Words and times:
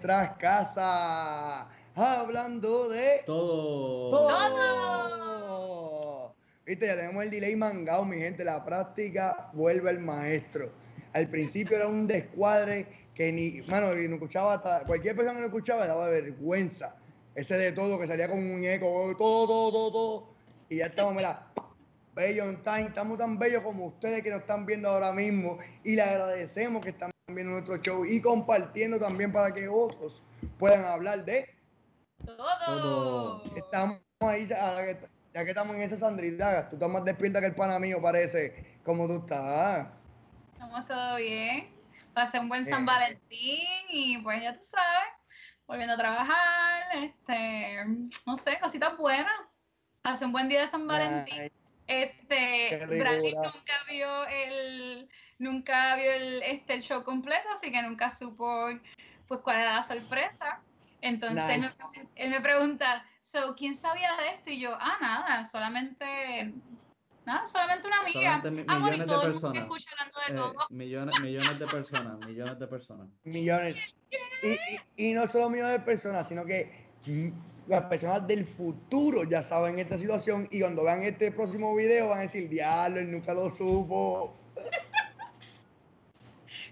nuestras 0.00 0.36
casas. 0.38 1.66
Hablando 1.94 2.88
de 2.88 3.22
todo. 3.26 4.10
Todo. 4.10 5.54
Viste, 6.64 6.86
ya 6.86 6.96
tenemos 6.96 7.22
el 7.22 7.28
delay 7.30 7.54
mangado, 7.54 8.06
mi 8.06 8.16
gente. 8.16 8.42
La 8.44 8.64
práctica 8.64 9.50
vuelve 9.52 9.90
al 9.90 9.98
maestro. 9.98 10.72
Al 11.12 11.28
principio 11.28 11.76
era 11.76 11.86
un 11.86 12.06
descuadre 12.06 12.86
que 13.14 13.30
ni, 13.30 13.60
mano, 13.68 13.92
no 13.92 14.14
escuchaba 14.14 14.54
hasta, 14.54 14.84
cualquier 14.86 15.14
persona 15.16 15.34
que 15.34 15.40
lo 15.42 15.48
escuchaba 15.48 15.86
daba 15.86 16.08
vergüenza. 16.08 16.96
Ese 17.34 17.58
de 17.58 17.72
todo 17.72 17.98
que 17.98 18.06
salía 18.06 18.26
como 18.28 18.40
un 18.40 18.64
eco, 18.64 19.14
todo, 19.18 19.46
todo, 19.46 19.70
todo, 19.70 19.92
todo. 19.92 20.30
Y 20.70 20.76
ya 20.76 20.86
estamos, 20.86 21.14
mira, 21.14 21.46
bello 22.14 22.44
en 22.48 22.62
time, 22.62 22.86
estamos 22.88 23.18
tan 23.18 23.38
bellos 23.38 23.62
como 23.62 23.84
ustedes 23.86 24.22
que 24.22 24.30
nos 24.30 24.40
están 24.40 24.64
viendo 24.64 24.88
ahora 24.88 25.12
mismo. 25.12 25.58
y 25.84 25.96
le 25.96 26.02
agradecemos 26.02 26.82
que 26.82 26.88
están 26.90 27.10
viendo 27.34 27.52
nuestro 27.52 27.76
show 27.78 28.04
y 28.04 28.20
compartiendo 28.20 28.98
también 28.98 29.32
para 29.32 29.52
que 29.52 29.68
otros 29.68 30.22
puedan 30.58 30.84
hablar 30.84 31.24
de 31.24 31.48
todo. 32.24 33.42
Estamos 33.56 34.00
ahí, 34.20 34.46
ya 34.46 35.44
que 35.44 35.50
estamos 35.50 35.76
en 35.76 35.82
esa 35.82 35.96
sandrita, 35.96 36.68
tú 36.68 36.76
estás 36.76 36.88
más 36.88 37.04
despierta 37.04 37.40
que 37.40 37.46
el 37.46 37.54
pana 37.54 37.78
mío, 37.78 38.00
parece, 38.02 38.78
como 38.84 39.06
tú 39.06 39.18
estás. 39.18 39.86
Estamos 40.52 40.86
todo 40.86 41.16
bien. 41.16 41.68
Pasé 42.12 42.40
un 42.40 42.48
buen 42.48 42.66
San 42.66 42.84
Valentín 42.84 43.68
y 43.88 44.18
pues 44.18 44.42
ya 44.42 44.54
tú 44.54 44.64
sabes, 44.64 45.12
volviendo 45.66 45.94
a 45.94 45.96
trabajar, 45.96 46.82
este, 46.96 47.84
no 48.26 48.36
sé, 48.36 48.58
cositas 48.60 48.96
buenas. 48.96 49.32
Hace 50.02 50.24
un 50.24 50.32
buen 50.32 50.48
día 50.48 50.60
de 50.60 50.66
San 50.66 50.86
Valentín. 50.86 51.52
Este, 51.86 52.86
Bradley 52.86 53.34
nunca 53.34 53.74
vio 53.88 54.24
el, 54.26 54.89
nunca 55.40 55.96
vio 55.96 56.12
el, 56.12 56.42
este, 56.42 56.74
el 56.74 56.82
show 56.82 57.02
completo, 57.02 57.48
así 57.52 57.72
que 57.72 57.82
nunca 57.82 58.10
supo 58.10 58.68
pues 59.26 59.40
cuál 59.40 59.56
era 59.56 59.76
la 59.76 59.82
sorpresa. 59.82 60.60
Entonces 61.00 61.78
él, 62.16 62.30
me, 62.30 62.40
pregunta, 62.40 63.04
so, 63.22 63.54
¿quién 63.56 63.74
sabía 63.74 64.10
de 64.16 64.34
esto? 64.34 64.50
Y 64.50 64.60
yo, 64.60 64.76
ah, 64.78 64.98
nada, 65.00 65.44
solamente, 65.44 66.52
nada, 67.24 67.46
solamente 67.46 67.88
una 67.88 68.00
amiga. 68.00 68.42
ah, 68.68 68.78
millones 68.78 69.06
de 69.06 69.18
personas. 69.18 69.62
Escucha 69.62 69.90
hablando 69.92 70.20
de 70.26 70.32
eh, 70.32 70.36
todo. 70.36 70.66
Millones, 70.68 71.20
millones 71.20 71.58
de 71.58 71.66
personas, 71.66 72.18
millones 72.26 72.58
de 72.58 72.66
personas. 72.66 73.08
Millones. 73.24 73.76
Y, 74.96 75.08
y, 75.08 75.14
no 75.14 75.26
solo 75.26 75.48
millones 75.48 75.72
de 75.72 75.80
personas, 75.80 76.28
sino 76.28 76.44
que 76.44 76.90
las 77.66 77.84
personas 77.84 78.26
del 78.26 78.44
futuro 78.44 79.24
ya 79.24 79.42
saben 79.42 79.78
esta 79.78 79.96
situación 79.96 80.48
y 80.50 80.60
cuando 80.60 80.84
vean 80.84 81.02
este 81.02 81.32
próximo 81.32 81.74
video 81.74 82.08
van 82.08 82.18
a 82.18 82.22
decir, 82.22 82.50
diablo, 82.50 83.00
él 83.00 83.10
nunca 83.10 83.32
lo 83.32 83.48
supo. 83.48 84.36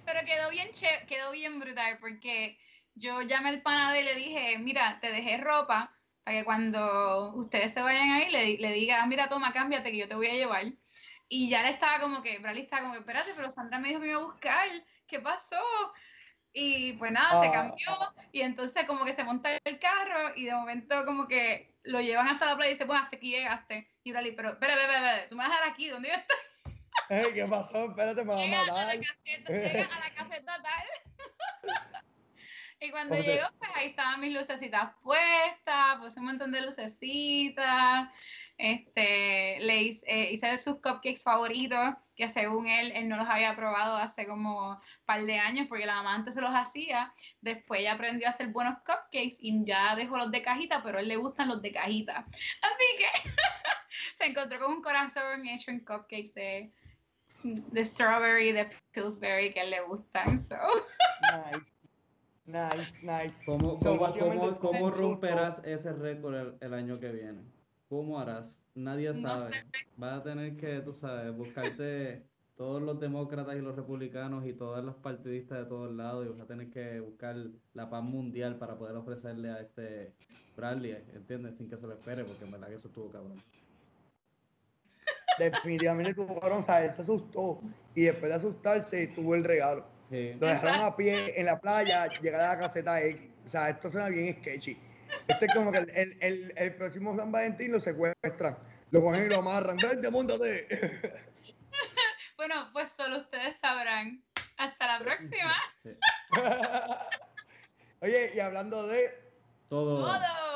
Pero 0.09 0.25
quedó 0.25 0.49
bien, 0.49 0.71
quedó 1.07 1.31
bien 1.33 1.61
brutal 1.61 1.99
porque 2.01 2.59
yo 2.95 3.21
llamé 3.21 3.51
al 3.51 3.61
panadero 3.61 4.01
y 4.01 4.15
le 4.15 4.15
dije, 4.15 4.59
mira, 4.59 4.99
te 5.03 5.13
dejé 5.13 5.37
ropa 5.37 5.95
para 6.25 6.39
que 6.39 6.45
cuando 6.47 7.35
ustedes 7.35 7.75
se 7.75 7.83
vayan 7.83 8.13
ahí 8.13 8.31
le, 8.31 8.57
le 8.57 8.73
diga, 8.73 9.05
mira, 9.05 9.29
toma, 9.29 9.53
cámbiate 9.53 9.91
que 9.91 9.99
yo 9.99 10.09
te 10.09 10.15
voy 10.15 10.29
a 10.29 10.33
llevar. 10.33 10.65
Y 11.29 11.51
ya 11.51 11.63
le 11.63 11.69
estaba 11.69 12.01
como 12.01 12.23
que, 12.23 12.39
Bradley 12.39 12.63
estaba 12.63 12.85
como 12.85 12.95
que, 12.95 13.01
espérate, 13.01 13.35
pero 13.35 13.51
Sandra 13.51 13.79
me 13.79 13.89
dijo 13.89 14.01
que 14.01 14.09
iba 14.09 14.19
a 14.19 14.25
buscar, 14.25 14.69
¿qué 15.07 15.21
pasó? 15.21 15.61
Y 16.55 16.95
pues 16.95 17.13
nada, 17.13 17.43
se 17.43 17.49
ah. 17.49 17.53
cambió 17.53 17.91
y 18.33 18.41
entonces 18.41 18.87
como 18.87 19.05
que 19.05 19.13
se 19.13 19.25
monta 19.25 19.51
el 19.63 19.79
carro 19.79 20.35
y 20.37 20.47
de 20.47 20.55
momento 20.55 21.05
como 21.05 21.29
que 21.29 21.77
lo 21.83 22.01
llevan 22.01 22.29
hasta 22.29 22.47
la 22.47 22.57
playa 22.57 22.71
y 22.71 22.73
dice, 22.73 22.87
bueno, 22.87 23.03
hasta 23.03 23.17
aquí 23.17 23.29
llegaste. 23.29 23.91
Y 24.05 24.13
Bradley, 24.13 24.33
pero, 24.33 24.53
espera, 24.53 24.73
espera, 24.73 25.29
tú 25.29 25.37
me 25.37 25.43
vas 25.43 25.53
a 25.53 25.57
dejar 25.57 25.71
aquí, 25.71 25.89
¿dónde 25.91 26.09
yo 26.09 26.15
estoy? 26.15 26.48
¿Qué 27.09 27.47
pasó? 27.49 27.87
Espérate, 27.87 28.25
me 28.25 28.35
va 28.35 28.43
a 28.43 28.47
matar. 28.47 28.91
A 28.91 28.95
la 28.95 29.01
caseta, 29.01 29.53
llega 29.53 29.95
a 29.95 30.01
la 30.01 30.15
caseta 30.15 30.63
tal. 30.63 31.63
y 32.81 32.91
cuando 32.91 33.17
llegó, 33.17 33.47
pues 33.59 33.71
ahí 33.75 33.89
estaban 33.89 34.21
mis 34.21 34.35
lucecitas 34.35 34.93
puestas, 35.03 35.97
puse 36.01 36.21
un 36.21 36.27
montón 36.27 36.53
de 36.53 36.61
lucecitas. 36.61 38.09
Este, 38.59 39.61
le 39.61 39.83
hice, 39.83 40.05
eh, 40.09 40.33
hice 40.33 40.59
sus 40.59 40.81
cupcakes 40.81 41.23
favoritos, 41.23 41.95
que 42.17 42.27
según 42.27 42.67
él, 42.67 42.91
él 42.93 43.09
no 43.09 43.17
los 43.17 43.29
había 43.29 43.55
probado 43.55 43.97
hace 43.97 44.27
como 44.27 44.71
un 44.71 44.79
par 45.07 45.23
de 45.23 45.39
años, 45.39 45.69
porque 45.69 45.87
la 45.87 45.95
mamá 45.95 46.17
antes 46.17 46.35
se 46.35 46.41
los 46.41 46.51
hacía. 46.51 47.13
Después 47.41 47.83
ya 47.83 47.93
aprendió 47.93 48.27
a 48.27 48.31
hacer 48.31 48.49
buenos 48.49 48.79
cupcakes 48.79 49.37
y 49.41 49.65
ya 49.65 49.95
dejó 49.95 50.19
los 50.19 50.33
de 50.33 50.43
cajita, 50.43 50.83
pero 50.83 50.99
a 50.99 51.01
él 51.01 51.09
le 51.09 51.17
gustan 51.17 51.49
los 51.49 51.63
de 51.63 51.71
cajita. 51.71 52.27
Así 52.61 52.85
que 52.99 53.31
se 54.15 54.27
encontró 54.27 54.59
con 54.59 54.73
un 54.73 54.83
corazón 54.83 55.47
hecho 55.47 55.71
en 55.71 55.85
cupcakes 55.85 56.35
de, 56.35 56.73
de 57.43 57.85
strawberry, 57.85 58.53
de 58.53 58.71
Pillsbury, 58.93 59.53
que 59.53 59.65
le 59.65 59.81
gustan. 59.87 60.39
So. 60.39 60.57
Nice. 61.53 61.79
Nice, 62.47 63.03
nice. 63.03 63.45
¿Cómo, 63.45 63.79
cómo, 63.79 64.59
cómo, 64.59 64.91
romperás 64.91 65.61
ese 65.65 65.93
récord 65.93 66.55
el 66.63 66.73
año 66.73 66.99
que 66.99 67.13
viene? 67.13 67.43
¿Cómo 67.91 68.19
harás? 68.19 68.59
Nadie 68.75 69.13
sabe. 69.13 69.51
Vas 69.97 70.21
a 70.21 70.23
tener 70.23 70.57
que, 70.57 70.81
tú 70.81 70.95
sabes, 70.95 71.35
buscarte 71.37 72.25
todos 72.57 72.81
los 72.81 72.99
demócratas 72.99 73.57
y 73.57 73.61
los 73.61 73.77
republicanos 73.77 74.47
y 74.47 74.53
todas 74.53 74.85
las 74.85 74.95
partidistas 74.97 75.59
de 75.59 75.65
todos 75.67 75.95
lados 75.95 76.27
y 76.27 76.31
vas 76.31 76.41
a 76.41 76.47
tener 76.47 76.71
que 76.71 77.01
buscar 77.01 77.37
la 77.75 77.91
paz 77.91 78.03
mundial 78.03 78.57
para 78.57 78.79
poder 78.79 78.97
ofrecerle 78.97 79.51
a 79.51 79.61
este 79.61 80.15
Bradley, 80.57 80.93
¿entiendes? 81.15 81.57
Sin 81.57 81.69
que 81.69 81.77
se 81.77 81.87
lo 81.87 81.93
espere, 81.93 82.25
porque 82.25 82.45
en 82.45 82.51
verdad 82.51 82.69
que 82.69 82.75
eso 82.75 82.89
estuvo 82.89 83.11
cabrón. 83.11 83.41
Definitivamente 85.39 86.15
tuvo 86.15 86.39
cabrón, 86.41 86.61
o 86.61 86.63
sea, 86.63 86.85
él 86.85 86.93
se 86.93 87.03
asustó 87.03 87.61
y 87.95 88.03
después 88.03 88.31
de 88.31 88.37
asustarse 88.37 89.07
tuvo 89.09 89.35
el 89.35 89.45
regalo. 89.45 89.87
Lo 90.11 90.47
dejaron 90.47 90.81
a 90.81 90.97
pie 90.97 91.39
en 91.39 91.47
la 91.47 91.61
playa, 91.61 92.07
llegar 92.21 92.41
a 92.41 92.49
la 92.49 92.59
caseta 92.59 93.03
X. 93.03 93.31
O 93.45 93.49
sea, 93.49 93.71
esto 93.71 93.91
suena 93.91 94.09
bien 94.09 94.37
sketchy. 94.41 94.79
Este 95.27 95.47
es 95.47 95.55
como 95.55 95.71
que 95.71 95.79
el, 95.79 96.17
el, 96.21 96.53
el, 96.57 96.75
próximo 96.75 97.17
San 97.17 97.31
Valentín 97.31 97.73
lo 97.73 97.81
secuestran, 97.81 98.57
lo 98.91 99.03
ponen 99.03 99.25
y 99.25 99.29
lo 99.29 99.39
amarran. 99.39 99.77
¡Vente, 99.77 100.11
montate! 100.11 100.67
Bueno, 102.37 102.71
pues 102.73 102.91
solo 102.91 103.19
ustedes 103.19 103.57
sabrán. 103.57 104.23
Hasta 104.59 104.87
la 104.87 105.05
próxima. 105.05 105.57
Oye, 108.01 108.31
y 108.33 108.39
hablando 108.39 108.87
de. 108.87 109.11
Todo. 109.69 110.05
Todo. 110.05 110.48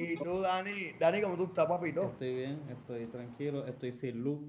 Y 0.00 0.16
tú, 0.16 0.40
Dani, 0.40 0.92
Dani, 0.98 1.22
¿cómo 1.22 1.36
tú 1.36 1.44
estás, 1.44 1.66
papito? 1.66 2.04
Estoy 2.04 2.34
bien, 2.34 2.60
estoy 2.70 3.02
tranquilo, 3.04 3.66
estoy 3.66 3.92
sin 3.92 4.22
luz. 4.22 4.40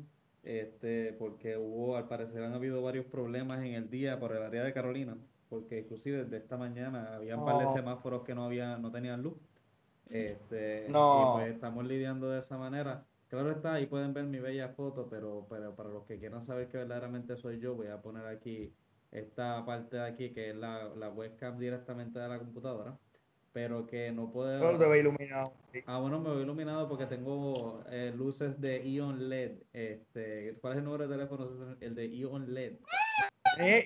Este, 0.43 1.13
porque 1.13 1.57
hubo, 1.57 1.97
al 1.97 2.07
parecer, 2.07 2.43
han 2.43 2.53
habido 2.53 2.81
varios 2.81 3.05
problemas 3.05 3.59
en 3.59 3.73
el 3.73 3.89
día 3.89 4.19
por 4.19 4.31
el 4.31 4.41
área 4.41 4.63
de 4.63 4.73
Carolina 4.73 5.17
porque 5.49 5.79
inclusive 5.79 6.23
desde 6.23 6.37
esta 6.37 6.57
mañana 6.57 7.15
había 7.15 7.35
un 7.35 7.43
par 7.43 7.57
de 7.57 7.67
semáforos 7.73 8.23
que 8.23 8.35
no 8.35 8.45
había, 8.45 8.77
no 8.77 8.91
tenían 8.91 9.23
luz. 9.23 9.33
Este, 10.05 10.87
no. 10.89 11.21
Y 11.21 11.39
pues 11.39 11.53
estamos 11.55 11.85
lidiando 11.85 12.29
de 12.29 12.39
esa 12.39 12.57
manera. 12.57 13.03
Claro 13.27 13.51
está, 13.51 13.73
ahí 13.73 13.85
pueden 13.87 14.13
ver 14.13 14.25
mi 14.25 14.39
bella 14.39 14.69
foto, 14.69 15.07
pero, 15.09 15.45
pero 15.49 15.75
para 15.75 15.89
los 15.89 16.05
que 16.05 16.17
quieran 16.17 16.45
saber 16.45 16.67
que 16.67 16.77
verdaderamente 16.77 17.35
soy 17.35 17.59
yo, 17.59 17.75
voy 17.75 17.87
a 17.87 18.01
poner 18.01 18.25
aquí 18.25 18.73
esta 19.11 19.66
parte 19.66 19.97
de 19.97 20.07
aquí 20.07 20.29
que 20.31 20.51
es 20.51 20.55
la, 20.55 20.89
la 20.95 21.09
webcam 21.09 21.57
directamente 21.57 22.19
de 22.19 22.27
la 22.27 22.39
computadora 22.39 22.97
pero 23.53 23.87
que 23.87 24.11
no 24.11 24.31
puedo. 24.31 24.59
Pero 24.59 24.77
te 24.77 24.85
veo 24.85 24.95
iluminado. 24.95 25.53
Ah, 25.85 25.99
bueno, 25.99 26.19
me 26.19 26.29
veo 26.29 26.41
iluminado 26.41 26.87
porque 26.87 27.05
tengo 27.05 27.83
eh, 27.89 28.13
luces 28.15 28.59
de 28.59 28.87
Ion 28.89 29.29
LED. 29.29 29.51
Este, 29.73 30.55
¿Cuál 30.61 30.73
es 30.73 30.79
el 30.79 30.85
número 30.85 31.07
de 31.07 31.15
teléfono? 31.15 31.75
El 31.79 31.95
de 31.95 32.09
Ion 32.09 32.53
LED. 32.53 32.73
Eh, 33.59 33.85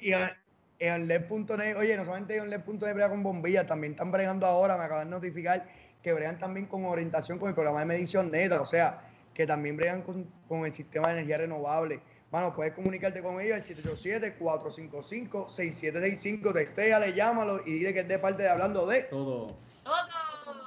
EonLED.net, 0.79 1.77
oye, 1.77 1.95
no 1.95 2.03
solamente 2.03 2.35
EonLED.net 2.35 2.93
brega 2.93 3.09
con 3.09 3.23
bombillas, 3.23 3.65
también 3.67 3.93
están 3.93 4.11
bregando 4.11 4.45
ahora, 4.45 4.77
me 4.77 4.83
acaban 4.83 5.07
de 5.07 5.11
notificar 5.11 5.65
que 6.01 6.13
bregan 6.13 6.37
también 6.37 6.65
con 6.65 6.85
orientación 6.85 7.39
con 7.39 7.49
el 7.49 7.55
programa 7.55 7.79
de 7.79 7.85
medición 7.85 8.29
neta, 8.29 8.61
o 8.61 8.65
sea, 8.65 9.01
que 9.33 9.47
también 9.47 9.77
bregan 9.77 10.01
con, 10.01 10.27
el 10.65 10.73
sistema 10.73 11.07
de 11.07 11.13
energía 11.13 11.37
renovable. 11.37 12.01
Bueno, 12.33 12.53
puedes 12.55 12.73
comunicarte 12.73 13.21
con 13.21 13.39
ellos 13.39 13.57
al 13.57 13.63
787-455-6765, 13.63 16.51
textéale, 16.51 17.13
llámalo 17.13 17.61
y 17.63 17.73
dile 17.73 17.93
que 17.93 17.99
es 17.99 18.07
de 18.07 18.17
parte 18.17 18.41
de 18.41 18.49
Hablando 18.49 18.87
de... 18.87 19.03
Todo. 19.03 19.55
Todo. 19.83 19.95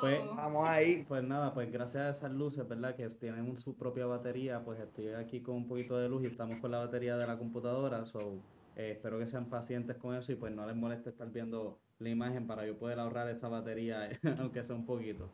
Pues, 0.01 0.21
Vamos 0.37 0.69
ahí. 0.69 1.05
Pues 1.09 1.25
nada, 1.25 1.53
pues 1.53 1.73
gracias 1.73 2.05
a 2.05 2.11
esas 2.11 2.31
luces, 2.31 2.69
¿verdad? 2.69 2.95
Que 2.95 3.09
tienen 3.09 3.59
su 3.59 3.75
propia 3.75 4.07
batería, 4.07 4.63
pues 4.65 4.79
estoy 4.79 5.09
aquí 5.15 5.41
con 5.41 5.57
un 5.57 5.67
poquito 5.67 5.99
de 5.99 6.09
luz 6.09 6.23
y 6.23 6.27
estamos 6.27 6.61
con 6.61 6.71
la 6.71 6.79
batería 6.79 7.17
de 7.17 7.27
la 7.27 7.37
computadora, 7.37 8.07
so 8.07 8.35
eh, 8.77 8.93
espero 8.93 9.19
que 9.19 9.27
sean 9.27 9.47
pacientes 9.47 9.97
con 9.97 10.15
eso 10.15 10.31
y 10.31 10.37
pues 10.37 10.55
no 10.55 10.65
les 10.69 10.77
moleste 10.77 11.11
estar 11.11 11.29
viendo 11.33 11.81
la 11.99 12.09
imagen 12.09 12.47
para 12.47 12.65
yo 12.65 12.79
poder 12.79 13.01
ahorrar 13.01 13.29
esa 13.29 13.49
batería, 13.49 14.09
aunque 14.39 14.63
sea 14.63 14.77
un 14.77 14.87
poquito. 14.87 15.29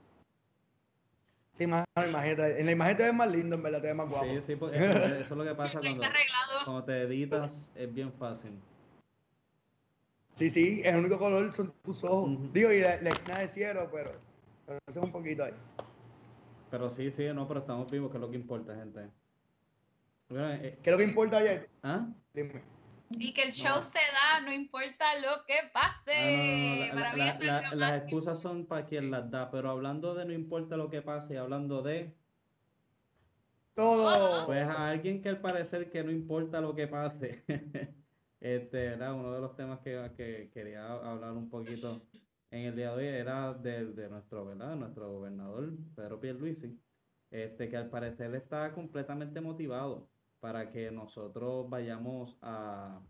Sí, 1.52 1.66
más 1.66 1.84
imagínate. 1.96 2.60
En 2.60 2.66
la 2.66 2.72
imagen 2.72 2.96
te 2.96 3.02
ves 3.04 3.14
más 3.14 3.30
lindo, 3.30 3.56
en 3.56 3.62
verdad, 3.62 3.80
te 3.80 3.88
ves 3.88 3.96
más 3.96 4.08
guapo. 4.08 4.24
Sí, 4.26 4.40
sí, 4.40 4.56
porque 4.56 4.76
eso 5.20 5.20
es 5.20 5.30
lo 5.30 5.44
que 5.44 5.54
pasa 5.54 5.80
cuando, 5.80 6.02
cuando 6.64 6.84
te 6.84 7.02
editas, 7.02 7.70
es 7.74 7.92
bien 7.92 8.12
fácil. 8.12 8.58
Sí, 10.34 10.48
sí, 10.48 10.80
el 10.84 10.96
único 10.96 11.18
color 11.18 11.52
son 11.52 11.72
tus 11.82 12.02
ojos. 12.04 12.52
Digo, 12.52 12.72
y 12.72 12.80
la, 12.80 12.94
esquina 12.94 13.40
de 13.40 13.48
cielo, 13.48 13.88
pero, 13.92 14.12
pero 14.66 14.78
eso 14.86 14.98
es 14.98 15.04
un 15.04 15.12
poquito 15.12 15.44
ahí. 15.44 15.52
Pero 16.70 16.88
sí, 16.88 17.10
sí, 17.10 17.26
no, 17.34 17.46
pero 17.46 17.60
estamos 17.60 17.90
vivos, 17.90 18.10
que 18.10 18.16
es 18.16 18.20
lo 18.20 18.30
que 18.30 18.36
importa, 18.36 18.74
gente. 18.74 19.10
Eh, 20.30 20.78
¿Qué 20.82 20.88
es 20.88 20.92
lo 20.92 20.96
que 20.96 21.04
importa 21.04 21.36
ayer? 21.36 21.68
¿Ah? 21.82 22.06
Dime. 22.32 22.62
Y 23.18 23.32
que 23.32 23.42
el 23.42 23.52
show 23.52 23.82
se 23.82 23.98
da, 23.98 24.40
no 24.44 24.52
importa 24.52 25.18
lo 25.20 25.44
que 25.46 25.54
pase. 25.72 26.90
para 26.92 27.14
mí 27.14 27.22
eso 27.22 27.42
es 27.42 27.72
Las 27.74 28.02
excusas 28.02 28.40
son 28.40 28.66
para 28.66 28.84
quien 28.84 29.10
las 29.10 29.30
da, 29.30 29.50
pero 29.50 29.70
hablando 29.70 30.14
de 30.14 30.24
no 30.24 30.32
importa 30.32 30.76
lo 30.76 30.90
que 30.90 31.02
pase, 31.02 31.38
hablando 31.38 31.82
de 31.82 32.14
todo. 33.74 34.46
Pues 34.46 34.62
a 34.62 34.88
alguien 34.88 35.22
que 35.22 35.28
al 35.28 35.40
parecer 35.40 35.90
que 35.90 36.02
no 36.02 36.10
importa 36.10 36.60
lo 36.60 36.74
que 36.74 36.86
pase. 36.86 37.44
este 38.40 38.86
era 38.86 39.14
uno 39.14 39.32
de 39.32 39.40
los 39.40 39.54
temas 39.56 39.80
que, 39.80 40.50
quería 40.52 40.92
hablar 40.92 41.32
un 41.32 41.48
poquito 41.48 42.02
en 42.50 42.66
el 42.66 42.76
día 42.76 42.90
de 42.90 42.96
hoy 42.96 43.06
era 43.06 43.54
de, 43.54 44.08
nuestro, 44.10 44.44
¿verdad? 44.44 44.76
Nuestro 44.76 45.10
gobernador 45.10 45.72
Pedro 45.96 46.20
Pierluisi, 46.20 46.78
este 47.30 47.70
que 47.70 47.76
al 47.76 47.88
parecer 47.88 48.34
está 48.34 48.72
completamente 48.72 49.40
motivado 49.40 50.11
para 50.42 50.72
que 50.72 50.90
nosotros 50.90 51.70
vayamos 51.70 52.36
a, 52.42 53.00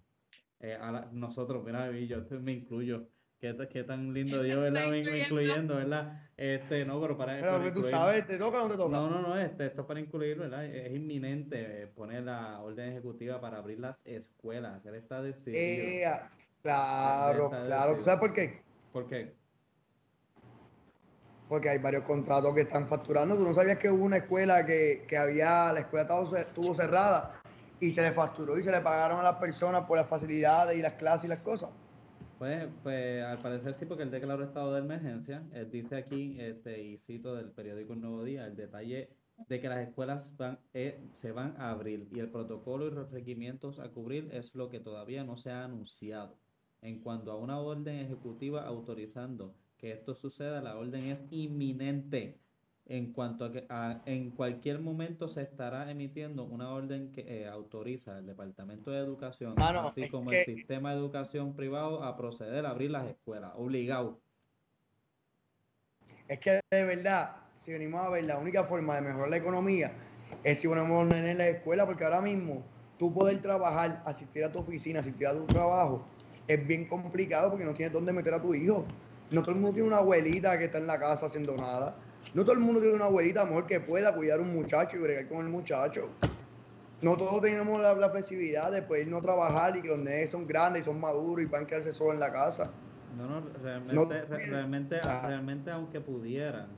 eh, 0.61 0.76
a 0.79 1.08
nosotros, 1.12 1.64
mira, 1.64 1.90
yo 1.90 2.19
me 2.43 2.52
incluyo, 2.52 3.08
Qué, 3.40 3.82
tan 3.82 4.12
lindo 4.12 4.40
Dios, 4.40 4.61
¿verdad? 4.62 4.88
Me 4.88 4.99
incluyendo, 5.19 5.76
¿verdad? 5.76 6.31
Este, 6.37 6.84
no, 6.84 7.00
pero 7.00 7.17
para. 7.17 7.40
Pero 7.40 7.61
que 7.61 7.73
tú 7.73 7.88
sabes, 7.88 8.25
¿te 8.26 8.38
toca 8.38 8.62
o 8.62 8.69
no 8.69 8.70
te 8.70 8.76
toca? 8.76 8.96
No, 8.96 9.11
no, 9.11 9.20
no, 9.20 9.37
este, 9.37 9.67
esto 9.67 9.81
es 9.81 9.87
para 9.87 9.99
incluir, 9.99 10.38
¿verdad? 10.38 10.64
Es 10.64 10.94
inminente 10.94 11.88
poner 11.96 12.23
la 12.23 12.61
orden 12.61 12.90
ejecutiva 12.90 13.40
para 13.40 13.58
abrir 13.58 13.81
las 13.81 14.00
escuelas. 14.05 14.84
Él 14.87 14.94
está 14.94 15.23
decidido. 15.23 15.61
Eh, 15.61 16.20
claro, 16.62 17.50
claro. 17.50 17.96
¿Tú 17.96 18.05
sabes 18.05 18.20
por 18.20 18.32
qué? 18.32 18.62
¿Por 18.93 19.08
qué? 19.08 19.34
Porque 21.52 21.69
hay 21.69 21.76
varios 21.81 22.04
contratos 22.04 22.54
que 22.54 22.62
están 22.62 22.88
facturando. 22.88 23.37
¿Tú 23.37 23.44
no 23.44 23.52
sabías 23.52 23.76
que 23.76 23.90
hubo 23.90 24.06
una 24.06 24.16
escuela 24.16 24.64
que, 24.64 25.04
que 25.06 25.19
había, 25.19 25.70
la 25.70 25.81
escuela 25.81 26.08
estuvo 26.38 26.75
cerrada 26.75 27.43
y 27.78 27.90
se 27.90 28.00
le 28.00 28.10
facturó 28.12 28.58
y 28.58 28.62
se 28.62 28.70
le 28.70 28.81
pagaron 28.81 29.20
a 29.20 29.22
las 29.22 29.37
personas 29.37 29.82
por 29.82 29.99
las 29.99 30.08
facilidades 30.08 30.78
y 30.78 30.81
las 30.81 30.94
clases 30.94 31.26
y 31.26 31.28
las 31.28 31.40
cosas? 31.40 31.69
Pues, 32.38 32.69
pues 32.82 33.22
al 33.22 33.37
parecer 33.43 33.75
sí, 33.75 33.84
porque 33.84 34.04
él 34.04 34.10
declaró 34.10 34.43
estado 34.43 34.72
de 34.72 34.81
emergencia. 34.81 35.43
Él 35.52 35.70
dice 35.70 35.96
aquí, 35.96 36.38
este, 36.40 36.81
y 36.81 36.96
cito 36.96 37.34
del 37.34 37.50
periódico 37.50 37.93
El 37.93 38.00
Nuevo 38.00 38.25
Día, 38.25 38.46
el 38.46 38.56
detalle 38.56 39.10
de 39.46 39.60
que 39.60 39.69
las 39.69 39.87
escuelas 39.87 40.34
van, 40.38 40.58
eh, 40.72 41.06
se 41.12 41.32
van 41.32 41.55
a 41.58 41.70
abrir 41.70 42.08
y 42.14 42.20
el 42.20 42.31
protocolo 42.31 42.87
y 42.87 42.93
los 42.93 43.10
requerimientos 43.10 43.78
a 43.78 43.90
cubrir 43.90 44.31
es 44.32 44.55
lo 44.55 44.70
que 44.70 44.81
todavía 44.81 45.22
no 45.22 45.37
se 45.37 45.50
ha 45.50 45.64
anunciado. 45.64 46.38
En 46.81 47.00
cuanto 47.00 47.31
a 47.31 47.37
una 47.37 47.60
orden 47.60 47.98
ejecutiva 47.98 48.62
autorizando 48.62 49.55
que 49.82 49.90
esto 49.90 50.14
suceda, 50.14 50.62
la 50.62 50.76
orden 50.76 51.06
es 51.06 51.25
inminente 51.32 52.38
en 52.87 53.12
cuanto 53.12 53.46
a 53.46 53.52
que 53.52 53.67
en 54.06 54.31
cualquier 54.31 54.79
momento 54.79 55.26
se 55.26 55.43
estará 55.43 55.90
emitiendo 55.90 56.44
una 56.44 56.70
orden 56.70 57.11
que 57.11 57.23
eh, 57.23 57.49
autoriza 57.49 58.17
al 58.19 58.26
Departamento 58.26 58.93
de 58.93 59.00
Educación, 59.00 59.61
así 59.61 60.08
como 60.08 60.31
el 60.31 60.44
sistema 60.44 60.93
de 60.93 60.99
educación 60.99 61.56
privado, 61.56 62.05
a 62.05 62.17
proceder 62.17 62.64
a 62.64 62.70
abrir 62.70 62.93
las 62.93 63.08
escuelas, 63.08 63.50
obligado. 63.56 64.20
Es 66.29 66.38
que 66.38 66.61
de 66.70 66.84
verdad, 66.84 67.38
si 67.58 67.73
venimos 67.73 68.02
a 68.02 68.08
ver, 68.08 68.23
la 68.23 68.38
única 68.38 68.62
forma 68.62 68.94
de 68.94 69.00
mejorar 69.00 69.31
la 69.31 69.37
economía 69.38 69.94
es 70.44 70.61
si 70.61 70.69
ponemos 70.69 71.06
orden 71.06 71.26
en 71.26 71.38
la 71.38 71.49
escuela, 71.49 71.87
porque 71.87 72.05
ahora 72.05 72.20
mismo 72.20 72.64
tú 73.00 73.12
poder 73.12 73.40
trabajar, 73.43 74.00
asistir 74.06 74.44
a 74.44 74.52
tu 74.52 74.61
oficina, 74.61 75.00
asistir 75.00 75.26
a 75.26 75.32
tu 75.32 75.44
trabajo, 75.44 76.06
es 76.46 76.64
bien 76.64 76.87
complicado 76.87 77.50
porque 77.50 77.64
no 77.64 77.75
tienes 77.75 77.93
dónde 77.93 78.12
meter 78.12 78.32
a 78.32 78.40
tu 78.40 78.55
hijo. 78.55 78.87
No 79.32 79.43
todo 79.43 79.52
el 79.52 79.61
mundo 79.61 79.73
tiene 79.75 79.88
una 79.88 79.99
abuelita 79.99 80.58
que 80.58 80.64
está 80.64 80.79
en 80.79 80.87
la 80.87 80.99
casa 80.99 81.26
haciendo 81.26 81.56
nada 81.56 81.96
no 82.34 82.44
todo 82.44 82.55
el 82.55 82.61
mundo 82.61 82.81
tiene 82.81 82.96
una 82.96 83.06
abuelita 83.06 83.44
mejor 83.44 83.67
que 83.67 83.81
pueda 83.81 84.14
cuidar 84.14 84.38
a 84.38 84.43
un 84.43 84.55
muchacho 84.55 84.96
y 84.96 85.00
bregar 85.00 85.29
con 85.29 85.44
el 85.44 85.52
muchacho. 85.52 86.08
No 87.02 87.17
todos 87.17 87.43
tenemos 87.43 87.81
la, 87.81 88.08
flexibilidad 88.11 88.70
de 88.70 88.82
poder 88.82 89.08
no 89.08 89.20
trabajar 89.20 89.76
y 89.76 89.82
que 89.82 89.88
los 89.88 89.99
nenes 89.99 90.31
son 90.31 90.46
grandes 90.46 90.82
y 90.82 90.84
son 90.84 91.00
maduros 91.00 91.44
y 91.44 91.46
van 91.46 91.64
a 91.64 91.67
quedarse 91.67 91.93
solos 91.93 92.14
en 92.14 92.20
la 92.20 92.32
casa. 92.32 92.70
No, 93.19 93.29
no, 93.29 93.46
realmente, 93.62 94.25
realmente, 94.25 95.00
ah. 95.02 95.25
realmente 95.26 95.70
aunque 95.70 96.00
pudieran, 96.00 96.69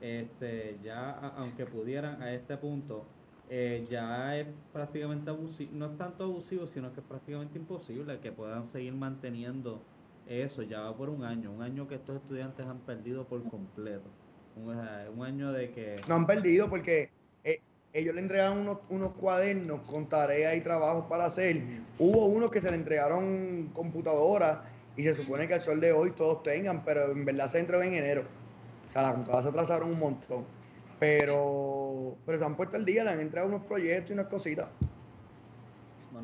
este, 0.00 0.78
ya 0.82 1.10
aunque 1.36 1.66
pudieran 1.66 2.22
a 2.22 2.32
este 2.32 2.56
punto, 2.56 3.04
eh, 3.50 3.86
ya 3.90 4.38
es 4.38 4.46
prácticamente 4.72 5.28
abusivo, 5.28 5.70
no 5.74 5.86
es 5.86 5.98
tanto 5.98 6.24
abusivo, 6.24 6.66
sino 6.66 6.94
que 6.94 7.00
es 7.00 7.06
prácticamente 7.06 7.58
imposible 7.58 8.18
que 8.20 8.32
puedan 8.32 8.64
seguir 8.64 8.94
manteniendo 8.94 9.82
eso, 10.28 10.62
ya 10.62 10.80
va 10.80 10.96
por 10.96 11.10
un 11.10 11.24
año, 11.24 11.52
un 11.52 11.62
año 11.62 11.86
que 11.86 11.96
estos 11.96 12.16
estudiantes 12.16 12.66
han 12.66 12.78
perdido 12.80 13.24
por 13.24 13.42
completo. 13.48 14.08
Un, 14.56 15.22
año 15.24 15.52
de 15.52 15.70
que... 15.72 15.96
No 16.08 16.14
han 16.14 16.26
perdido 16.26 16.70
porque 16.70 17.10
eh, 17.42 17.60
ellos 17.92 18.14
le 18.14 18.20
entregaron 18.20 18.58
unos, 18.58 18.78
unos, 18.88 19.12
cuadernos 19.14 19.80
con 19.82 20.08
tareas 20.08 20.56
y 20.56 20.60
trabajos 20.60 21.06
para 21.06 21.24
hacer. 21.24 21.60
Hubo 21.98 22.26
unos 22.26 22.50
que 22.50 22.60
se 22.60 22.70
le 22.70 22.76
entregaron 22.76 23.70
computadoras 23.74 24.60
y 24.96 25.02
se 25.02 25.14
supone 25.14 25.48
que 25.48 25.54
al 25.54 25.60
sol 25.60 25.80
de 25.80 25.92
hoy 25.92 26.12
todos 26.12 26.42
tengan, 26.44 26.84
pero 26.84 27.10
en 27.10 27.24
verdad 27.24 27.50
se 27.50 27.58
entregó 27.58 27.82
en 27.82 27.94
enero. 27.94 28.24
O 28.88 28.92
sea, 28.92 29.02
las 29.02 29.12
computadoras 29.12 29.44
se 29.44 29.50
atrasaron 29.50 29.90
un 29.90 29.98
montón. 29.98 30.44
Pero, 31.00 32.16
pero 32.24 32.38
se 32.38 32.44
han 32.44 32.56
puesto 32.56 32.76
el 32.76 32.84
día, 32.84 33.02
le 33.02 33.10
han 33.10 33.20
entregado 33.20 33.48
unos 33.48 33.66
proyectos 33.66 34.10
y 34.10 34.12
unas 34.14 34.26
cositas. 34.26 34.68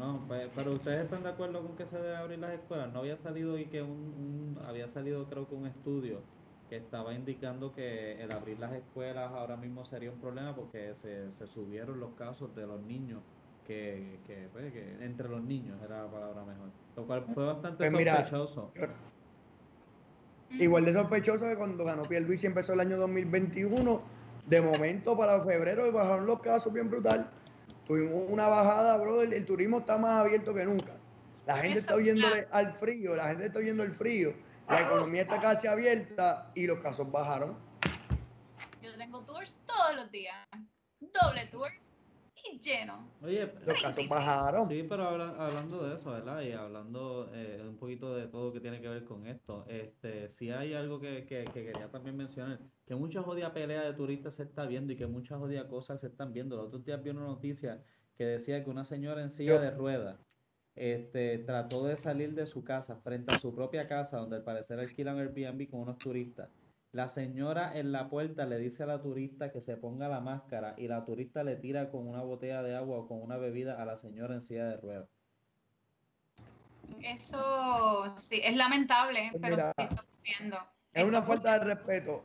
Bueno, 0.00 0.24
pues, 0.26 0.50
pero 0.56 0.72
ustedes 0.72 1.04
están 1.04 1.22
de 1.22 1.28
acuerdo 1.28 1.60
con 1.60 1.76
que 1.76 1.84
se 1.84 1.98
debe 1.98 2.16
abrir 2.16 2.38
las 2.38 2.52
escuelas. 2.54 2.90
No 2.90 3.00
había 3.00 3.18
salido 3.18 3.58
y 3.58 3.66
que 3.66 3.82
un 3.82 4.58
había 4.66 4.88
salido 4.88 5.26
creo 5.28 5.46
que 5.46 5.54
un 5.54 5.66
estudio 5.66 6.22
que 6.70 6.78
estaba 6.78 7.12
indicando 7.12 7.74
que 7.74 8.18
el 8.22 8.32
abrir 8.32 8.58
las 8.58 8.72
escuelas 8.72 9.30
ahora 9.30 9.58
mismo 9.58 9.84
sería 9.84 10.10
un 10.10 10.18
problema 10.18 10.54
porque 10.54 10.94
se, 10.94 11.30
se 11.30 11.46
subieron 11.46 12.00
los 12.00 12.12
casos 12.14 12.54
de 12.56 12.66
los 12.66 12.80
niños, 12.80 13.20
que, 13.66 14.20
que, 14.26 14.48
pues, 14.50 14.72
que, 14.72 15.04
entre 15.04 15.28
los 15.28 15.42
niños 15.42 15.76
era 15.84 16.04
la 16.04 16.10
palabra 16.10 16.44
mejor, 16.44 16.70
lo 16.96 17.06
cual 17.06 17.24
fue 17.34 17.44
bastante 17.44 17.90
pues 17.90 18.04
sospechoso. 18.04 18.72
igual 20.52 20.86
de 20.86 20.94
sospechoso 20.94 21.44
que 21.44 21.56
cuando 21.56 21.84
ganó 21.84 22.04
Pierluisi 22.04 22.46
empezó 22.46 22.72
el 22.72 22.80
año 22.80 22.96
2021, 22.96 24.00
de 24.46 24.62
momento 24.62 25.14
para 25.14 25.44
febrero 25.44 25.92
bajaron 25.92 26.24
los 26.24 26.40
casos 26.40 26.72
bien 26.72 26.88
brutal. 26.88 27.30
Tuvimos 27.90 28.30
una 28.30 28.46
bajada, 28.46 28.96
bro, 28.98 29.20
el, 29.22 29.44
turismo 29.44 29.80
está 29.80 29.98
más 29.98 30.20
abierto 30.20 30.54
que 30.54 30.64
nunca. 30.64 30.92
La 31.44 31.56
gente 31.56 31.80
está 31.80 31.96
oyéndole 31.96 32.46
al 32.52 32.74
frío, 32.74 33.16
la 33.16 33.26
gente 33.30 33.46
está 33.46 33.58
oyendo 33.58 33.82
el 33.82 33.90
frío 33.90 34.32
la 34.68 34.82
economía 34.82 35.22
está 35.22 35.40
casi 35.40 35.66
abierta 35.66 36.52
y 36.54 36.68
los 36.68 36.78
casos 36.78 37.10
bajaron. 37.10 37.58
Yo 38.80 38.96
tengo 38.96 39.24
tours 39.24 39.58
todos 39.66 39.96
los 39.96 40.08
días. 40.12 40.36
Doble 41.00 41.46
tours 41.46 41.89
y 42.44 42.58
lleno. 42.58 43.08
Oye, 43.22 43.52
los 43.66 43.80
casos 43.80 44.08
bajaron. 44.08 44.68
Sí, 44.68 44.84
pero 44.88 45.08
hablando 45.08 45.88
de 45.88 45.96
eso, 45.96 46.10
¿verdad? 46.10 46.42
Y 46.42 46.52
hablando 46.52 47.30
eh, 47.34 47.64
un 47.68 47.76
poquito 47.76 48.14
de 48.14 48.26
todo 48.26 48.52
que 48.52 48.60
tiene 48.60 48.80
que 48.80 48.88
ver 48.88 49.04
con 49.04 49.26
esto, 49.26 49.64
este, 49.68 50.28
sí 50.28 50.50
hay 50.50 50.74
algo 50.74 51.00
que, 51.00 51.24
quería 51.26 51.90
también 51.90 52.16
mencionar, 52.16 52.60
que 52.86 52.94
mucha 52.94 53.22
jodida 53.22 53.52
pelea 53.52 53.82
de 53.82 53.92
turistas 53.92 54.36
se 54.36 54.44
está 54.44 54.66
viendo 54.66 54.92
y 54.92 54.96
que 54.96 55.06
muchas 55.06 55.38
jodidas 55.38 55.66
cosas 55.66 56.00
se 56.00 56.08
están 56.08 56.32
viendo. 56.32 56.56
Los 56.56 56.66
otros 56.66 56.84
días 56.84 57.02
vi 57.02 57.10
una 57.10 57.22
noticia 57.22 57.82
que 58.16 58.24
decía 58.24 58.62
que 58.62 58.70
una 58.70 58.84
señora 58.84 59.22
en 59.22 59.30
silla 59.30 59.58
de 59.58 59.70
ruedas 59.70 60.18
este, 60.74 61.38
trató 61.38 61.84
de 61.84 61.96
salir 61.96 62.34
de 62.34 62.46
su 62.46 62.64
casa, 62.64 62.96
frente 62.96 63.34
a 63.34 63.38
su 63.38 63.54
propia 63.54 63.86
casa, 63.86 64.18
donde 64.18 64.36
al 64.36 64.44
parecer 64.44 64.78
alquilan 64.78 65.18
Airbnb 65.18 65.68
con 65.68 65.80
unos 65.80 65.98
turistas. 65.98 66.48
La 66.92 67.08
señora 67.08 67.78
en 67.78 67.92
la 67.92 68.08
puerta 68.08 68.46
le 68.46 68.58
dice 68.58 68.82
a 68.82 68.86
la 68.86 69.00
turista 69.00 69.52
que 69.52 69.60
se 69.60 69.76
ponga 69.76 70.08
la 70.08 70.20
máscara 70.20 70.74
y 70.76 70.88
la 70.88 71.04
turista 71.04 71.44
le 71.44 71.56
tira 71.56 71.90
con 71.90 72.08
una 72.08 72.22
botella 72.22 72.62
de 72.62 72.74
agua 72.74 72.98
o 72.98 73.08
con 73.08 73.22
una 73.22 73.36
bebida 73.36 73.80
a 73.80 73.84
la 73.84 73.96
señora 73.96 74.34
en 74.34 74.42
silla 74.42 74.66
de 74.66 74.76
ruedas. 74.78 75.08
Eso 77.00 78.18
sí, 78.18 78.40
es 78.42 78.56
lamentable, 78.56 79.28
pues 79.30 79.42
pero 79.42 79.56
sí 79.56 79.62
está 79.78 80.02
ocurriendo. 80.02 80.58
Es 80.92 81.04
una 81.04 81.22
falta 81.22 81.58
de 81.58 81.64
respeto. 81.64 82.24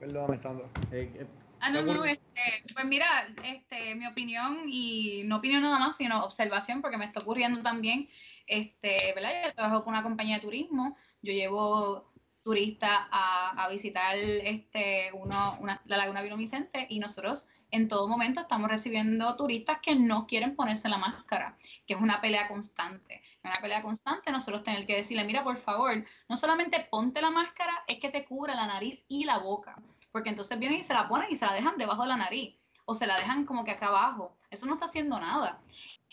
Perdóname, 0.00 0.38
Sandra. 0.38 0.66
Eh, 0.90 1.12
eh, 1.14 1.26
Ah, 1.64 1.70
no, 1.70 1.82
no, 1.82 2.04
este, 2.04 2.40
pues 2.74 2.84
mira, 2.86 3.32
este, 3.44 3.94
mi 3.94 4.04
opinión, 4.08 4.62
y 4.66 5.22
no 5.26 5.36
opinión 5.36 5.62
nada 5.62 5.78
más, 5.78 5.96
sino 5.96 6.24
observación, 6.24 6.82
porque 6.82 6.96
me 6.96 7.04
está 7.04 7.20
ocurriendo 7.20 7.62
también, 7.62 8.08
este, 8.48 9.12
¿verdad? 9.14 9.30
Yo 9.44 9.54
trabajo 9.54 9.84
con 9.84 9.94
una 9.94 10.02
compañía 10.02 10.36
de 10.36 10.40
turismo, 10.40 10.96
yo 11.22 11.32
llevo 11.32 12.11
turistas 12.42 12.90
a, 13.10 13.64
a, 13.64 13.68
visitar 13.68 14.16
este, 14.16 15.10
uno, 15.14 15.56
una, 15.60 15.80
la 15.86 15.96
Laguna 15.96 16.22
Vino 16.22 16.36
Vicente 16.36 16.86
y 16.88 16.98
nosotros 16.98 17.46
en 17.72 17.88
todo 17.88 18.06
momento 18.06 18.40
estamos 18.40 18.68
recibiendo 18.68 19.34
turistas 19.34 19.78
que 19.82 19.94
no 19.94 20.26
quieren 20.26 20.54
ponerse 20.54 20.90
la 20.90 20.98
máscara, 20.98 21.56
que 21.86 21.94
es 21.94 22.00
una 22.00 22.20
pelea 22.20 22.46
constante. 22.46 23.22
Una 23.42 23.54
pelea 23.54 23.82
constante, 23.82 24.30
nosotros 24.30 24.62
tenemos 24.62 24.86
que 24.86 24.96
decirle, 24.96 25.24
mira, 25.24 25.42
por 25.42 25.56
favor, 25.56 26.04
no 26.28 26.36
solamente 26.36 26.86
ponte 26.90 27.22
la 27.22 27.30
máscara, 27.30 27.72
es 27.88 27.98
que 27.98 28.10
te 28.10 28.26
cubra 28.26 28.54
la 28.54 28.66
nariz 28.66 29.04
y 29.08 29.24
la 29.24 29.38
boca, 29.38 29.82
porque 30.12 30.28
entonces 30.28 30.58
vienen 30.58 30.80
y 30.80 30.82
se 30.82 30.92
la 30.92 31.08
ponen 31.08 31.32
y 31.32 31.36
se 31.36 31.46
la 31.46 31.54
dejan 31.54 31.78
debajo 31.78 32.02
de 32.02 32.08
la 32.08 32.18
nariz, 32.18 32.54
o 32.84 32.92
se 32.92 33.06
la 33.06 33.16
dejan 33.16 33.46
como 33.46 33.64
que 33.64 33.70
acá 33.70 33.86
abajo. 33.86 34.36
Eso 34.50 34.66
no 34.66 34.74
está 34.74 34.84
haciendo 34.84 35.18
nada. 35.18 35.62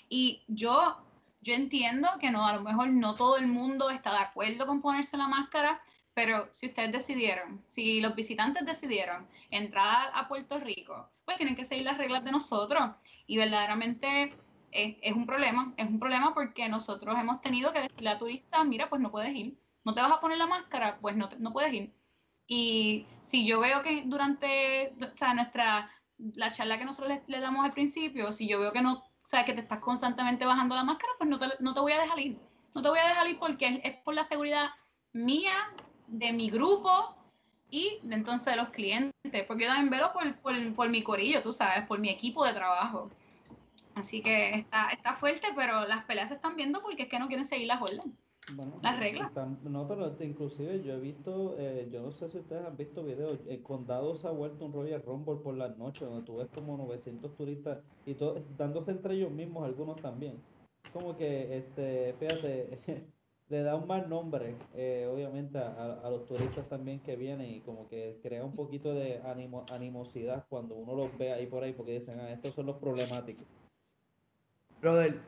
Y 0.08 0.44
yo, 0.48 0.98
yo 1.42 1.54
entiendo 1.54 2.08
que 2.22 2.32
no, 2.32 2.48
a 2.48 2.56
lo 2.56 2.62
mejor 2.62 2.88
no 2.88 3.16
todo 3.16 3.36
el 3.36 3.48
mundo 3.48 3.90
está 3.90 4.14
de 4.14 4.20
acuerdo 4.20 4.66
con 4.66 4.82
ponerse 4.82 5.18
la 5.18 5.28
máscara, 5.28 5.82
pero 6.22 6.50
si 6.52 6.68
ustedes 6.68 6.92
decidieron, 6.92 7.64
si 7.70 8.02
los 8.02 8.14
visitantes 8.14 8.66
decidieron 8.66 9.26
entrar 9.52 10.12
a 10.14 10.28
Puerto 10.28 10.60
Rico, 10.60 11.10
pues 11.24 11.38
tienen 11.38 11.56
que 11.56 11.64
seguir 11.64 11.86
las 11.86 11.98
reglas 11.98 12.26
de 12.26 12.34
nosotros. 12.34 12.92
Y 13.26 13.38
verdaderamente 13.38 14.34
es, 14.70 15.14
un 15.14 15.26
problema, 15.26 15.74
es 15.78 15.88
un 15.88 15.98
problema 15.98 16.34
porque 16.34 16.68
nosotros 16.68 17.16
hemos 17.18 17.40
tenido 17.40 17.72
que 17.72 17.80
decirle 17.80 18.10
a 18.10 18.20
turistas, 18.20 18.66
mira, 18.66 18.90
pues 18.90 19.02
no 19.02 19.12
puedes 19.12 19.34
ir, 19.34 19.58
no 19.86 19.94
te 19.94 20.02
vas 20.02 20.12
a 20.12 20.20
poner 20.20 20.38
la 20.38 20.46
máscara, 20.46 20.98
pues 21.00 21.16
no, 21.16 21.30
no 21.40 21.54
puedes 21.54 21.72
ir. 21.74 21.94
Y 22.48 23.06
si 23.22 23.46
yo 23.48 23.62
veo 23.62 23.82
que 23.82 24.04
durante, 24.06 24.94
o 25.02 25.16
sea, 25.16 25.34
nuestra, 25.34 25.90
la 26.18 26.52
charla 26.52 26.78
que 26.78 26.84
nosotros 26.84 27.18
le, 27.28 27.40
damos 27.40 27.64
al 27.64 27.72
principio, 27.72 28.34
si 28.34 28.46
yo 28.46 28.60
veo 28.60 28.74
que 28.74 28.82
no, 28.82 28.96
o 28.96 29.04
sea, 29.24 29.46
que 29.46 29.54
te 29.54 29.62
estás 29.62 29.80
constantemente 29.80 30.46
bajando 30.46 30.76
la 30.76 30.84
máscara, 30.84 31.14
pues 31.18 31.30
no 31.30 31.40
te, 31.40 31.46
no 31.62 31.74
te 31.74 31.80
voy 31.80 31.94
a 31.94 32.02
dejar 32.02 32.20
ir. 32.20 32.38
No 32.76 32.82
te 32.82 32.90
voy 32.90 33.00
a 33.00 33.08
dejar 33.08 33.26
ir 33.28 33.40
porque 33.40 33.80
es, 33.86 33.96
por 34.04 34.14
la 34.16 34.26
seguridad 34.26 34.72
mía, 35.14 35.54
de 36.10 36.34
mi 36.34 36.50
grupo 36.50 37.16
y 37.70 38.00
de, 38.04 38.16
entonces 38.16 38.46
de 38.46 38.56
los 38.56 38.70
clientes, 38.70 39.14
porque 39.48 39.64
yo 39.64 39.70
también 39.70 39.90
veo 39.90 40.12
por, 40.14 40.36
por, 40.38 40.76
por 40.76 40.90
mi 40.90 41.04
corillo, 41.04 41.42
tú 41.42 41.52
sabes, 41.52 41.86
por 41.86 42.00
mi 42.00 42.10
equipo 42.10 42.46
de 42.46 42.54
trabajo. 42.54 43.10
Así 43.96 44.22
que 44.22 44.56
está, 44.56 44.90
está 44.90 45.14
fuerte, 45.14 45.48
pero 45.56 45.86
las 45.86 46.06
peleas 46.06 46.30
se 46.30 46.36
están 46.36 46.56
viendo 46.56 46.82
porque 46.82 47.04
es 47.04 47.10
que 47.10 47.20
no 47.20 47.28
quieren 47.28 47.46
seguir 47.46 47.68
las 47.68 47.82
órdenes. 47.82 48.16
las 48.82 49.00
reglas. 49.00 49.32
no, 49.64 49.88
pero 49.88 50.16
inclusive 50.22 50.82
yo 50.84 50.94
he 50.94 51.00
visto, 51.00 51.56
eh, 51.58 51.88
yo 51.92 52.02
no 52.02 52.12
sé 52.12 52.30
si 52.30 52.38
ustedes 52.38 52.66
han 52.66 52.78
visto 52.78 53.04
videos, 53.04 53.40
el 53.48 53.62
condado 53.62 54.16
se 54.16 54.28
ha 54.28 54.32
vuelto 54.32 54.66
un 54.66 54.74
Royal 54.74 55.04
Rumble 55.04 55.36
por 55.44 55.56
las 55.56 55.78
noches, 55.78 56.08
donde 56.08 56.26
tú 56.26 56.38
ves 56.38 56.48
como 56.54 56.78
900 56.78 57.36
turistas 57.36 57.80
y 58.06 58.14
todos 58.14 58.46
dándose 58.58 58.92
entre 58.92 59.16
ellos 59.16 59.32
mismos, 59.32 59.66
algunos 59.66 60.02
también. 60.02 60.38
Como 60.94 61.16
que, 61.18 61.58
este, 61.58 62.16
fíjate, 62.20 62.80
le 63.50 63.64
da 63.64 63.76
un 63.76 63.88
mal 63.88 64.08
nombre, 64.08 64.56
eh, 64.76 65.10
obviamente, 65.12 65.58
a, 65.58 66.00
a, 66.04 66.10
los 66.10 66.26
turistas 66.26 66.70
también 66.70 67.00
que 67.00 67.16
vienen 67.16 67.50
y 67.50 67.62
como 67.62 67.88
que 67.90 68.20
crea 68.22 68.46
un 68.46 68.56
poquito 68.56 68.94
de 68.94 69.22
animo, 69.26 69.66
animosidad 69.72 70.46
cuando 70.50 70.76
uno 70.76 70.96
los 70.96 71.18
ve 71.18 71.34
ahí 71.34 71.48
por 71.48 71.64
ahí 71.64 71.74
porque 71.74 71.94
dicen, 71.94 72.20
ah, 72.22 72.32
estos 72.32 72.54
son 72.54 72.68
los 72.68 72.78
problemáticos. 72.78 73.46
Brother, 74.80 75.20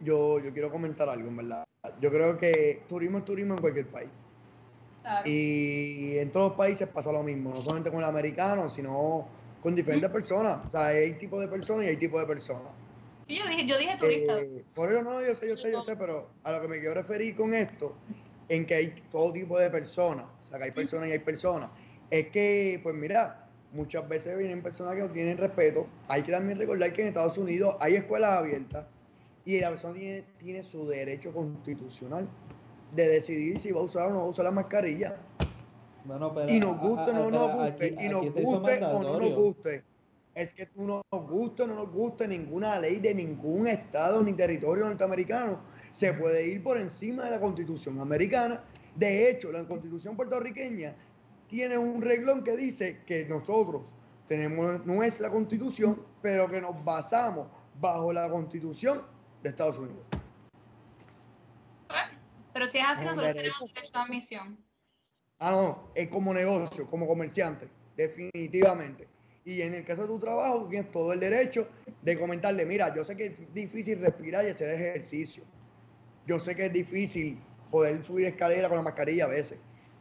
yo, 0.00 0.38
yo 0.38 0.52
quiero 0.52 0.70
comentar 0.70 1.08
algo, 1.08 1.28
en 1.28 1.36
verdad. 1.36 1.64
Yo 2.00 2.10
creo 2.10 2.38
que 2.38 2.82
turismo 2.88 3.18
es 3.18 3.24
turismo 3.24 3.54
en 3.54 3.60
cualquier 3.60 3.88
país. 3.88 4.10
Y 5.24 6.18
en 6.18 6.30
todos 6.30 6.50
los 6.50 6.58
países 6.58 6.86
pasa 6.86 7.10
lo 7.10 7.22
mismo, 7.22 7.50
no 7.50 7.62
solamente 7.62 7.90
con 7.90 8.00
el 8.00 8.04
americano, 8.04 8.68
sino 8.68 9.26
con 9.62 9.74
diferentes 9.74 10.10
personas. 10.10 10.66
O 10.66 10.68
sea, 10.68 10.88
hay 10.88 11.14
tipos 11.14 11.40
de 11.40 11.48
personas 11.48 11.86
y 11.86 11.88
hay 11.88 11.96
tipos 11.96 12.20
de 12.20 12.26
personas. 12.26 12.72
Sí, 13.28 13.38
yo 13.38 13.46
dije, 13.46 13.66
yo 13.66 13.78
dije 13.78 13.96
turista. 13.98 14.40
Eh, 14.40 14.64
por 14.74 14.90
eso 14.90 15.02
no, 15.02 15.20
yo 15.20 15.34
sé, 15.34 15.48
yo 15.48 15.56
sé, 15.56 15.70
yo 15.70 15.82
sé, 15.82 15.96
pero 15.96 16.30
a 16.44 16.52
lo 16.52 16.62
que 16.62 16.68
me 16.68 16.78
quiero 16.78 16.94
referir 16.94 17.36
con 17.36 17.52
esto, 17.52 17.94
en 18.48 18.64
que 18.64 18.74
hay 18.74 19.02
todo 19.12 19.32
tipo 19.32 19.58
de 19.58 19.68
personas, 19.68 20.24
o 20.46 20.48
sea, 20.48 20.58
que 20.58 20.64
hay 20.64 20.70
personas 20.70 21.08
y 21.10 21.12
hay 21.12 21.18
personas, 21.18 21.70
es 22.10 22.28
que, 22.28 22.80
pues 22.82 22.94
mira, 22.94 23.46
muchas 23.72 24.08
veces 24.08 24.36
vienen 24.38 24.62
personas 24.62 24.94
que 24.94 25.02
no 25.02 25.10
tienen 25.10 25.36
respeto. 25.36 25.86
Hay 26.08 26.22
que 26.22 26.32
también 26.32 26.58
recordar 26.58 26.90
que 26.94 27.02
en 27.02 27.08
Estados 27.08 27.36
Unidos 27.36 27.76
hay 27.80 27.96
escuelas 27.96 28.38
abiertas 28.38 28.86
y 29.44 29.60
la 29.60 29.68
persona 29.68 29.98
tiene, 30.38 30.62
su 30.62 30.86
derecho 30.88 31.30
constitucional 31.32 32.26
de 32.94 33.08
decidir 33.08 33.58
si 33.58 33.72
va 33.72 33.80
a 33.80 33.84
usar 33.84 34.06
o 34.08 34.10
no 34.10 34.18
va 34.20 34.24
a 34.24 34.28
usar 34.28 34.46
la 34.46 34.50
mascarilla. 34.50 35.16
y 36.48 36.60
nos 36.60 36.80
guste 36.80 37.10
o 37.10 37.14
no 37.14 37.30
nos 37.30 37.52
guste, 37.52 37.94
y 38.00 38.08
nos 38.08 38.24
guste 38.24 38.84
o 38.84 39.02
no 39.02 39.20
nos 39.20 39.34
guste. 39.34 39.84
Es 40.38 40.54
que 40.54 40.66
tú 40.66 40.86
no 40.86 41.02
nos 41.10 41.28
guste 41.28 41.64
o 41.64 41.66
no 41.66 41.74
nos 41.74 41.90
guste 41.90 42.28
ninguna 42.28 42.78
ley 42.78 43.00
de 43.00 43.12
ningún 43.12 43.66
estado 43.66 44.22
ni 44.22 44.32
territorio 44.34 44.84
norteamericano 44.84 45.58
se 45.90 46.14
puede 46.14 46.46
ir 46.46 46.62
por 46.62 46.78
encima 46.78 47.24
de 47.24 47.32
la 47.32 47.40
constitución 47.40 47.98
americana. 47.98 48.62
De 48.94 49.28
hecho, 49.28 49.50
la 49.50 49.66
constitución 49.66 50.14
puertorriqueña 50.14 50.94
tiene 51.48 51.76
un 51.76 52.00
reglón 52.00 52.44
que 52.44 52.56
dice 52.56 53.02
que 53.04 53.24
nosotros 53.24 53.82
tenemos 54.28 54.86
nuestra 54.86 55.28
constitución, 55.28 56.06
pero 56.22 56.48
que 56.48 56.60
nos 56.60 56.84
basamos 56.84 57.48
bajo 57.80 58.12
la 58.12 58.30
constitución 58.30 59.02
de 59.42 59.48
Estados 59.48 59.78
Unidos. 59.78 60.06
Pero 62.52 62.66
si 62.68 62.78
es 62.78 62.84
así, 62.86 63.04
nosotros 63.04 63.34
tenemos 63.34 63.74
derecho 63.74 63.98
a 63.98 64.04
admisión. 64.04 64.64
Ah, 65.40 65.50
no, 65.50 65.90
es 65.96 66.06
como 66.06 66.32
negocio, 66.32 66.88
como 66.88 67.08
comerciante, 67.08 67.68
definitivamente. 67.96 69.17
Y 69.48 69.62
en 69.62 69.72
el 69.72 69.82
caso 69.82 70.02
de 70.02 70.08
tu 70.08 70.18
trabajo, 70.18 70.64
tú 70.64 70.68
tienes 70.68 70.92
todo 70.92 71.10
el 71.10 71.20
derecho 71.20 71.66
de 72.02 72.18
comentarle, 72.18 72.66
mira, 72.66 72.94
yo 72.94 73.02
sé 73.02 73.16
que 73.16 73.26
es 73.28 73.54
difícil 73.54 73.98
respirar 73.98 74.44
y 74.44 74.48
hacer 74.48 74.74
ejercicio. 74.74 75.42
Yo 76.26 76.38
sé 76.38 76.54
que 76.54 76.66
es 76.66 76.72
difícil 76.74 77.40
poder 77.70 78.04
subir 78.04 78.26
escalera 78.26 78.68
con 78.68 78.76
la 78.76 78.82
mascarilla 78.82 79.24
a 79.24 79.28
veces. 79.28 79.58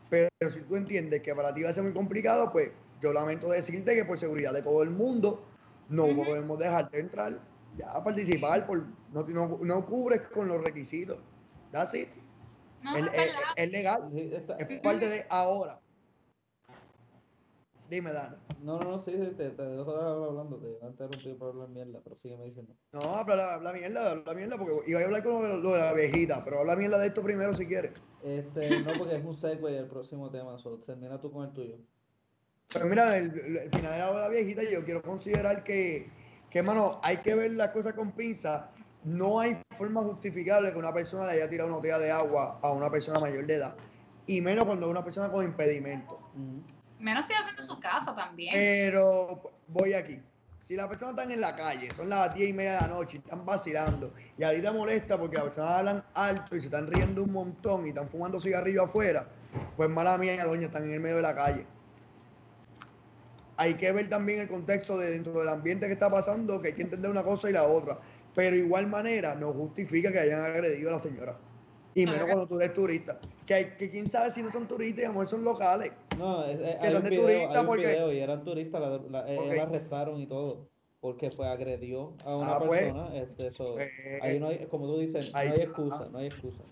Pero 0.10 0.30
si 0.52 0.60
tú 0.64 0.76
entiendes 0.76 1.22
que 1.22 1.34
para 1.34 1.54
ti 1.54 1.64
va 1.64 1.70
a 1.70 1.74
ser 1.74 1.84
muy 1.84 1.94
complicado, 1.94 2.52
pues 2.52 2.72
yo 3.02 3.14
lamento 3.14 3.50
decirte 3.50 3.96
que 3.96 4.04
por 4.04 4.20
seguridad 4.20 4.52
de 4.52 4.64
todo 4.64 4.84
el 4.84 4.90
mundo 4.90 5.42
no 5.88 6.08
podemos 6.08 6.60
dejarte 6.60 7.00
entrar 7.00 7.40
ya 7.78 7.90
a 7.92 8.04
participar, 8.04 8.68
por, 8.68 8.84
no, 9.14 9.26
no, 9.30 9.60
no, 9.62 9.86
cubres 9.86 10.24
con 10.34 10.50
los 10.50 10.62
requisitos. 10.62 11.20
That's 11.72 11.94
it. 11.94 12.10
es, 13.56 13.72
legal. 13.72 14.12
es 14.14 14.82
parte 14.82 15.08
de 15.08 15.26
ahora. 15.30 15.80
Dime, 17.90 18.12
Dana. 18.12 18.38
No, 18.62 18.80
no, 18.80 18.92
no, 18.92 19.00
sí, 19.00 19.12
te, 19.12 19.50
te 19.52 19.64
dejo 19.64 19.94
de 19.94 20.00
hablar 20.00 20.30
hablando, 20.30 20.58
te 20.58 20.68
voy 20.68 20.78
a 20.82 20.88
interrumpir 20.88 21.38
para 21.38 21.52
hablar 21.52 21.70
mierda, 21.70 22.02
pero 22.04 22.18
sígueme 22.18 22.46
diciendo. 22.46 22.74
No, 22.92 23.16
habla, 23.16 23.54
habla 23.54 23.72
mierda, 23.72 24.12
habla 24.12 24.34
mierda, 24.34 24.58
porque 24.58 24.90
iba 24.92 25.00
a 25.00 25.04
hablar 25.06 25.24
con 25.24 25.64
lo 25.64 25.72
de 25.72 25.80
la 25.80 25.94
viejita, 25.94 26.44
pero 26.44 26.60
habla 26.60 26.76
mierda 26.76 27.00
de 27.00 27.08
esto 27.08 27.24
primero 27.24 27.56
si 27.56 27.66
quieres. 27.66 27.94
Este, 28.24 28.82
no, 28.82 28.92
porque 28.98 29.16
es 29.16 29.24
un 29.24 29.34
segue 29.34 29.78
el 29.78 29.88
próximo 29.88 30.30
tema, 30.30 30.58
solo 30.58 30.80
termina 30.80 31.22
tú 31.22 31.32
con 31.32 31.46
el 31.46 31.54
tuyo. 31.54 31.78
Pues 32.74 32.84
mira, 32.84 33.18
el, 33.18 33.32
el 33.58 33.70
final 33.70 34.14
de 34.14 34.20
la 34.20 34.30
viejita, 34.30 34.64
yo 34.64 34.84
quiero 34.84 35.02
considerar 35.02 35.64
que, 35.64 36.10
que, 36.50 36.62
mano, 36.62 37.00
hay 37.04 37.18
que 37.18 37.36
ver 37.36 37.52
las 37.52 37.70
cosas 37.70 37.94
con 37.94 38.12
pinza. 38.12 38.72
No 39.06 39.40
hay 39.40 39.58
forma 39.78 40.02
justificable 40.04 40.74
que 40.74 40.78
una 40.78 40.94
persona 40.94 41.26
le 41.26 41.34
haya 41.34 41.50
tirado 41.50 41.70
una 41.70 41.78
botella 41.78 42.00
de 42.00 42.12
agua 42.12 42.60
a 42.62 42.74
una 42.74 42.92
persona 42.92 43.22
mayor 43.22 43.46
de 43.46 43.56
edad, 43.56 43.76
y 44.26 44.42
menos 44.42 44.66
cuando 44.66 44.88
es 44.88 44.92
una 44.92 45.04
persona 45.06 45.32
con 45.32 45.46
impedimento. 45.46 46.20
Menos 47.00 47.26
si 47.26 47.34
al 47.34 47.56
de 47.56 47.62
su 47.62 47.80
casa 47.80 48.16
también. 48.16 48.54
Pero 48.54 49.42
voy 49.68 49.94
aquí. 49.94 50.20
Si 50.64 50.76
las 50.76 50.88
personas 50.88 51.16
están 51.16 51.32
en 51.32 51.40
la 51.40 51.56
calle, 51.56 51.90
son 51.96 52.10
las 52.10 52.34
10 52.34 52.50
y 52.50 52.54
media 52.54 52.74
de 52.74 52.82
la 52.82 52.88
noche 52.88 53.18
están 53.20 53.46
vacilando, 53.46 54.14
y 54.38 54.44
a 54.44 54.54
ti 54.54 54.62
te 54.62 54.70
molesta 54.70 55.18
porque 55.18 55.38
las 55.38 55.46
personas 55.46 55.72
hablan 55.72 56.04
alto 56.14 56.58
y 56.58 56.60
se 56.60 56.68
están 56.68 56.88
riendo 56.88 57.24
un 57.24 57.32
montón 57.32 57.86
y 57.86 57.90
están 57.90 58.10
fumando 58.10 58.38
cigarrillos 58.42 58.84
afuera, 58.84 59.30
pues 59.78 59.90
mala 59.90 60.18
mía, 60.18 60.44
doña, 60.44 60.66
están 60.66 60.84
en 60.84 60.92
el 60.92 61.00
medio 61.00 61.16
de 61.16 61.22
la 61.22 61.34
calle. 61.34 61.66
Hay 63.56 63.76
que 63.76 63.92
ver 63.94 64.10
también 64.10 64.42
el 64.42 64.50
contexto 64.50 64.98
de 64.98 65.12
dentro 65.12 65.40
del 65.40 65.48
ambiente 65.48 65.88
que 65.88 65.94
está 65.94 66.12
pasando, 66.12 66.62
que 66.62 66.68
hay 66.68 66.74
que 66.74 66.84
entender 66.84 67.10
una 67.10 67.24
cosa 67.24 67.50
y 67.50 67.54
la 67.54 67.64
otra. 67.64 68.00
Pero 68.36 68.56
igual 68.56 68.88
manera 68.88 69.36
no 69.36 69.54
justifica 69.54 70.12
que 70.12 70.20
hayan 70.20 70.44
agredido 70.44 70.90
a 70.90 70.94
la 70.94 71.00
señora. 71.00 71.38
Y 71.98 72.06
menos 72.06 72.28
cuando 72.28 72.48
tú 72.48 72.60
eres 72.60 72.76
turista. 72.76 73.20
Que, 73.48 73.54
hay, 73.56 73.66
que 73.72 73.90
quién 73.90 74.06
sabe 74.06 74.30
si 74.30 74.44
no 74.44 74.52
son 74.52 74.68
turistas 74.68 75.02
y 75.02 75.06
a 75.06 75.08
lo 75.08 75.14
mejor 75.14 75.28
son 75.28 75.44
locales. 75.44 75.92
No, 76.16 76.46
es, 76.46 76.60
es, 76.60 76.76
hay, 76.80 76.94
un 76.94 77.04
video, 77.04 77.24
turistas 77.24 77.64
porque... 77.64 78.14
y 78.14 78.20
eran 78.20 78.44
turistas, 78.44 78.82
la, 79.10 79.24
la, 79.26 79.64
arrestaron 79.64 80.20
y 80.22 80.28
todo. 80.28 80.70
Porque 81.00 81.32
fue 81.32 81.48
agredió 81.48 82.14
a 82.24 82.36
una 82.36 82.56
ah, 82.56 82.60
pues, 82.60 82.82
persona. 82.82 83.16
este, 83.16 83.48
eso, 83.48 83.74
pues, 83.74 83.90
ahí 84.22 84.40
no 84.40 84.50
hay, 84.50 84.68
como 84.68 84.86
tú 84.86 85.00
dices, 85.00 85.34
no 85.34 85.40
hay 85.40 85.50
excusa, 85.50 86.08
no 86.12 86.20
hay 86.20 86.28
excusa. 86.28 86.64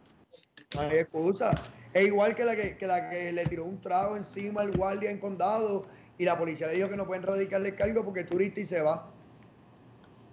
No 0.76 0.82
hay 0.82 0.98
excusa. 0.98 1.64
Es 1.94 2.06
igual 2.06 2.36
que 2.36 2.46
la 2.46 2.56
que, 2.56 2.78
que 2.78 2.86
la 2.86 3.10
que 3.10 3.32
le 3.32 3.46
tiró 3.46 3.66
un 3.66 3.82
trago 3.82 4.18
encima 4.18 4.62
al 4.62 4.78
guardia 4.78 5.10
en 5.10 5.20
condado 5.20 5.88
y 6.20 6.26
la 6.26 6.38
policía 6.38 6.68
le 6.68 6.74
dijo 6.76 6.90
que 6.90 6.98
no 6.98 7.08
pueden 7.08 7.24
radicarle 7.24 7.70
el 7.70 7.76
cargo 7.76 8.06
porque 8.06 8.20
es 8.20 8.28
turista 8.28 8.60
y 8.60 8.66
se 8.68 8.82
va. 8.82 9.10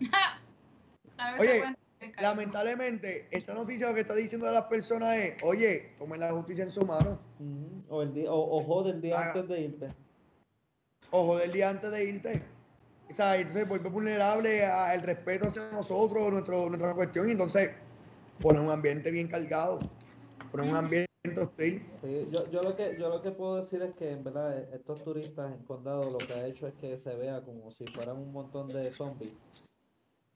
Oye, 1.38 1.62
lamentablemente, 2.20 3.28
esa 3.30 3.54
noticia 3.54 3.88
lo 3.88 3.94
que 3.94 4.00
está 4.00 4.14
diciendo 4.14 4.48
a 4.48 4.52
las 4.52 4.64
personas 4.64 5.16
es, 5.16 5.42
oye, 5.42 5.94
tomen 5.98 6.20
la 6.20 6.30
justicia 6.30 6.64
en 6.64 6.70
su 6.70 6.84
mano. 6.84 7.18
o, 7.88 8.02
el 8.02 8.14
día, 8.14 8.32
o, 8.32 8.58
ojo 8.58 8.82
del 8.82 9.00
día 9.00 9.20
antes 9.20 9.48
de 9.48 9.60
irte. 9.60 9.94
Ojo 11.10 11.38
del 11.38 11.52
día 11.52 11.70
antes 11.70 11.90
de 11.90 12.04
irte. 12.04 12.42
O 13.10 13.14
sea, 13.14 13.36
entonces 13.36 13.68
vuelve 13.68 13.90
vulnerable 13.90 14.64
al 14.64 15.02
respeto 15.02 15.48
hacia 15.48 15.70
nosotros, 15.70 16.32
nuestro, 16.32 16.68
nuestra 16.68 16.94
cuestión, 16.94 17.28
y 17.28 17.32
entonces 17.32 17.70
pone 18.40 18.58
un 18.58 18.70
ambiente 18.70 19.10
bien 19.10 19.28
cargado, 19.28 19.80
pone 20.50 20.70
un 20.70 20.76
ambiente 20.76 21.08
hostil. 21.36 21.86
yo, 22.30 22.50
yo, 22.50 22.62
lo 22.62 22.74
que, 22.74 22.96
yo 22.98 23.08
lo 23.08 23.22
que 23.22 23.30
puedo 23.30 23.56
decir 23.56 23.82
es 23.82 23.94
que 23.94 24.10
en 24.10 24.24
verdad 24.24 24.58
estos 24.74 25.04
turistas 25.04 25.52
en 25.52 25.62
condado 25.64 26.10
lo 26.10 26.18
que 26.18 26.32
ha 26.32 26.46
hecho 26.46 26.66
es 26.66 26.74
que 26.74 26.96
se 26.96 27.14
vea 27.14 27.42
como 27.42 27.70
si 27.70 27.86
fueran 27.86 28.16
un 28.16 28.32
montón 28.32 28.68
de 28.68 28.90
zombies 28.92 29.36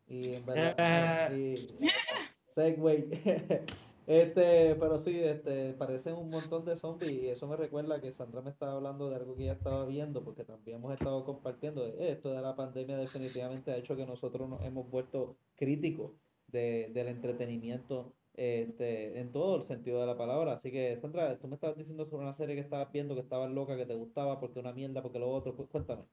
y 0.08 0.34
en 0.34 0.46
verdad, 0.46 1.36
y, 1.36 1.54
Segway. 2.48 3.08
Este, 4.06 4.76
pero 4.76 5.00
sí, 5.00 5.18
este, 5.18 5.72
parecen 5.72 6.14
un 6.14 6.30
montón 6.30 6.64
de 6.64 6.76
zombies 6.76 7.10
y 7.10 7.26
eso 7.26 7.48
me 7.48 7.56
recuerda 7.56 8.00
que 8.00 8.12
Sandra 8.12 8.40
me 8.40 8.50
estaba 8.50 8.74
hablando 8.74 9.10
de 9.10 9.16
algo 9.16 9.34
que 9.34 9.42
ella 9.42 9.54
estaba 9.54 9.84
viendo 9.84 10.22
porque 10.22 10.44
también 10.44 10.76
hemos 10.76 10.92
estado 10.92 11.24
compartiendo. 11.24 11.84
Esto 11.84 12.30
de 12.30 12.40
la 12.40 12.54
pandemia 12.54 12.98
definitivamente 12.98 13.72
ha 13.72 13.76
hecho 13.76 13.96
que 13.96 14.06
nosotros 14.06 14.48
nos 14.48 14.62
hemos 14.62 14.88
vuelto 14.88 15.36
críticos 15.56 16.12
de, 16.46 16.88
del 16.94 17.08
entretenimiento 17.08 18.14
este, 18.34 19.18
en 19.18 19.32
todo 19.32 19.56
el 19.56 19.64
sentido 19.64 20.00
de 20.00 20.06
la 20.06 20.16
palabra. 20.16 20.52
Así 20.52 20.70
que, 20.70 20.96
Sandra, 20.96 21.36
tú 21.38 21.48
me 21.48 21.54
estabas 21.54 21.76
diciendo 21.76 22.06
sobre 22.06 22.22
una 22.22 22.32
serie 22.32 22.54
que 22.54 22.60
estabas 22.60 22.92
viendo 22.92 23.16
que 23.16 23.22
estabas 23.22 23.50
loca, 23.50 23.76
que 23.76 23.86
te 23.86 23.94
gustaba, 23.94 24.38
porque 24.38 24.60
una 24.60 24.72
mierda, 24.72 25.02
porque 25.02 25.18
lo 25.18 25.30
otro. 25.30 25.56
Cuéntame. 25.56 26.04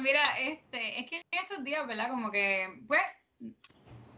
Mira, 0.00 0.38
este, 0.38 1.00
es 1.00 1.10
que 1.10 1.16
en 1.16 1.42
estos 1.42 1.62
días, 1.64 1.86
¿verdad? 1.86 2.08
Como 2.08 2.30
que, 2.30 2.82
pues, 2.86 3.02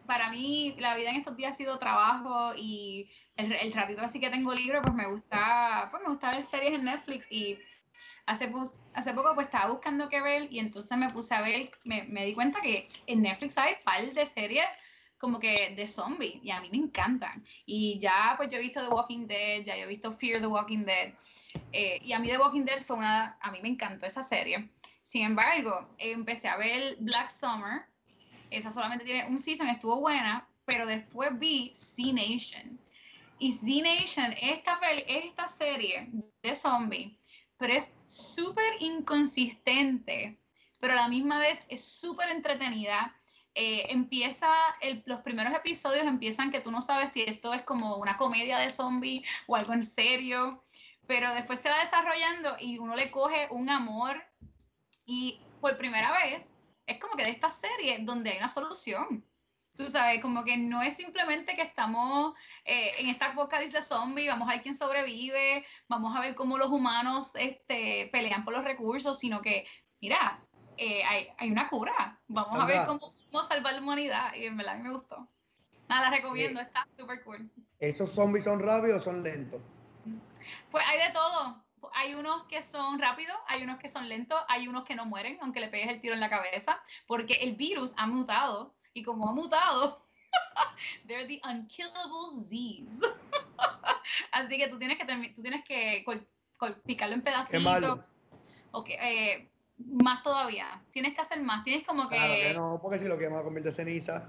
para 0.06 0.30
mí 0.30 0.74
la 0.78 0.94
vida 0.94 1.10
en 1.10 1.16
estos 1.16 1.36
días 1.36 1.54
ha 1.54 1.56
sido 1.56 1.78
trabajo 1.78 2.54
y 2.56 3.10
el, 3.36 3.52
el 3.52 3.72
ratito 3.72 4.02
así 4.02 4.20
que 4.20 4.30
tengo 4.30 4.52
libre, 4.54 4.80
pues 4.82 4.94
me 4.94 5.10
gusta, 5.10 5.88
pues 5.90 6.02
me 6.02 6.10
gusta 6.10 6.30
ver 6.30 6.44
series 6.44 6.74
en 6.74 6.84
Netflix 6.84 7.26
y 7.30 7.58
hace, 8.26 8.52
hace 8.92 9.14
poco 9.14 9.34
pues 9.34 9.46
estaba 9.46 9.72
buscando 9.72 10.08
qué 10.08 10.20
ver 10.20 10.52
y 10.52 10.58
entonces 10.58 10.96
me 10.98 11.10
puse 11.10 11.34
a 11.34 11.40
ver, 11.40 11.70
me, 11.84 12.04
me 12.04 12.26
di 12.26 12.34
cuenta 12.34 12.60
que 12.60 12.88
en 13.06 13.22
Netflix 13.22 13.56
hay 13.58 13.74
par 13.84 14.04
de 14.04 14.26
series 14.26 14.66
como 15.18 15.40
que 15.40 15.74
de 15.74 15.86
zombies 15.86 16.36
y 16.42 16.50
a 16.50 16.60
mí 16.60 16.68
me 16.70 16.76
encantan. 16.76 17.42
Y 17.64 17.98
ya 17.98 18.34
pues 18.36 18.50
yo 18.50 18.58
he 18.58 18.60
visto 18.60 18.86
The 18.86 18.92
Walking 18.92 19.26
Dead, 19.26 19.64
ya 19.64 19.76
yo 19.76 19.84
he 19.84 19.88
visto 19.88 20.12
Fear 20.12 20.40
the 20.40 20.46
Walking 20.46 20.84
Dead 20.84 21.14
eh, 21.72 21.98
y 22.02 22.12
a 22.12 22.18
mí 22.18 22.28
The 22.28 22.38
Walking 22.38 22.64
Dead 22.64 22.82
fue 22.82 22.96
una, 22.96 23.38
a 23.40 23.50
mí 23.50 23.60
me 23.62 23.68
encantó 23.68 24.06
esa 24.06 24.22
serie. 24.22 24.70
Sin 25.04 25.24
embargo, 25.24 25.86
empecé 25.98 26.48
a 26.48 26.56
ver 26.56 26.96
Black 26.98 27.30
Summer, 27.30 27.82
esa 28.50 28.70
solamente 28.70 29.04
tiene 29.04 29.28
un 29.28 29.38
season, 29.38 29.68
estuvo 29.68 30.00
buena, 30.00 30.48
pero 30.64 30.86
después 30.86 31.38
vi 31.38 31.70
C 31.74 32.12
Nation. 32.12 32.80
Y 33.38 33.52
Z 33.52 33.66
Nation, 33.82 34.34
esta, 34.40 34.80
esta 35.06 35.46
serie 35.46 36.08
de 36.42 36.54
zombies, 36.54 37.12
pero 37.58 37.74
es 37.74 37.92
súper 38.06 38.80
inconsistente, 38.80 40.38
pero 40.80 40.94
a 40.94 40.96
la 40.96 41.08
misma 41.08 41.38
vez 41.38 41.62
es 41.68 41.84
súper 41.84 42.30
entretenida 42.30 43.14
eh, 43.54 43.86
empieza, 43.90 44.48
los 45.04 45.20
primeros 45.20 45.54
episodios 45.54 46.06
empiezan 46.06 46.50
que 46.50 46.60
tú 46.60 46.72
no 46.72 46.80
sabes 46.80 47.12
si 47.12 47.22
esto 47.22 47.54
es 47.54 47.62
como 47.62 47.98
una 47.98 48.16
comedia 48.16 48.58
de 48.58 48.70
zombies 48.70 49.24
o 49.46 49.54
algo 49.54 49.74
en 49.74 49.84
serio, 49.84 50.62
pero 51.06 51.32
después 51.34 51.60
se 51.60 51.68
va 51.68 51.78
desarrollando 51.78 52.56
y 52.58 52.78
uno 52.78 52.96
le 52.96 53.12
coge 53.12 53.46
un 53.50 53.68
amor 53.68 54.24
y 55.06 55.40
por 55.60 55.76
primera 55.76 56.12
vez 56.12 56.54
es 56.86 57.00
como 57.00 57.14
que 57.14 57.24
de 57.24 57.30
esta 57.30 57.50
serie 57.50 57.98
donde 58.02 58.30
hay 58.30 58.38
una 58.38 58.48
solución. 58.48 59.24
Tú 59.76 59.88
sabes, 59.88 60.22
como 60.22 60.44
que 60.44 60.56
no 60.56 60.82
es 60.82 60.96
simplemente 60.96 61.56
que 61.56 61.62
estamos 61.62 62.34
eh, 62.64 62.92
en 62.98 63.08
esta 63.08 63.32
apocalipsis 63.32 63.72
de 63.72 63.82
zombies, 63.82 64.28
vamos 64.28 64.48
a 64.48 64.52
ver 64.52 64.62
quién 64.62 64.76
sobrevive, 64.76 65.66
vamos 65.88 66.14
a 66.14 66.20
ver 66.20 66.36
cómo 66.36 66.58
los 66.58 66.70
humanos 66.70 67.32
este, 67.34 68.08
pelean 68.12 68.44
por 68.44 68.54
los 68.54 68.62
recursos, 68.62 69.18
sino 69.18 69.42
que, 69.42 69.66
mira, 70.00 70.40
eh, 70.76 71.02
hay, 71.02 71.28
hay, 71.38 71.50
una 71.50 71.68
cura. 71.68 72.20
Vamos 72.28 72.60
a 72.60 72.66
ver 72.66 72.86
cómo, 72.86 73.12
salvar 73.42 73.74
la 73.74 73.80
humanidad. 73.80 74.34
Y 74.34 74.44
en 74.44 74.56
verdad 74.56 74.74
a 74.74 74.76
mí 74.76 74.84
me 74.84 74.94
gustó. 74.94 75.28
Nada, 75.88 76.08
la 76.08 76.16
recomiendo, 76.16 76.60
está 76.60 76.86
súper 76.96 77.24
cool. 77.24 77.50
¿Esos 77.80 78.12
zombies 78.12 78.44
son 78.44 78.60
rápidos 78.60 79.02
o 79.02 79.04
son 79.04 79.22
lentos? 79.22 79.60
Pues 80.70 80.84
hay 80.86 80.98
de 81.08 81.12
todo. 81.12 81.63
Hay 81.94 82.14
unos 82.14 82.44
que 82.44 82.62
son 82.62 82.98
rápidos, 82.98 83.36
hay 83.48 83.62
unos 83.62 83.78
que 83.78 83.88
son 83.88 84.08
lentos, 84.08 84.40
hay 84.48 84.68
unos 84.68 84.84
que 84.84 84.94
no 84.94 85.06
mueren, 85.06 85.38
aunque 85.40 85.60
le 85.60 85.68
pegues 85.68 85.88
el 85.88 86.00
tiro 86.00 86.14
en 86.14 86.20
la 86.20 86.30
cabeza, 86.30 86.80
porque 87.06 87.34
el 87.34 87.54
virus 87.54 87.92
ha 87.96 88.06
mutado. 88.06 88.74
Y 88.92 89.02
como 89.02 89.28
ha 89.28 89.32
mutado, 89.32 90.06
they're 91.06 91.26
the 91.26 91.40
unkillable 91.48 92.40
Z's. 92.40 93.00
Así 94.32 94.56
que 94.56 94.68
tú 94.68 94.78
tienes 94.78 94.98
que, 94.98 95.32
tú 95.34 95.42
tienes 95.42 95.64
que 95.64 96.04
picarlo 96.84 97.14
en 97.14 97.22
pedacitos. 97.22 98.00
Okay, 98.70 98.96
eh, 99.00 99.50
más 99.78 100.22
todavía. 100.22 100.82
Tienes 100.90 101.14
que 101.14 101.20
hacer 101.20 101.40
más. 101.40 101.64
Tienes 101.64 101.86
como 101.86 102.08
que. 102.08 102.16
Claro 102.16 102.34
que 102.34 102.54
no, 102.54 102.78
porque 102.82 102.98
si 102.98 103.06
lo 103.06 103.18
quema 103.18 103.42
convierte 103.42 103.70
en 103.70 103.74
ceniza. 103.74 104.28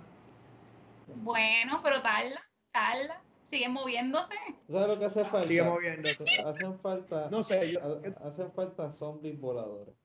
Bueno, 1.08 1.82
pero 1.84 2.02
tal, 2.02 2.40
tal. 2.72 3.14
Sigue 3.46 3.70
moviéndose. 3.70 4.34
¿Sabes 4.68 4.88
lo 4.88 5.00
que 5.00 5.06
hace 5.06 5.24
falta? 5.24 5.48
Sigue 5.48 5.62
moviéndose. 5.62 6.26
Hacen 6.44 6.80
falta. 6.80 7.30
No 7.30 7.44
sé, 7.44 7.72
yo... 7.72 7.80
Hacen 8.24 8.52
falta 8.52 8.92
zombies 8.92 9.40
voladores. 9.40 9.96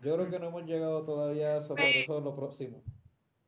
Yo 0.00 0.16
creo 0.16 0.28
que 0.28 0.38
no 0.40 0.48
hemos 0.48 0.64
llegado 0.64 1.04
todavía 1.04 1.56
a 1.56 1.60
sobre 1.60 2.00
eso 2.00 2.20
lo 2.20 2.34
próximo. 2.34 2.82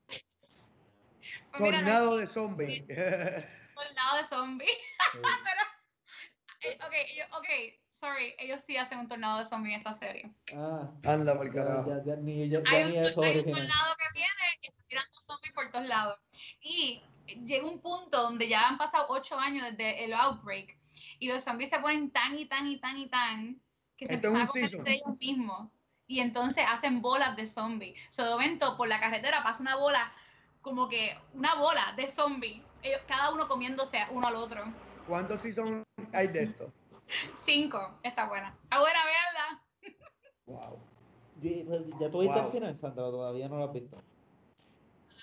Pues 0.06 1.70
Tornado 1.70 2.18
de 2.18 2.26
zombies. 2.28 2.86
Tornado 2.86 4.16
de 4.18 4.24
zombies. 4.24 4.78
pero, 5.12 6.74
eh, 6.74 6.78
ok, 6.86 6.94
yo, 7.18 7.38
ok, 7.38 7.46
sorry, 7.90 8.34
ellos 8.38 8.62
sí 8.62 8.76
hacen 8.76 8.98
un 8.98 9.08
tornado 9.08 9.40
de 9.40 9.44
zombies 9.44 9.74
en 9.74 9.78
esta 9.80 9.92
serie. 9.92 10.32
Ah, 10.54 10.88
anda 11.04 11.36
por 11.36 11.52
carajo. 11.52 11.90
Ya, 11.90 12.04
ya, 12.04 12.16
ni, 12.16 12.48
ya, 12.48 12.58
hay, 12.64 12.84
un, 12.84 12.98
hay 13.24 13.38
un 13.38 13.50
tornado 13.50 13.96
que 13.96 14.08
viene 14.14 14.44
y 14.60 14.68
está 14.68 14.82
tirando 14.86 15.20
zombies 15.20 15.52
por 15.52 15.70
todos 15.72 15.86
lados. 15.86 16.18
Y 16.60 17.02
llega 17.26 17.66
un 17.66 17.80
punto 17.80 18.22
donde 18.22 18.48
ya 18.48 18.68
han 18.68 18.78
pasado 18.78 19.06
ocho 19.08 19.38
años 19.38 19.64
desde 19.70 20.04
el 20.04 20.12
outbreak 20.12 20.76
y 21.18 21.28
los 21.28 21.42
zombies 21.44 21.70
se 21.70 21.78
ponen 21.78 22.10
tan 22.10 22.38
y 22.38 22.46
tan 22.46 22.66
y 22.66 22.78
tan 22.78 22.98
y 22.98 23.08
tan 23.08 23.60
que 23.96 24.06
se 24.06 24.14
empiezan 24.14 24.40
a 24.40 24.46
comer 24.46 24.74
entre 24.74 24.94
ellos 24.94 25.16
mismos. 25.20 25.68
Y 26.08 26.20
entonces 26.20 26.64
hacen 26.68 27.00
bolas 27.00 27.36
de 27.36 27.46
zombies. 27.46 27.98
So, 28.10 28.24
de 28.24 28.30
momento, 28.30 28.76
por 28.76 28.88
la 28.88 28.98
carretera 28.98 29.42
pasa 29.42 29.62
una 29.62 29.76
bola, 29.76 30.12
como 30.60 30.88
que 30.88 31.16
una 31.34 31.54
bola 31.54 31.94
de 31.96 32.08
zombies. 32.08 32.60
cada 33.06 33.32
uno 33.32 33.46
comiéndose 33.46 33.98
uno 34.10 34.26
al 34.26 34.34
otro. 34.34 34.64
¿Cuántos 35.06 35.40
seasons 35.40 35.84
hay 36.12 36.26
de 36.28 36.42
esto? 36.42 36.72
Cinco, 37.32 37.98
está 38.02 38.26
buena. 38.26 38.54
Está 38.64 38.80
buena, 38.80 38.98
verla. 39.04 39.62
Wow. 40.46 40.80
¿Ya 42.00 42.10
tú 42.10 42.20
viste 42.20 42.38
el 42.38 42.50
final, 42.50 42.76
Sandra, 42.76 43.04
todavía 43.04 43.48
no 43.48 43.58
lo 43.58 43.64
has 43.64 43.72
visto? 43.72 43.96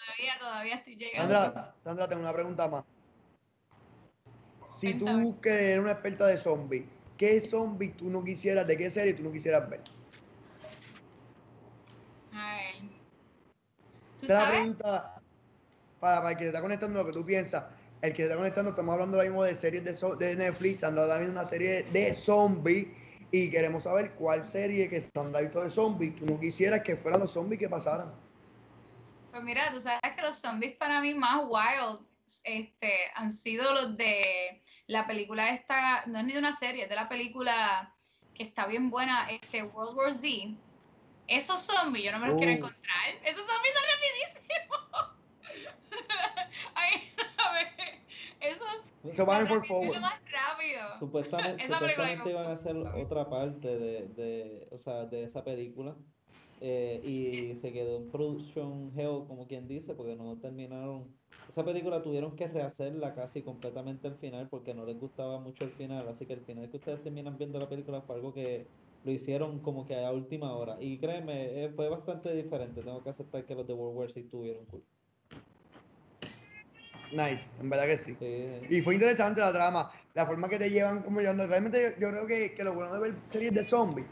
Todavía, 0.05 0.39
todavía 0.39 0.75
estoy 0.75 0.95
llegando. 0.95 1.35
Sandra, 1.35 1.75
Sandra, 1.83 2.09
tengo 2.09 2.21
una 2.21 2.33
pregunta 2.33 2.67
más. 2.67 2.85
Si 4.77 4.93
tú, 4.93 5.39
que 5.41 5.49
eres 5.49 5.79
una 5.79 5.91
experta 5.91 6.27
de 6.27 6.37
zombies, 6.37 6.85
¿qué 7.17 7.41
zombie 7.41 7.89
tú 7.89 8.09
no 8.09 8.23
quisieras, 8.23 8.65
de 8.65 8.77
qué 8.77 8.89
serie 8.89 9.13
tú 9.13 9.23
no 9.23 9.31
quisieras 9.31 9.69
ver? 9.69 9.81
A 12.33 12.55
ver. 12.55 12.75
¿Tú 14.19 14.25
sabes? 14.27 14.43
la 14.43 14.49
pregunta 14.51 15.21
para, 15.99 16.17
para 16.17 16.31
el 16.31 16.37
que 16.37 16.43
te 16.43 16.47
está 16.47 16.61
conectando 16.61 16.99
lo 16.99 17.05
que 17.05 17.13
tú 17.13 17.25
piensas 17.25 17.63
el 18.01 18.13
que 18.13 18.23
está 18.23 18.35
conectando, 18.37 18.69
estamos 18.71 18.93
hablando 18.93 19.17
ahora 19.17 19.29
mismo 19.29 19.43
de 19.43 19.55
series 19.55 19.83
de, 19.83 20.15
de 20.15 20.35
Netflix, 20.35 20.79
Sandra 20.79 21.07
también 21.07 21.31
una 21.31 21.45
serie 21.45 21.83
de 21.91 22.13
zombies 22.13 22.87
y 23.31 23.51
queremos 23.51 23.83
saber 23.83 24.11
cuál 24.13 24.43
serie 24.43 24.89
que 24.89 25.01
Sandra 25.01 25.39
ha 25.39 25.41
visto 25.41 25.61
de 25.61 25.69
zombies 25.69 26.15
tú 26.15 26.25
no 26.25 26.39
quisieras 26.39 26.81
que 26.81 26.95
fueran 26.95 27.19
los 27.19 27.31
zombies 27.31 27.59
que 27.59 27.69
pasaran. 27.69 28.11
Pues 29.31 29.43
mira, 29.43 29.71
tú 29.71 29.79
sabes 29.79 29.99
que 30.15 30.21
los 30.21 30.37
zombies 30.37 30.75
para 30.75 31.01
mí 31.01 31.13
más 31.13 31.41
wild 31.47 32.07
este, 32.43 32.93
han 33.15 33.31
sido 33.31 33.73
los 33.73 33.97
de 33.97 34.61
la 34.87 35.05
película 35.07 35.49
esta, 35.49 36.05
no 36.07 36.19
es 36.19 36.25
ni 36.25 36.33
de 36.33 36.39
una 36.39 36.53
serie, 36.53 36.83
es 36.83 36.89
de 36.89 36.95
la 36.95 37.09
película 37.09 37.93
que 38.33 38.43
está 38.43 38.65
bien 38.67 38.89
buena, 38.89 39.29
este, 39.29 39.63
World 39.63 39.97
War 39.97 40.13
Z. 40.13 40.55
Esos 41.27 41.61
zombies 41.61 42.05
yo 42.05 42.11
no 42.11 42.19
me 42.19 42.27
los 42.27 42.37
quiero 42.37 42.53
uh. 42.53 42.55
encontrar. 42.55 43.09
Esos 43.23 43.45
zombies 43.45 43.73
son 43.75 43.83
rapidísimos. 43.93 44.79
Ay, 46.75 47.13
a 47.37 47.53
ver, 47.53 47.99
esos. 48.39 49.15
So 49.15 49.25
for 49.25 49.65
forward. 49.65 50.01
Más 50.01 50.19
rápido. 50.31 50.99
Supuestamente, 50.99 51.67
supuestamente 51.67 52.29
iban 52.31 52.47
a 52.47 52.51
hacer 52.51 52.75
otra 52.77 53.29
parte 53.29 53.67
de, 53.67 54.07
de, 54.07 54.67
o 54.71 54.79
sea, 54.79 55.05
de 55.05 55.23
esa 55.23 55.43
película. 55.43 55.95
Eh, 56.61 57.01
y 57.03 57.55
se 57.55 57.71
quedó 57.71 57.97
en 57.97 58.09
production 58.09 58.91
hell, 58.95 59.23
como 59.27 59.47
quien 59.47 59.67
dice, 59.67 59.93
porque 59.93 60.15
no 60.15 60.37
terminaron. 60.37 61.07
Esa 61.47 61.63
película 61.63 62.03
tuvieron 62.03 62.35
que 62.35 62.47
rehacerla 62.47 63.15
casi 63.15 63.41
completamente 63.41 64.07
al 64.07 64.15
final 64.15 64.47
porque 64.49 64.73
no 64.73 64.85
les 64.85 64.99
gustaba 64.99 65.39
mucho 65.39 65.63
el 65.63 65.71
final. 65.71 66.07
Así 66.07 66.25
que 66.25 66.33
el 66.33 66.41
final 66.41 66.69
que 66.69 66.77
ustedes 66.77 67.01
terminan 67.01 67.37
viendo 67.37 67.59
la 67.59 67.69
película 67.69 68.01
fue 68.01 68.15
algo 68.15 68.33
que 68.33 68.67
lo 69.03 69.11
hicieron 69.11 69.59
como 69.59 69.87
que 69.87 70.03
a 70.03 70.11
última 70.11 70.53
hora. 70.53 70.77
Y 70.79 70.99
créeme, 70.99 71.63
eh, 71.63 71.69
fue 71.75 71.89
bastante 71.89 72.33
diferente. 72.33 72.81
Tengo 72.81 73.01
que 73.03 73.09
aceptar 73.09 73.45
que 73.45 73.55
los 73.55 73.65
de 73.65 73.73
World 73.73 73.97
War 73.97 74.11
sí 74.11 74.23
tuvieron 74.23 74.65
cool. 74.65 74.83
Nice, 77.11 77.49
en 77.59 77.69
verdad 77.69 77.87
que 77.87 77.97
sí. 77.97 78.17
Y 78.69 78.81
fue 78.81 78.93
interesante 78.93 79.41
la 79.41 79.51
trama, 79.51 79.91
la 80.13 80.27
forma 80.27 80.47
que 80.47 80.59
te 80.59 80.69
llevan 80.69 81.01
como 81.01 81.21
yo. 81.21 81.33
Realmente 81.33 81.95
yo, 81.99 82.09
creo 82.09 82.27
que, 82.27 82.53
que, 82.53 82.63
lo 82.63 82.75
bueno 82.75 82.93
de 82.93 82.99
ver 82.99 83.15
series 83.29 83.53
de 83.53 83.63
zombies 83.63 84.05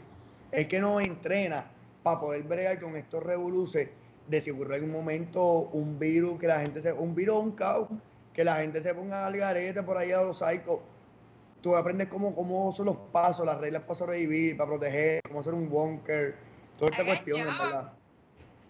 es 0.50 0.66
que 0.66 0.80
nos 0.80 1.00
entrena 1.02 1.70
para 2.08 2.20
poder 2.20 2.42
bregar 2.44 2.80
con 2.80 2.96
estos 2.96 3.22
revoluces 3.22 3.88
de 4.26 4.42
si 4.42 4.50
ocurre 4.50 4.76
en 4.76 4.84
un 4.84 4.92
momento 4.92 5.42
un 5.72 5.98
virus, 5.98 6.38
que 6.38 6.46
la 6.46 6.60
gente 6.60 6.80
se, 6.80 6.92
un 6.92 7.14
virus 7.14 7.38
un 7.38 7.52
caos, 7.52 7.88
que 8.32 8.44
la 8.44 8.56
gente 8.56 8.82
se 8.82 8.94
ponga 8.94 9.26
al 9.26 9.36
garete 9.36 9.82
por 9.82 9.98
ahí 9.98 10.12
a 10.12 10.22
los 10.22 10.38
psychos. 10.38 10.80
Tú 11.60 11.76
aprendes 11.76 12.08
cómo, 12.08 12.34
cómo 12.34 12.72
son 12.72 12.86
los 12.86 12.96
pasos, 13.12 13.44
las 13.44 13.58
reglas 13.58 13.82
para 13.82 13.94
sobrevivir, 13.94 14.56
para 14.56 14.70
proteger, 14.70 15.20
cómo 15.26 15.40
hacer 15.40 15.54
un 15.54 15.68
bunker, 15.68 16.36
toda 16.78 16.90
esta 16.90 17.04
cuestión, 17.04 17.44
verdad 17.44 17.92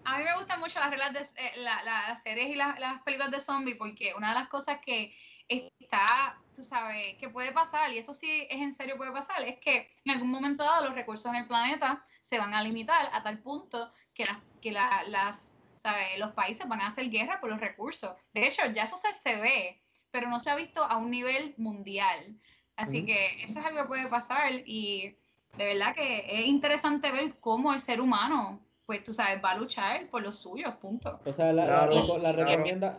a 0.09 0.17
mí 0.17 0.23
me 0.23 0.35
gustan 0.35 0.59
mucho 0.59 0.79
las 0.79 0.89
reglas 0.89 1.13
de 1.13 1.19
eh, 1.19 1.51
las 1.57 2.21
series 2.23 2.49
y 2.49 2.55
las 2.55 3.01
películas 3.03 3.31
de 3.31 3.39
zombies 3.39 3.77
porque 3.77 4.13
una 4.17 4.29
de 4.29 4.39
las 4.39 4.49
cosas 4.49 4.79
que 4.83 5.13
está, 5.49 6.39
tú 6.55 6.63
sabes, 6.63 7.17
que 7.17 7.29
puede 7.29 7.51
pasar, 7.51 7.91
y 7.91 7.97
esto 7.97 8.13
sí 8.13 8.47
es 8.49 8.61
en 8.61 8.73
serio 8.73 8.97
puede 8.97 9.11
pasar, 9.11 9.41
es 9.43 9.57
que 9.59 9.89
en 10.05 10.11
algún 10.11 10.29
momento 10.29 10.63
dado 10.63 10.85
los 10.85 10.95
recursos 10.95 11.31
en 11.33 11.41
el 11.41 11.47
planeta 11.47 12.03
se 12.21 12.37
van 12.37 12.53
a 12.53 12.63
limitar 12.63 13.09
a 13.11 13.23
tal 13.23 13.39
punto 13.39 13.91
que, 14.13 14.25
que 14.61 14.71
las, 14.71 15.57
¿sabes? 15.75 16.19
los 16.19 16.31
países 16.33 16.67
van 16.67 16.81
a 16.81 16.87
hacer 16.87 17.09
guerra 17.09 17.39
por 17.39 17.49
los 17.49 17.59
recursos. 17.59 18.11
De 18.33 18.47
hecho, 18.47 18.65
ya 18.67 18.83
eso 18.83 18.97
se, 18.97 19.11
se 19.13 19.41
ve, 19.41 19.81
pero 20.11 20.29
no 20.29 20.39
se 20.39 20.51
ha 20.51 20.55
visto 20.55 20.83
a 20.83 20.97
un 20.97 21.09
nivel 21.09 21.55
mundial. 21.57 22.39
Así 22.75 23.05
que 23.05 23.43
eso 23.43 23.59
es 23.59 23.65
algo 23.65 23.81
que 23.81 23.87
puede 23.89 24.07
pasar 24.07 24.53
y 24.65 25.13
de 25.57 25.65
verdad 25.65 25.93
que 25.93 26.25
es 26.29 26.45
interesante 26.45 27.11
ver 27.11 27.37
cómo 27.41 27.73
el 27.73 27.81
ser 27.81 27.99
humano 27.99 28.61
pues 28.89 29.03
tú 29.03 29.13
sabes, 29.13 29.39
va 29.45 29.51
a 29.51 29.55
luchar 29.55 30.09
por 30.09 30.23
los 30.23 30.35
suyos, 30.39 30.73
punto. 30.77 31.19
O 31.23 31.31
sea, 31.31 31.53
la, 31.53 31.63
Claro, 31.63 31.91
la, 31.93 32.17
la 32.17 32.33
claro. 32.33 32.43
recomienda. 32.49 32.97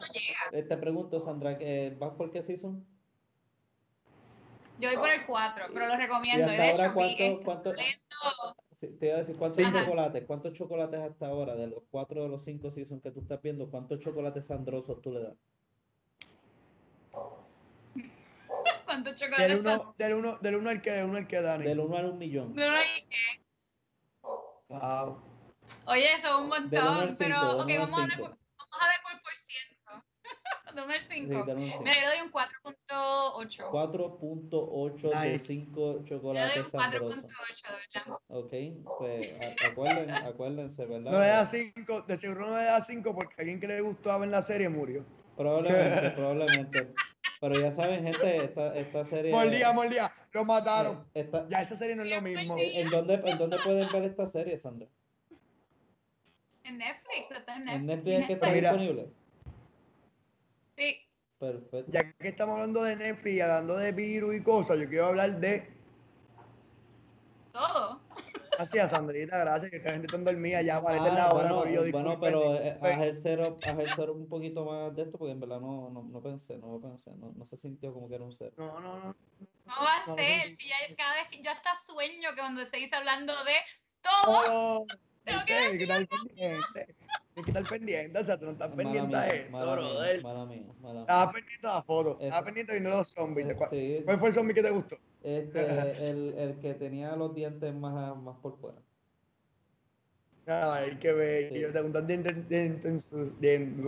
Eh, 0.52 0.62
Te 0.62 0.76
pregunto, 0.76 1.18
Sandra, 1.18 1.56
eh, 1.58 1.96
¿vas 1.98 2.12
por 2.12 2.30
qué 2.30 2.42
season? 2.42 2.86
Yo 4.78 4.88
voy 4.88 4.98
por 4.98 5.10
el 5.10 5.26
4, 5.26 5.64
pero 5.74 5.88
lo 5.88 5.96
recomiendo. 5.96 6.46
Y 6.46 6.50
hasta 6.50 6.62
de 6.62 6.70
ahora, 6.70 6.84
hecho, 6.84 6.94
¿cuánto, 6.94 7.44
cuánto, 7.44 7.70
talento. 7.74 8.16
sí, 8.80 8.86
te 9.00 9.06
iba 9.06 9.14
a 9.16 9.18
decir, 9.18 9.36
¿cuántos 9.36 9.64
Ajá. 9.64 9.80
chocolates? 9.80 10.24
¿Cuántos 10.28 10.52
chocolates 10.52 11.00
hasta 11.00 11.26
ahora? 11.26 11.56
De 11.56 11.66
los 11.66 11.82
cuatro 11.90 12.22
de 12.22 12.28
los 12.28 12.44
cinco 12.44 12.70
seasons 12.70 13.02
que 13.02 13.10
tú 13.10 13.18
estás 13.22 13.42
viendo, 13.42 13.68
¿cuántos 13.68 13.98
chocolates 13.98 14.44
sandrosos 14.44 15.02
tú 15.02 15.10
le 15.10 15.22
das? 15.24 15.34
¿Cuántos 18.84 19.18
Del 19.20 19.28
chocolates 19.28 19.64
del 19.98 20.14
uno, 20.14 20.38
del 20.40 20.54
uno 20.54 20.70
al 20.70 20.80
que, 20.82 20.92
del 20.92 21.06
uno 21.06 21.18
al 21.18 21.26
que 21.26 21.40
Dani. 21.42 21.64
Del 21.64 21.80
1 21.80 21.96
al 21.96 22.04
1 22.04 22.14
millón. 22.14 22.54
No, 22.54 22.64
no 22.70 22.76
hay- 22.76 23.04
Wow. 24.68 25.29
Oye, 25.86 26.12
eso 26.14 26.26
es 26.28 26.34
un 26.34 26.50
Del 26.70 26.80
1 26.80 26.90
al 26.90 26.94
montón. 26.96 27.08
5. 27.08 27.16
Pero, 27.18 27.50
ok, 27.58 27.64
1 27.66 27.72
al 27.72 27.78
vamos 27.78 27.92
a 27.98 28.02
ver 28.02 28.10
5. 28.10 28.22
por, 28.22 28.38
vamos 28.58 28.78
a 28.80 28.86
ver 28.86 28.96
por 29.02 29.22
por 29.22 29.36
ciento. 29.36 30.04
Dame 30.74 30.96
el 30.96 31.02
Sí, 31.08 31.14
5. 31.14 31.44
del 31.44 31.56
1 31.56 31.64
al 31.64 31.70
5. 31.70 31.80
Mira, 31.82 31.94
yo 31.94 32.00
le 32.00 32.06
doy 32.06 32.20
un 32.26 32.32
4.8. 32.32 33.70
4.8 33.70 35.20
de 35.20 35.30
Nice. 35.32 35.44
5 35.46 35.80
Yo 35.80 35.92
le 35.92 35.98
doy 36.00 36.04
chocolates 36.08 36.64
un 36.64 36.70
sabrosos. 36.70 37.24
4.8, 37.24 37.68
de 37.68 37.76
verdad. 38.00 38.18
Ok, 38.28 38.52
pues 38.98 39.34
acuérdense, 39.70 40.26
acuérdense, 40.26 40.86
¿verdad? 40.86 41.10
No 41.12 41.20
le 41.20 41.26
da 41.28 41.46
5, 41.46 42.02
de 42.02 42.16
seguro 42.16 42.46
no 42.48 42.56
le 42.56 42.64
da 42.64 42.80
5 42.80 43.14
porque 43.14 43.34
alguien 43.38 43.60
que 43.60 43.66
le 43.66 43.80
gustaba 43.80 44.24
en 44.24 44.30
la 44.30 44.42
serie 44.42 44.68
murió. 44.68 45.04
Probablemente, 45.36 46.10
probablemente. 46.16 46.92
Pero 47.40 47.58
ya 47.58 47.70
saben, 47.70 48.04
gente, 48.04 48.44
esta, 48.44 48.76
esta 48.76 49.02
serie. 49.04 49.32
Mordía, 49.32 49.72
mordía, 49.72 50.12
lo 50.32 50.44
mataron. 50.44 51.06
eh, 51.14 51.20
esta- 51.22 51.48
Ya 51.48 51.62
esa 51.62 51.74
serie 51.76 51.96
no 51.96 52.02
es 52.02 52.10
lo 52.10 52.20
mismo. 52.20 52.56
¿en, 52.58 52.76
en 52.86 52.90
dónde, 52.90 53.14
¿En 53.14 53.38
dónde 53.38 53.58
pueden 53.64 53.90
ver 53.90 54.04
esta 54.04 54.26
serie, 54.26 54.58
Sandra? 54.58 54.86
En 56.64 56.78
Netflix, 56.78 57.30
está 57.30 57.56
en 57.56 57.68
¿En 57.68 57.86
Netflix. 57.86 58.04
Netflix 58.04 58.20
es 58.20 58.26
que 58.26 58.32
está 58.34 58.50
Mira. 58.50 58.72
disponible? 58.72 59.08
Sí. 60.76 60.96
Perfecto. 61.38 61.84
Ya 61.90 62.12
que 62.12 62.28
estamos 62.28 62.54
hablando 62.56 62.82
de 62.82 62.96
Netflix 62.96 63.34
y 63.36 63.40
hablando 63.40 63.76
de 63.76 63.92
virus 63.92 64.34
y 64.34 64.42
cosas, 64.42 64.78
yo 64.78 64.88
quiero 64.88 65.06
hablar 65.06 65.30
de. 65.40 65.72
Todo. 67.52 68.00
Así 68.58 68.78
a 68.78 68.86
Sandrita, 68.88 69.38
gracias, 69.38 69.70
que 69.70 69.78
esta 69.78 69.90
gente 69.92 70.06
está 70.06 70.18
dormida, 70.18 70.60
ya 70.62 70.76
aparece 70.76 71.08
Ah, 71.08 71.14
la 71.14 71.32
hora, 71.32 71.52
bueno, 71.52 71.56
Corillo, 71.62 71.90
bueno, 71.92 72.20
pero 72.20 72.54
eh, 72.56 72.58
a 72.58 72.62
disculpen. 72.64 72.92
ejercer, 73.00 73.40
a 73.40 73.70
ejercer 73.72 74.10
un 74.10 74.28
poquito 74.28 74.64
más 74.66 74.94
de 74.94 75.02
esto, 75.02 75.18
porque 75.18 75.32
en 75.32 75.40
verdad 75.40 75.60
no, 75.60 75.88
no, 75.90 76.02
no 76.02 76.22
pensé, 76.22 76.58
no 76.58 76.72
lo 76.72 76.80
pensé, 76.80 77.10
no, 77.16 77.32
no 77.32 77.46
se 77.46 77.56
sintió 77.56 77.92
como 77.94 78.08
que 78.08 78.16
era 78.16 78.24
un 78.24 78.32
cero. 78.32 78.52
No, 78.58 78.78
no, 78.80 79.00
no. 79.00 79.16
¿Cómo 79.64 79.76
va 79.86 79.94
a 79.96 80.06
No, 80.06 80.14
ser? 80.16 80.52
Si 80.52 80.68
ya 80.68 80.76
cada 80.96 81.14
vez 81.14 81.28
que 81.30 81.42
yo 81.42 81.50
hasta 81.50 81.74
sueño 81.74 82.30
que 82.34 82.40
cuando 82.40 82.64
se 82.66 82.76
dice 82.76 82.94
hablando 82.96 83.32
de 83.44 83.54
todo, 84.02 84.84
Oh, 84.86 84.86
Tengo 85.24 85.40
que 85.46 85.52
gente, 85.52 85.70
hay 85.70 85.78
que 85.78 85.84
estar 85.84 86.08
pendiente. 86.08 86.94
Hay 87.36 87.42
que 87.44 87.50
estar 87.50 87.68
pendiente, 87.68 88.18
o 88.18 88.24
sea, 88.24 88.38
tú 88.38 88.44
no 88.46 88.50
estás 88.52 88.70
Mala 88.70 88.82
pendiente 88.82 89.08
mía, 89.08 89.20
a 89.20 89.28
esto, 89.28 89.50
mala 89.52 89.76
mía, 89.76 89.90
brother. 89.90 90.22
mala 90.22 90.44
mía, 90.46 90.66
mala 90.80 90.92
mía. 90.94 91.00
Estabas 91.02 91.34
pendiente 91.34 91.66
a 91.66 91.70
la 91.74 91.82
foto, 91.82 92.10
estabas 92.20 92.42
pendiente 92.42 92.72
viendo 92.72 92.90
los 92.90 93.08
zombies. 93.08 93.46
¿de 93.46 93.52
Eh, 93.52 93.56
cuál, 93.56 93.70
sí, 93.70 94.02
cuál 94.04 94.18
fue 94.18 94.28
el 94.28 94.34
zombie 94.34 94.54
que 94.54 94.62
te 94.62 94.70
gustó? 94.70 94.96
este, 95.22 96.10
el, 96.10 96.34
el 96.36 96.58
que 96.60 96.74
tenía 96.74 97.14
los 97.16 97.34
dientes 97.34 97.74
más, 97.74 98.16
más 98.16 98.36
por 98.38 98.58
fuera. 98.58 98.78
Ay, 100.46 100.96
qué 101.00 101.12
bello. 101.12 101.48
Sí. 101.54 101.60
Te 101.62 101.68
preguntan 101.68 102.06
dientes, 102.06 102.48
dientes, 102.48 103.10
dientes, 103.38 103.84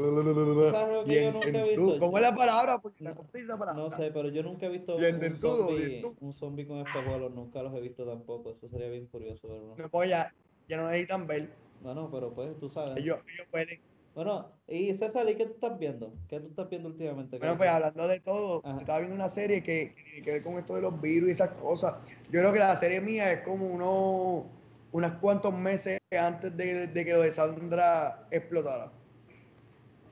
¿Sabes 0.70 0.94
lo 0.94 1.04
que 1.04 1.14
yo 1.22 1.32
nunca 1.32 1.48
he 1.48 1.50
diententudo. 1.50 1.86
visto? 1.92 1.98
¿Cómo 1.98 2.18
es 2.18 2.22
la 2.22 2.34
palabra? 2.36 2.78
Porque 2.78 3.02
No- 3.02 3.16
esa 3.32 3.58
palabra. 3.58 3.82
No 3.82 3.90
sé, 3.90 4.10
pero 4.12 4.28
yo 4.28 4.42
nunca 4.44 4.66
he 4.66 4.68
visto 4.68 4.94
un 4.96 5.36
zombie, 5.36 6.04
un 6.20 6.32
zombie 6.32 6.66
con 6.66 6.78
espejuelos, 6.78 7.34
nunca 7.34 7.62
los 7.62 7.74
he 7.74 7.80
visto 7.80 8.06
tampoco, 8.06 8.50
eso 8.52 8.68
sería 8.68 8.88
bien 8.90 9.06
curioso 9.06 9.48
verlo. 9.48 9.74
No, 9.76 9.88
pues 9.88 10.10
ya, 10.10 10.32
ya 10.68 10.76
no 10.76 10.88
necesitan 10.88 11.26
ver. 11.26 11.50
Bueno, 11.82 12.08
pero 12.12 12.32
pues 12.32 12.58
tú 12.58 12.70
sabes. 12.70 12.98
Ellos, 12.98 13.18
ellos 13.32 13.46
pueden. 13.50 13.80
Bueno, 14.14 14.52
y 14.68 14.92
César, 14.94 15.28
¿y 15.28 15.36
qué 15.36 15.46
tú 15.46 15.54
estás 15.54 15.78
viendo? 15.78 16.12
¿Qué 16.28 16.38
tú 16.38 16.48
estás 16.48 16.68
viendo 16.68 16.90
últimamente? 16.90 17.38
Bueno, 17.38 17.54
¿Qué- 17.54 17.58
pues 17.58 17.70
hablando 17.70 18.08
de 18.08 18.20
todo, 18.20 18.60
Ajá. 18.64 18.80
estaba 18.80 18.98
viendo 18.98 19.16
una 19.16 19.28
serie 19.30 19.62
que, 19.62 19.94
tiene 19.96 20.22
que 20.22 20.32
ver 20.32 20.42
con 20.42 20.58
esto 20.58 20.74
de 20.74 20.82
los 20.82 21.00
virus 21.00 21.30
y 21.30 21.32
esas 21.32 21.50
cosas. 21.60 21.94
Yo 22.30 22.40
creo 22.40 22.52
que 22.52 22.58
la 22.58 22.76
serie 22.76 23.00
mía 23.00 23.32
es 23.32 23.40
como 23.42 23.66
unos 23.66 24.44
unos 24.92 25.12
cuantos 25.20 25.54
meses 25.54 25.98
antes 26.18 26.54
de, 26.54 26.86
de 26.88 27.04
que 27.04 27.12
lo 27.12 27.22
de 27.22 27.32
Sandra 27.32 28.26
explotara. 28.30 28.92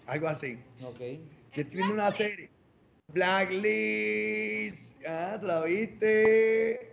Algo 0.06 0.28
así. 0.28 0.58
Ok. 0.82 0.98
Yo 1.54 1.62
estoy 1.62 1.76
viendo 1.76 1.94
una 1.94 2.10
serie. 2.10 2.50
Blacklist. 3.08 4.96
Ah, 5.06 5.36
¿tú 5.40 5.46
la 5.46 5.62
viste? 5.62 6.92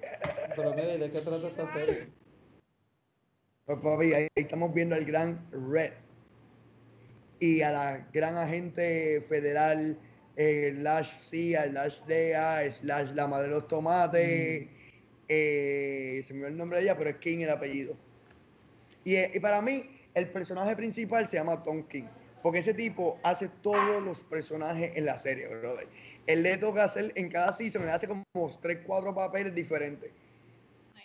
Pero 0.55 0.71
mira, 0.71 0.95
¿y 0.95 0.99
de 0.99 1.11
qué 1.11 1.21
trata 1.21 1.47
esta 1.47 1.67
serie? 1.73 2.07
Pues 3.67 3.79
papi, 3.79 4.13
ahí 4.13 4.27
estamos 4.35 4.73
viendo 4.73 4.95
al 4.95 5.03
gran 5.03 5.45
Red 5.51 5.91
y 7.41 7.61
a 7.61 7.73
la 7.73 8.07
gran 8.13 8.37
agente 8.37 9.19
federal 9.27 9.99
eh, 10.37 10.73
slash 10.77 11.11
CIA, 11.19 11.65
slash 11.71 11.99
DEA, 12.07 12.71
slash 12.71 13.11
la 13.11 13.27
madre 13.27 13.49
de 13.49 13.55
los 13.55 13.67
tomates. 13.67 14.69
eh, 15.27 16.21
se 16.25 16.33
me 16.33 16.39
olvidó 16.39 16.47
el 16.47 16.57
nombre 16.57 16.77
de 16.77 16.85
ella, 16.85 16.97
pero 16.97 17.09
es 17.09 17.17
King 17.17 17.39
el 17.39 17.49
apellido. 17.49 17.97
Y, 19.03 19.15
eh, 19.15 19.31
y 19.33 19.39
para 19.41 19.61
mí, 19.61 19.83
el 20.13 20.29
personaje 20.29 20.73
principal 20.73 21.27
se 21.27 21.35
llama 21.35 21.61
Tom 21.61 21.83
King, 21.89 22.07
porque 22.41 22.59
ese 22.59 22.73
tipo 22.73 23.19
hace 23.21 23.49
todos 23.61 24.01
los 24.01 24.21
personajes 24.21 24.93
en 24.95 25.03
la 25.03 25.17
serie, 25.17 25.45
brother. 25.45 25.89
Él 26.25 26.41
le 26.41 26.57
toca 26.57 26.85
hacer 26.85 27.11
en 27.15 27.27
cada 27.27 27.51
season, 27.51 27.85
le 27.85 27.91
hace 27.91 28.07
como 28.07 28.23
3, 28.61 28.79
4 28.85 29.13
papeles 29.13 29.53
diferentes 29.53 30.09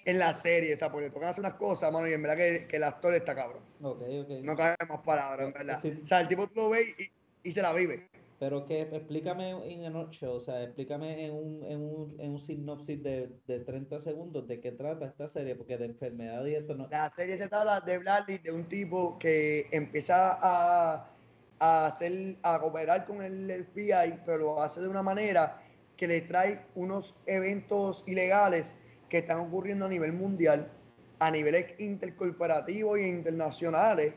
en 0.04 0.18
la 0.18 0.34
serie, 0.34 0.74
o 0.74 0.78
sea, 0.78 0.90
porque 0.90 1.06
le 1.06 1.12
tocan 1.12 1.28
hacer 1.28 1.44
unas 1.44 1.54
cosas, 1.54 1.92
mano, 1.92 2.08
y 2.08 2.12
en 2.12 2.22
verdad 2.22 2.36
que, 2.36 2.66
que 2.66 2.76
el 2.76 2.84
actor 2.84 3.14
está 3.14 3.34
cabrón. 3.34 3.62
Ok, 3.80 4.02
ok. 4.22 4.28
No 4.42 4.56
cabe 4.56 4.76
más 4.88 5.00
palabras, 5.00 5.46
en 5.46 5.52
verdad. 5.52 5.80
O 6.04 6.06
sea, 6.08 6.20
el 6.20 6.28
tipo 6.28 6.46
tú 6.48 6.54
lo 6.56 6.70
ves 6.70 6.88
y, 6.98 7.48
y 7.48 7.52
se 7.52 7.62
la 7.62 7.72
vive. 7.72 8.08
Pero 8.42 8.66
que 8.66 8.80
explícame 8.80 9.50
en 9.72 9.92
nutshell, 9.92 10.30
o 10.30 10.40
sea, 10.40 10.64
explícame 10.64 11.26
en 11.26 11.32
un, 11.32 11.64
en 11.64 11.80
un, 11.80 12.16
en 12.18 12.30
un 12.32 12.40
sinopsis 12.40 13.00
de, 13.00 13.30
de 13.46 13.60
30 13.60 14.00
segundos 14.00 14.48
de 14.48 14.58
qué 14.58 14.72
trata 14.72 15.06
esta 15.06 15.28
serie, 15.28 15.54
porque 15.54 15.78
de 15.78 15.84
enfermedad 15.84 16.44
y 16.46 16.56
esto 16.56 16.74
no. 16.74 16.88
La 16.88 17.12
serie 17.14 17.38
se 17.38 17.46
trata 17.46 17.78
de 17.78 17.98
Bradley, 17.98 18.38
de 18.38 18.50
un 18.50 18.64
tipo 18.64 19.16
que 19.16 19.68
empieza 19.70 20.40
a, 20.42 21.08
a 21.60 21.86
hacer, 21.86 22.36
a 22.42 22.58
cooperar 22.58 23.04
con 23.04 23.22
el 23.22 23.64
FBI, 23.64 24.18
pero 24.26 24.38
lo 24.38 24.60
hace 24.60 24.80
de 24.80 24.88
una 24.88 25.04
manera 25.04 25.62
que 25.96 26.08
le 26.08 26.22
trae 26.22 26.66
unos 26.74 27.14
eventos 27.26 28.02
ilegales 28.08 28.74
que 29.12 29.18
están 29.18 29.40
ocurriendo 29.40 29.84
a 29.84 29.90
nivel 29.90 30.14
mundial, 30.14 30.72
a 31.18 31.30
niveles 31.30 31.78
intercorporativos 31.78 32.98
e 32.98 33.08
internacionales, 33.08 34.14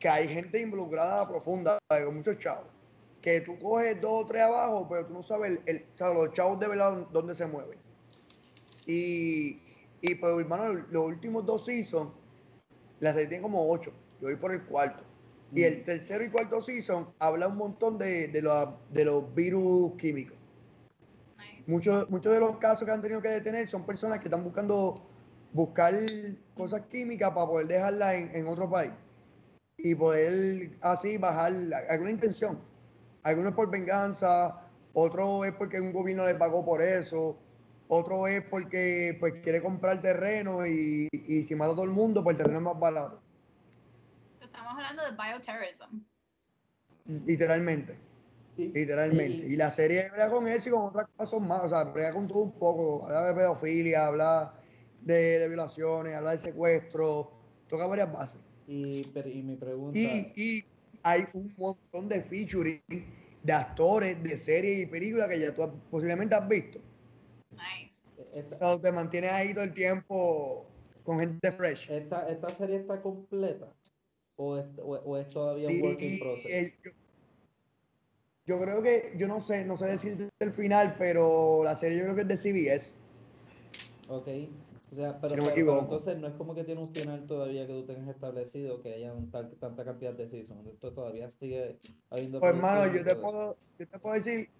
que 0.00 0.08
hay 0.08 0.26
gente 0.26 0.60
involucrada 0.60 1.28
profunda, 1.28 1.78
con 1.88 2.16
muchos 2.16 2.38
chavos. 2.40 2.66
Que 3.20 3.40
tú 3.42 3.56
coges 3.60 4.00
dos 4.00 4.24
o 4.24 4.26
tres 4.26 4.42
abajo, 4.42 4.88
pero 4.88 5.06
tú 5.06 5.14
no 5.14 5.22
sabes 5.22 5.52
el, 5.52 5.60
el- 5.66 5.86
o 5.94 5.96
sea, 5.96 6.12
los 6.12 6.32
chavos 6.32 6.58
de 6.58 6.66
verdad 6.66 7.06
dónde 7.12 7.36
se 7.36 7.46
mueven. 7.46 7.78
Y, 8.86 9.62
y 10.00 10.14
pues, 10.16 10.32
hermano, 10.40 10.72
los 10.90 11.04
últimos 11.06 11.46
dos 11.46 11.64
seasons, 11.64 12.10
la 13.00 13.12
serie 13.12 13.28
tiene 13.28 13.42
como 13.42 13.70
ocho. 13.70 13.92
Yo 14.20 14.28
voy 14.28 14.36
por 14.36 14.52
el 14.52 14.64
cuarto. 14.66 15.04
Y 15.54 15.64
el 15.64 15.84
tercero 15.84 16.24
y 16.24 16.30
cuarto 16.30 16.60
season 16.60 17.14
habla 17.18 17.48
un 17.48 17.56
montón 17.58 17.98
de, 17.98 18.28
de, 18.28 18.42
los, 18.42 18.70
de 18.90 19.04
los 19.04 19.34
virus 19.34 19.94
químicos. 19.96 20.38
Muchos, 21.66 22.08
muchos 22.10 22.32
de 22.32 22.40
los 22.40 22.56
casos 22.58 22.84
que 22.84 22.90
han 22.92 23.02
tenido 23.02 23.22
que 23.22 23.28
detener 23.28 23.68
son 23.68 23.84
personas 23.86 24.18
que 24.18 24.24
están 24.24 24.42
buscando 24.42 24.94
buscar 25.52 25.94
cosas 26.56 26.82
químicas 26.90 27.30
para 27.30 27.46
poder 27.46 27.66
dejarlas 27.66 28.14
en, 28.14 28.34
en 28.34 28.46
otro 28.48 28.68
país 28.70 28.90
y 29.76 29.94
poder 29.94 30.70
así 30.80 31.18
bajar 31.18 31.52
alguna 31.88 32.10
intención. 32.10 32.58
Algunos 33.22 33.52
por 33.54 33.70
venganza, 33.70 34.60
otro 34.94 35.44
es 35.44 35.52
porque 35.54 35.80
un 35.80 35.92
gobierno 35.92 36.24
le 36.26 36.34
pagó 36.34 36.64
por 36.64 36.82
eso, 36.82 37.36
otro 37.88 38.26
es 38.26 38.42
porque 38.44 39.16
pues 39.20 39.34
quiere 39.42 39.62
comprar 39.62 40.00
terreno 40.00 40.66
y, 40.66 41.08
y 41.12 41.42
si 41.44 41.54
mata 41.54 41.72
a 41.72 41.74
todo 41.74 41.84
el 41.84 41.90
mundo, 41.90 42.22
pues 42.24 42.34
el 42.34 42.38
terreno 42.38 42.58
es 42.58 42.64
más 42.64 42.78
barato, 42.80 43.20
Estamos 44.40 44.72
hablando 44.72 45.02
de 45.04 45.10
bioterrorism. 45.12 46.00
literalmente. 47.26 47.96
Literalmente. 48.68 49.46
y- 49.46 49.52
Y 49.52 49.56
la 49.56 49.70
serie 49.70 50.08
brega 50.10 50.30
con 50.30 50.46
eso 50.48 50.68
y 50.68 50.72
con 50.72 50.84
otras 50.86 51.08
cosas 51.16 51.40
más. 51.40 51.62
O 51.64 51.68
sea, 51.68 51.84
brega 51.84 52.12
con 52.12 52.28
todo 52.28 52.38
un 52.40 52.52
poco. 52.52 53.04
Habla 53.06 53.26
de 53.26 53.34
pedofilia, 53.34 54.06
habla 54.06 54.54
de, 55.00 55.38
de 55.40 55.48
violaciones, 55.48 56.14
habla 56.14 56.32
de 56.32 56.38
secuestro. 56.38 57.32
Toca 57.68 57.86
varias 57.86 58.12
bases. 58.12 58.40
Y, 58.66 59.04
pero- 59.08 59.28
y 59.28 59.42
mi 59.42 59.56
pregunta, 59.56 59.98
Y, 59.98 60.32
y 60.36 60.64
hay 61.02 61.24
un 61.32 61.52
montón 61.56 62.08
de 62.08 62.22
featuring 62.22 62.80
de 63.42 63.52
actores 63.52 64.22
de 64.22 64.36
series 64.36 64.82
y 64.82 64.86
películas 64.86 65.28
que 65.28 65.40
ya 65.40 65.52
tú 65.54 65.68
posiblemente 65.90 66.34
has 66.34 66.46
visto. 66.48 66.78
Nice. 67.50 68.22
esta, 68.34 68.56
So, 68.56 68.80
te 68.80 68.92
mantienes 68.92 69.32
ahí 69.32 69.52
todo 69.52 69.64
el 69.64 69.74
tiempo 69.74 70.66
con 71.02 71.18
gente 71.18 71.50
fresh. 71.52 71.90
esta, 71.90 72.28
esta 72.28 72.48
serie 72.50 72.76
está 72.76 73.02
completa 73.02 73.74
o 74.36 74.56
es, 74.58 74.64
o, 74.78 74.94
o 74.94 75.16
es 75.18 75.28
todavía 75.28 75.68
un 75.68 75.74
Sí, 75.74 75.82
work 75.82 76.02
in 76.02 76.18
process. 76.20 76.46
eh, 76.46 76.74
yo, 76.84 76.90
yo 78.46 78.60
creo 78.60 78.82
que, 78.82 79.14
yo 79.16 79.28
no 79.28 79.40
sé, 79.40 79.64
no 79.64 79.76
sé 79.76 79.86
decir 79.86 80.28
el 80.40 80.52
final, 80.52 80.96
pero 80.98 81.62
la 81.62 81.76
serie 81.76 81.98
yo 81.98 82.04
creo 82.04 82.16
que 82.16 82.22
es 82.22 82.28
de 82.28 82.36
CBS. 82.36 82.94
Ok. 84.08 84.28
O 84.90 84.94
sea, 84.94 85.18
pero, 85.22 85.56
entonces 85.56 86.18
no 86.18 86.26
es 86.26 86.34
como 86.34 86.54
que 86.54 86.64
tiene 86.64 86.82
un 86.82 86.92
final 86.92 87.26
todavía 87.26 87.66
que 87.66 87.72
tú 87.72 87.86
tengas 87.86 88.08
establecido, 88.08 88.82
que 88.82 88.92
haya 88.92 89.14
un 89.14 89.30
tal, 89.30 89.50
tanta 89.52 89.84
cantidad 89.86 90.12
de 90.12 90.28
seasons. 90.28 90.66
Esto 90.66 90.92
todavía 90.92 91.30
sigue 91.30 91.78
habiendo. 92.10 92.40
Pues, 92.40 92.54
hermano, 92.54 92.92
yo 92.92 93.02
te, 93.02 93.16
puedo, 93.16 93.56
yo 93.78 93.88
te 93.88 93.98
puedo 93.98 94.16
decir 94.16 94.50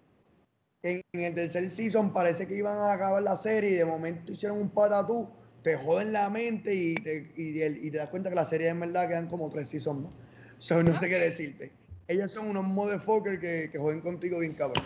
que 0.81 1.03
en, 1.13 1.21
el 1.21 1.35
tercer 1.35 1.69
season 1.69 2.11
parece 2.13 2.47
que 2.47 2.57
iban 2.57 2.79
a 2.79 2.93
acabar 2.93 3.21
la 3.21 3.35
serie 3.35 3.71
y 3.71 3.75
de 3.75 3.85
momento 3.85 4.31
hicieron 4.31 4.57
un 4.57 4.71
patatú, 4.71 5.29
te 5.61 5.77
joden 5.77 6.13
la 6.13 6.31
mente 6.31 6.73
y 6.73 6.95
te, 6.95 7.31
y, 7.37 7.61
y 7.61 7.91
te 7.91 7.97
das 7.97 8.09
cuenta 8.09 8.29
que 8.29 8.35
la 8.35 8.45
serie 8.45 8.69
en 8.69 8.79
verdad 8.79 9.07
quedan 9.07 9.27
como 9.27 9.51
tres 9.51 9.69
seasons 9.69 10.01
más. 10.01 10.13
So, 10.57 10.81
no 10.81 10.97
sé 10.99 11.09
qué 11.09 11.19
decirte. 11.19 11.82
Ellos 12.07 12.31
son 12.31 12.49
unos 12.49 12.65
motherfuckers 12.65 13.39
que, 13.39 13.69
que 13.71 13.79
joden 13.79 14.01
contigo 14.01 14.39
bien 14.39 14.53
cabrón. 14.53 14.83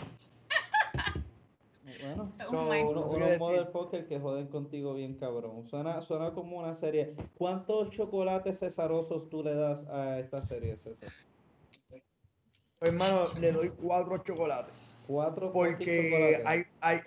Bueno, 2.01 2.29
son 2.29 2.67
unos, 2.69 3.39
motherfuckers 3.39 4.05
que 4.05 4.19
joden 4.19 4.47
contigo 4.47 4.93
bien 4.93 5.15
cabrón. 5.15 5.67
Suena, 5.67 6.01
suena 6.01 6.31
como 6.31 6.59
una 6.59 6.75
serie. 6.75 7.15
¿Cuántos 7.37 7.89
chocolates 7.89 8.59
cesarosos 8.59 9.29
tú 9.29 9.43
le 9.43 9.55
das 9.55 9.85
a 9.87 10.19
esta 10.19 10.41
serie, 10.41 10.77
César? 10.77 11.11
Pues, 12.79 12.91
hermano, 12.91 13.23
le 13.39 13.51
doy 13.51 13.69
cuatro 13.69 14.17
chocolates. 14.19 14.73
Cuatro 15.07 15.51
Porque 15.51 16.41
hay, 16.45 16.63
hay, 16.81 16.99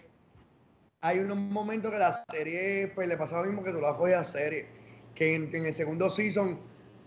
hay 1.00 1.18
unos 1.18 1.38
momentos 1.38 1.92
que 1.92 1.98
la 1.98 2.12
serie 2.12 2.90
pues, 2.94 3.06
le 3.08 3.16
pasa 3.16 3.40
lo 3.40 3.44
mismo 3.46 3.62
que 3.62 3.72
tú 3.72 3.80
la 3.80 3.96
coges 3.96 4.16
a 4.16 4.24
serie. 4.24 4.66
Que 5.14 5.36
en, 5.36 5.54
en 5.54 5.66
el 5.66 5.74
segundo 5.74 6.10
season 6.10 6.58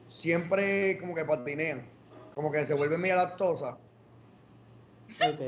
siempre 0.08 0.98
como 1.00 1.14
que 1.16 1.26
patinean. 1.26 1.93
Como 2.34 2.52
que 2.52 2.66
se 2.66 2.74
vuelve 2.74 2.98
media 2.98 3.16
lactosa. 3.16 3.78
Ok. 5.22 5.42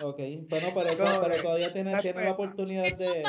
Ok, 0.00 0.18
bueno, 0.48 0.72
pero, 0.74 1.42
todavía 1.42 1.72
tiene, 1.72 1.92
la 1.92 2.32
oportunidad 2.32 2.96
de, 2.96 3.22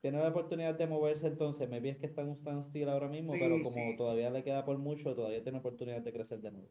Tiene 0.00 0.18
la 0.18 0.28
oportunidad 0.28 0.74
de 0.74 0.86
moverse 0.88 1.28
entonces. 1.28 1.68
Me 1.68 1.78
vi 1.78 1.90
es 1.90 1.98
que 1.98 2.06
está 2.06 2.22
en 2.22 2.30
un 2.30 2.36
standstill 2.36 2.88
ahora 2.88 3.08
mismo, 3.08 3.34
pero 3.38 3.62
como 3.62 3.96
todavía 3.96 4.30
le 4.30 4.42
queda 4.42 4.64
por 4.64 4.78
mucho, 4.78 5.14
todavía 5.14 5.42
tiene 5.42 5.58
oportunidad 5.58 6.00
de 6.00 6.12
crecer 6.12 6.40
de 6.40 6.50
nuevo. 6.50 6.68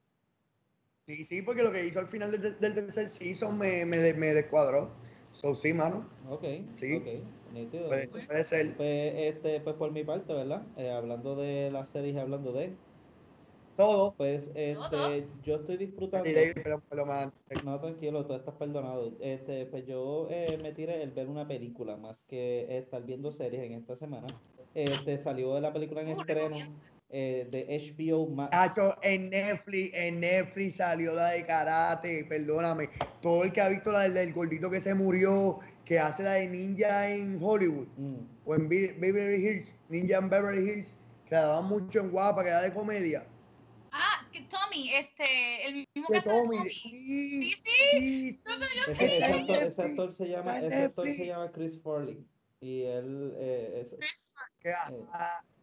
Sí, 1.05 1.23
sí, 1.23 1.41
porque 1.41 1.63
lo 1.63 1.71
que 1.71 1.85
hizo 1.85 1.99
al 1.99 2.07
final 2.07 2.31
del, 2.31 2.59
del 2.59 2.73
tercer 2.73 3.07
season 3.07 3.57
me, 3.57 3.85
me, 3.85 4.13
me 4.13 4.33
descuadró. 4.33 4.91
So, 5.31 5.55
sí, 5.55 5.73
mano. 5.73 6.09
Ok, 6.29 6.43
sí. 6.75 6.95
ok, 6.95 7.53
nítido. 7.53 7.87
Puede, 7.87 8.43
ser. 8.43 8.75
Pues, 8.75 9.13
este, 9.15 9.61
pues 9.61 9.77
por 9.77 9.91
mi 9.91 10.03
parte, 10.03 10.33
¿verdad? 10.33 10.63
Eh, 10.75 10.89
hablando 10.89 11.37
de 11.37 11.71
la 11.71 11.85
serie 11.85 12.11
y 12.11 12.17
hablando 12.17 12.51
de 12.51 12.75
todo. 13.77 14.13
Pues 14.17 14.51
este, 14.55 15.27
yo 15.43 15.55
estoy 15.55 15.77
disfrutando. 15.77 16.29
No, 17.63 17.79
tranquilo, 17.79 18.25
tú 18.25 18.33
estás 18.33 18.55
perdonado. 18.55 19.13
Este, 19.21 19.65
pues 19.67 19.85
yo 19.85 20.27
eh, 20.29 20.59
me 20.61 20.73
tiré 20.73 21.01
el 21.01 21.11
ver 21.11 21.27
una 21.27 21.47
película 21.47 21.95
más 21.95 22.23
que 22.23 22.77
estar 22.77 23.05
viendo 23.05 23.31
series 23.31 23.63
en 23.63 23.73
esta 23.73 23.95
semana. 23.95 24.27
Este 24.73 25.17
salió 25.17 25.55
de 25.55 25.61
la 25.61 25.71
película 25.71 26.01
en 26.01 26.09
estreno 26.09 26.55
eh, 27.09 27.47
de 27.49 27.65
HBO 27.95 28.27
Max. 28.27 28.55
en 29.01 29.29
Netflix, 29.29 29.97
en 29.97 30.19
Netflix 30.19 30.75
salió 30.75 31.13
la 31.13 31.29
de 31.29 31.45
karate, 31.45 32.25
perdóname. 32.27 32.89
Todo 33.21 33.43
el 33.43 33.53
que 33.53 33.61
ha 33.61 33.69
visto 33.69 33.91
la 33.91 34.09
del, 34.09 34.33
gordito 34.33 34.69
que 34.69 34.81
se 34.81 34.93
murió, 34.93 35.59
que 35.85 35.99
hace 35.99 36.23
la 36.23 36.33
de 36.33 36.47
ninja 36.47 37.09
en 37.09 37.39
Hollywood 37.41 37.87
mm. 37.97 38.15
o 38.45 38.55
en 38.55 38.67
Beverly 38.67 39.47
Hills, 39.47 39.73
Ninja 39.89 40.17
en 40.17 40.29
Beverly 40.29 40.69
Hills, 40.69 40.97
que 41.27 41.35
la 41.35 41.41
daban 41.41 41.65
mucho 41.65 42.01
en 42.01 42.11
guapa, 42.11 42.43
que 42.43 42.49
era 42.49 42.61
de 42.61 42.73
comedia 42.73 43.25
Tommy, 44.45 44.93
este, 44.93 45.67
el 45.67 45.87
mismo 45.93 46.07
que 46.09 46.17
hace 46.17 46.29
Tommy. 46.29 46.69
Sí, 46.69 47.53
sí. 47.53 48.33
sí, 48.33 48.41
ese, 48.87 49.81
actor, 49.81 50.13
se 50.13 50.27
llama, 50.27 50.59
ese 50.59 50.83
actor 50.83 51.09
se 51.11 51.25
llama 51.25 51.51
Chris 51.51 51.79
Farley. 51.81 52.25
Y 52.59 52.83
él 52.83 53.33
eh, 53.37 53.81
es, 53.81 53.93
eh, 53.93 53.99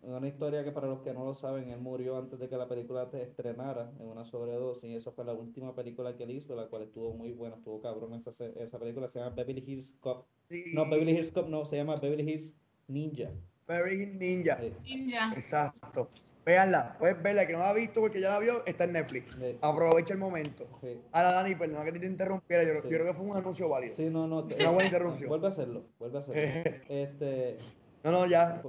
una 0.02 0.28
historia 0.28 0.62
que 0.62 0.70
para 0.70 0.86
los 0.86 1.00
que 1.00 1.12
no 1.12 1.24
lo 1.24 1.34
saben, 1.34 1.68
él 1.70 1.80
murió 1.80 2.16
antes 2.16 2.38
de 2.38 2.48
que 2.48 2.56
la 2.56 2.68
película 2.68 3.06
se 3.06 3.22
estrenara 3.22 3.90
en 3.98 4.06
una 4.06 4.24
sobredosis 4.24 4.84
y 4.84 4.94
esa 4.94 5.10
fue 5.10 5.24
la 5.24 5.32
última 5.32 5.74
película 5.74 6.16
que 6.16 6.24
él 6.24 6.30
hizo, 6.30 6.54
la 6.54 6.66
cual 6.66 6.82
estuvo 6.82 7.12
muy 7.14 7.32
buena, 7.32 7.56
estuvo 7.56 7.80
cabrón 7.80 8.14
esa, 8.14 8.32
esa 8.60 8.78
película, 8.78 9.08
se 9.08 9.18
llama 9.18 9.34
Beverly 9.34 9.64
Hills 9.66 9.94
Cop. 10.00 10.26
No, 10.72 10.88
Beverly 10.88 11.12
Hills 11.12 11.32
Cop 11.32 11.48
no, 11.48 11.64
se 11.64 11.76
llama 11.76 11.96
Beverly 11.96 12.30
Hills 12.30 12.54
Ninja. 12.86 13.30
Beverly 13.66 14.02
Hills 14.02 14.14
Ninja. 14.14 14.60
Ninja. 14.82 15.32
Exacto. 15.34 16.10
Veanla, 16.44 16.96
puedes 16.98 17.22
verla, 17.22 17.46
que 17.46 17.54
no 17.54 17.60
la 17.60 17.70
ha 17.70 17.74
visto 17.74 18.00
porque 18.00 18.20
ya 18.20 18.30
la 18.30 18.38
vio, 18.38 18.64
está 18.66 18.84
en 18.84 18.92
Netflix. 18.92 19.36
Aprovecha 19.62 20.12
el 20.12 20.18
momento. 20.18 20.66
Ahora, 21.12 21.32
Dani, 21.32 21.54
perdona 21.54 21.84
que 21.84 21.98
te 21.98 22.06
interrumpiera, 22.06 22.64
yo, 22.64 22.82
creo 22.82 23.06
que 23.06 23.14
fue 23.14 23.24
un 23.24 23.36
anuncio 23.36 23.68
válido. 23.68 23.94
Sí, 23.96 24.10
no, 24.10 24.26
no. 24.26 24.40
Una 24.40 24.70
buena 24.70 24.86
interrupción. 24.86 25.28
Vuelve 25.28 25.46
a 25.46 25.50
hacerlo, 25.50 25.84
vuelve 25.98 26.18
a 26.18 26.20
hacerlo. 26.20 26.42
este, 26.88 27.58
no, 28.04 28.10
no, 28.10 28.26
ya, 28.26 28.62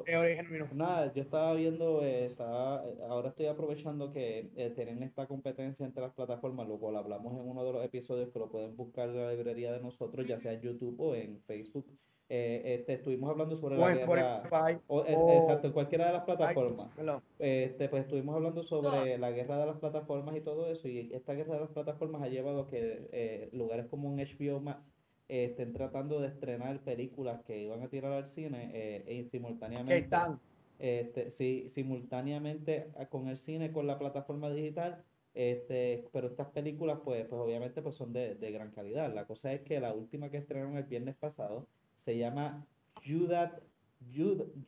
Nada, 0.74 1.14
yo 1.14 1.22
estaba 1.22 1.54
viendo, 1.56 2.02
eh, 2.02 2.20
estaba, 2.20 2.86
eh, 2.86 2.98
ahora 3.10 3.28
estoy 3.28 3.48
aprovechando 3.48 4.14
que 4.14 4.50
eh, 4.56 4.72
tienen 4.74 5.04
esta 5.04 5.28
competencia 5.28 5.86
entre 5.86 6.02
las 6.02 6.14
plataformas, 6.14 6.70
lo 6.70 6.80
cual 6.80 6.96
hablamos 6.96 7.34
en 7.34 7.50
uno 7.50 7.66
de 7.66 7.74
los 7.74 7.84
episodios 7.84 8.30
que 8.30 8.40
lo 8.40 8.50
pueden 8.50 8.78
buscar 8.78 9.10
en 9.10 9.18
la 9.18 9.34
librería 9.34 9.74
de 9.74 9.82
nosotros, 9.82 10.26
ya 10.26 10.38
sea 10.38 10.54
en 10.54 10.62
YouTube 10.62 10.96
o 11.02 11.16
en 11.16 11.42
Facebook. 11.42 11.86
Eh, 12.28 12.78
este, 12.80 12.94
estuvimos 12.94 13.30
hablando 13.30 13.56
sobre 13.56 13.78
la 13.78 13.94
guerra. 13.94 14.42
exacto, 14.42 15.68
en 15.68 15.74
cualquiera 15.74 16.08
de 16.08 16.14
las 16.14 16.24
plataformas. 16.24 16.90
este, 17.38 17.88
pues 17.88 18.04
estuvimos 18.04 18.36
hablando 18.36 18.64
sobre 18.64 19.18
la 19.18 19.32
guerra 19.32 19.60
de 19.60 19.66
las 19.68 19.78
plataformas 19.78 20.36
y 20.36 20.42
todo 20.42 20.68
eso. 20.68 20.88
Y 20.88 21.12
esta 21.14 21.34
guerra 21.34 21.56
de 21.56 21.60
las 21.62 21.70
plataformas 21.70 22.24
ha 22.24 22.28
llevado 22.28 22.62
a 22.62 22.68
que 22.68 23.10
eh, 23.12 23.50
lugares 23.52 23.86
como 23.88 24.10
un 24.10 24.18
HBO 24.18 24.60
Max 24.60 24.88
eh, 25.30 25.46
estén 25.46 25.74
tratando 25.74 26.20
de 26.20 26.30
estrenar 26.30 26.80
películas 26.80 27.44
que 27.44 27.62
iban 27.62 27.84
a 27.84 27.90
tirar 27.90 28.12
al 28.12 28.28
cine 28.28 29.04
y 29.08 29.26
simultáneamente. 29.26 29.98
Están. 29.98 30.40
Este, 30.80 31.32
sí, 31.32 31.70
simultáneamente 31.70 32.88
con 33.10 33.28
el 33.28 33.38
cine, 33.38 33.72
con 33.72 33.86
la 33.86 34.00
plataforma 34.00 34.50
digital. 34.50 35.04
Este, 35.36 36.08
pero 36.14 36.28
estas 36.28 36.48
películas, 36.48 37.00
pues, 37.04 37.28
pues 37.28 37.40
obviamente 37.40 37.82
pues 37.82 37.96
son 37.96 38.14
de, 38.14 38.36
de 38.36 38.52
gran 38.52 38.72
calidad. 38.72 39.14
La 39.14 39.26
cosa 39.26 39.54
es 39.54 39.62
que 39.62 39.80
la 39.80 39.94
última 39.94 40.30
que 40.30 40.38
estrenaron 40.38 40.78
el 40.78 40.86
viernes 40.86 41.16
pasado 41.16 41.68
se 41.96 42.18
llama 42.18 42.66
Judas, 43.06 43.52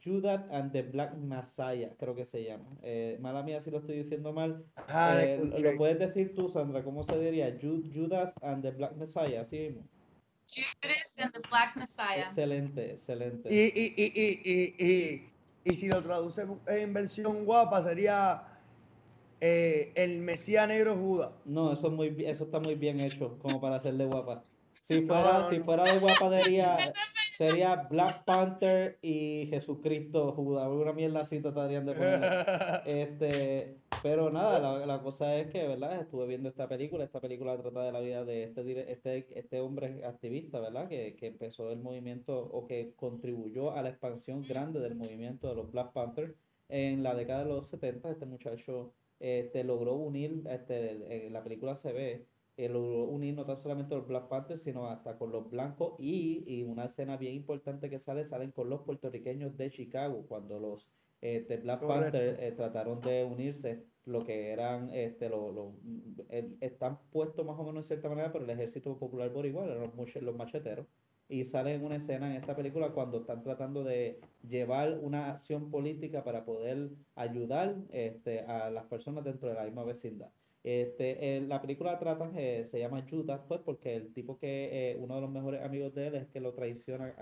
Judas, 0.04 0.44
and 0.52 0.72
the 0.72 0.82
Black 0.82 1.16
Messiah, 1.16 1.92
creo 1.98 2.16
que 2.16 2.26
se 2.26 2.44
llama. 2.44 2.66
Eh, 2.82 3.18
mala 3.22 3.44
mía 3.44 3.60
si 3.62 3.70
lo 3.72 3.80
estoy 3.80 3.98
diciendo 3.98 4.34
mal. 4.34 4.66
Eh, 4.90 5.42
lo 5.60 5.78
puedes 5.78 6.00
decir 6.00 6.34
tú, 6.34 6.50
Sandra, 6.50 6.84
¿cómo 6.84 7.04
se 7.04 7.18
diría? 7.20 7.56
Judas 7.62 8.36
and 8.42 8.64
the 8.64 8.72
Black 8.72 8.96
Messiah, 8.96 9.42
así 9.42 9.60
mismo. 9.60 9.84
Judas 10.50 11.18
and 11.20 11.34
the 11.34 11.42
Black 11.50 11.76
Messiah. 11.76 12.24
Excelente, 12.24 12.92
excelente. 12.92 13.54
Y, 13.54 13.72
y, 13.76 13.94
y, 13.98 14.86
y, 14.86 15.30
y 15.64 15.76
si 15.76 15.88
lo 15.88 16.02
traduce 16.02 16.46
en 16.68 16.94
versión 16.94 17.46
guapa 17.46 17.84
sería 17.84 18.44
eh, 19.42 19.92
el 19.96 20.22
Mesías 20.22 20.68
Negro 20.68 20.96
Judas. 20.96 21.32
No, 21.46 21.72
eso, 21.72 21.88
es 21.88 21.94
muy, 21.94 22.16
eso 22.26 22.46
está 22.46 22.60
muy 22.60 22.76
bien 22.76 23.00
hecho, 23.00 23.38
como 23.40 23.60
para 23.60 23.76
hacerle 23.76 24.06
guapa. 24.06 24.44
Si 24.88 25.02
fuera, 25.02 25.50
si 25.50 25.60
fuera 25.60 25.84
de 25.84 26.00
guapadería, 26.00 26.94
sería 27.36 27.76
Black 27.90 28.24
Panther 28.24 28.98
y 29.02 29.48
Jesucristo 29.50 30.32
Judas. 30.32 30.70
Una 30.70 30.94
mierda 30.94 31.20
así 31.20 31.42
tratarían 31.42 31.86
de 31.86 31.94
poner. 31.94 32.22
Este, 32.86 33.76
pero 34.02 34.30
nada, 34.30 34.60
la, 34.60 34.86
la, 34.86 35.02
cosa 35.02 35.36
es 35.36 35.48
que, 35.48 35.68
¿verdad? 35.68 36.00
Estuve 36.00 36.26
viendo 36.26 36.48
esta 36.48 36.70
película. 36.70 37.04
Esta 37.04 37.20
película 37.20 37.58
trata 37.58 37.84
de 37.84 37.92
la 37.92 38.00
vida 38.00 38.24
de 38.24 38.46
este, 38.46 38.90
este, 38.90 39.28
este 39.38 39.60
hombre 39.60 40.06
activista, 40.06 40.62
¿verdad? 40.62 40.88
Que, 40.88 41.18
que 41.18 41.28
empezó 41.28 41.70
el 41.70 41.80
movimiento 41.80 42.40
o 42.40 42.66
que 42.66 42.94
contribuyó 42.96 43.74
a 43.74 43.82
la 43.82 43.90
expansión 43.90 44.44
grande 44.48 44.80
del 44.80 44.96
movimiento 44.96 45.50
de 45.50 45.56
los 45.56 45.70
Black 45.70 45.92
Panthers 45.92 46.34
en 46.70 47.04
la 47.04 47.14
década 47.14 47.44
de 47.44 47.50
los 47.50 47.68
70. 47.68 48.10
Este 48.10 48.26
muchacho 48.26 48.94
este, 49.20 49.66
logró 49.66 49.96
unir, 49.96 50.44
este, 50.50 51.26
en 51.28 51.34
la 51.34 51.44
película 51.44 51.76
se 51.76 51.92
ve 51.92 52.26
el 52.58 52.76
unir 52.76 53.36
no 53.36 53.46
tan 53.46 53.58
solamente 53.58 53.96
los 53.96 54.08
Black 54.08 54.28
Panthers, 54.28 54.64
sino 54.64 54.88
hasta 54.88 55.18
con 55.18 55.32
los 55.32 55.50
blancos 55.50 55.94
y, 56.00 56.44
y, 56.48 56.64
una 56.64 56.86
escena 56.86 57.16
bien 57.16 57.36
importante 57.36 57.90
que 57.90 58.00
sale, 58.00 58.24
salen 58.26 58.52
con 58.52 58.70
los 58.70 58.82
puertorriqueños 58.82 59.56
de 59.58 59.70
Chicago, 59.70 60.26
cuando 60.28 60.60
los 60.60 60.90
este, 61.22 61.58
Black 61.58 61.86
Panthers 61.86 62.40
eh, 62.40 62.52
trataron 62.56 63.00
de 63.02 63.24
unirse, 63.24 63.86
lo 64.06 64.24
que 64.24 64.52
eran, 64.52 64.90
este, 64.90 65.30
lo, 65.30 65.52
lo, 65.52 65.74
están 66.62 67.00
puestos 67.12 67.46
más 67.46 67.60
o 67.60 67.64
menos 67.64 67.84
de 67.84 67.88
cierta 67.88 68.10
manera, 68.10 68.32
pero 68.32 68.46
el 68.46 68.50
ejército 68.50 68.98
popular 68.98 69.32
por 69.32 69.46
igual, 69.46 69.70
eran 69.70 69.92
los, 69.96 70.16
los 70.22 70.36
macheteros. 70.36 70.88
Y 71.30 71.44
sale 71.44 71.74
en 71.76 71.84
una 71.84 71.98
escena 71.98 72.30
en 72.30 72.38
esta 72.38 72.56
película 72.56 72.92
cuando 72.92 73.18
están 73.20 73.44
tratando 73.44 73.84
de 73.84 74.22
llevar 74.48 74.98
una 75.02 75.32
acción 75.32 75.70
política 75.70 76.24
para 76.24 76.46
poder 76.46 76.92
ayudar 77.16 77.76
este, 77.92 78.42
a 78.42 78.70
las 78.70 78.86
personas 78.86 79.26
dentro 79.26 79.50
de 79.50 79.56
la 79.56 79.66
misma 79.66 79.84
vecindad. 79.84 80.30
Este, 80.68 81.40
la 81.48 81.62
película 81.62 81.98
trata, 81.98 82.30
eh, 82.36 82.66
se 82.66 82.78
llama 82.78 83.06
Judas, 83.10 83.40
pues 83.48 83.62
porque 83.64 83.96
el 83.96 84.14
tipo 84.14 84.38
que, 84.38 84.92
eh, 84.92 84.98
uno 85.00 85.16
de 85.16 85.22
los 85.22 85.30
mejores 85.30 85.64
amigos 85.64 85.96
de 85.96 86.08
él 86.08 86.16
es 86.16 86.28
que 86.28 86.42
lo 86.42 86.52
traiciona 86.54 87.16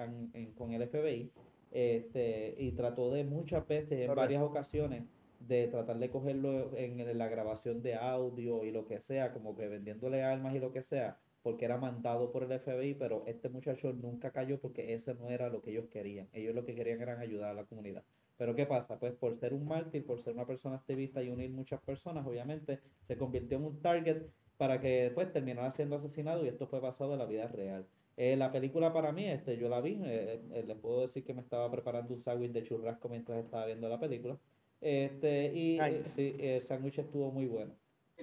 con 0.58 0.72
el 0.72 0.82
FBI, 0.82 1.30
este, 1.70 2.56
y 2.58 2.72
trató 2.72 3.12
de 3.12 3.24
muchas 3.24 3.68
veces, 3.68 4.10
en 4.10 4.16
varias 4.16 4.42
ocasiones, 4.42 5.04
de 5.40 5.68
tratar 5.68 6.00
de 6.00 6.10
cogerlo 6.10 6.76
en, 6.76 7.16
la 7.20 7.28
grabación 7.28 7.84
de 7.84 7.94
audio 7.94 8.64
y 8.64 8.72
lo 8.72 8.88
que 8.88 9.00
sea, 9.00 9.32
como 9.32 9.56
que 9.56 9.68
vendiéndole 9.68 10.24
armas 10.24 10.56
y 10.56 10.60
lo 10.60 10.72
que 10.72 10.82
sea, 10.82 11.20
porque 11.44 11.66
era 11.66 11.78
mandado 11.78 12.32
por 12.32 12.52
el 12.52 12.60
FBI, 12.60 12.96
pero 12.96 13.26
este 13.28 13.50
muchacho 13.50 13.94
nunca 13.94 14.32
cayó 14.32 14.60
porque 14.60 14.96
ese 14.96 15.14
no 15.14 15.30
era 15.30 15.50
lo 15.50 15.62
que 15.62 15.70
ellos 15.70 15.86
querían. 15.92 16.28
Ellos 16.34 16.56
lo 16.56 16.66
que 16.66 16.74
querían 16.74 17.00
era 17.00 17.20
ayudar 17.20 17.52
a 17.52 17.54
la 17.54 17.66
comunidad. 17.66 18.04
Pero 18.38 18.56
¿qué 18.56 18.66
pasa? 18.66 19.00
Pues 19.00 19.14
por 19.14 19.36
ser 19.36 19.54
un 19.54 19.66
mártir, 19.68 20.06
por 20.06 20.20
ser 20.22 20.34
una 20.34 20.46
persona 20.46 20.76
activista 20.76 21.24
y 21.24 21.30
unir 21.30 21.52
muchas 21.52 21.82
personas, 21.82 22.26
obviamente 22.26 22.80
se 23.08 23.18
convirtió 23.18 23.58
en 23.58 23.66
un 23.66 23.82
target 23.82 24.24
para 24.58 24.80
que 24.80 25.04
después 25.04 25.32
terminara 25.32 25.72
siendo 25.72 25.96
asesinado 25.96 26.46
y 26.46 26.50
esto 26.50 26.68
fue 26.68 26.80
basado 26.80 27.14
en 27.14 27.20
la 27.20 27.26
vida 27.26 27.48
real. 27.48 27.86
Eh, 28.18 28.36
la 28.38 28.52
película 28.52 28.94
para 28.94 29.12
mí, 29.12 29.26
este, 29.26 29.58
yo 29.58 29.68
la 29.68 29.82
vi, 29.82 30.00
eh, 30.06 30.42
eh, 30.54 30.64
les 30.66 30.78
puedo 30.78 31.02
decir 31.02 31.24
que 31.24 31.34
me 31.34 31.42
estaba 31.42 31.70
preparando 31.70 32.14
un 32.14 32.22
sándwich 32.22 32.52
de 32.52 32.64
churrasco 32.64 33.10
mientras 33.10 33.44
estaba 33.44 33.66
viendo 33.66 33.90
la 33.90 34.00
película. 34.00 34.38
Este, 34.80 35.54
y 35.54 35.80
sí, 36.06 36.36
el 36.40 36.62
sándwich 36.62 37.00
estuvo 37.00 37.32
muy 37.32 37.48
bueno. 37.48 37.74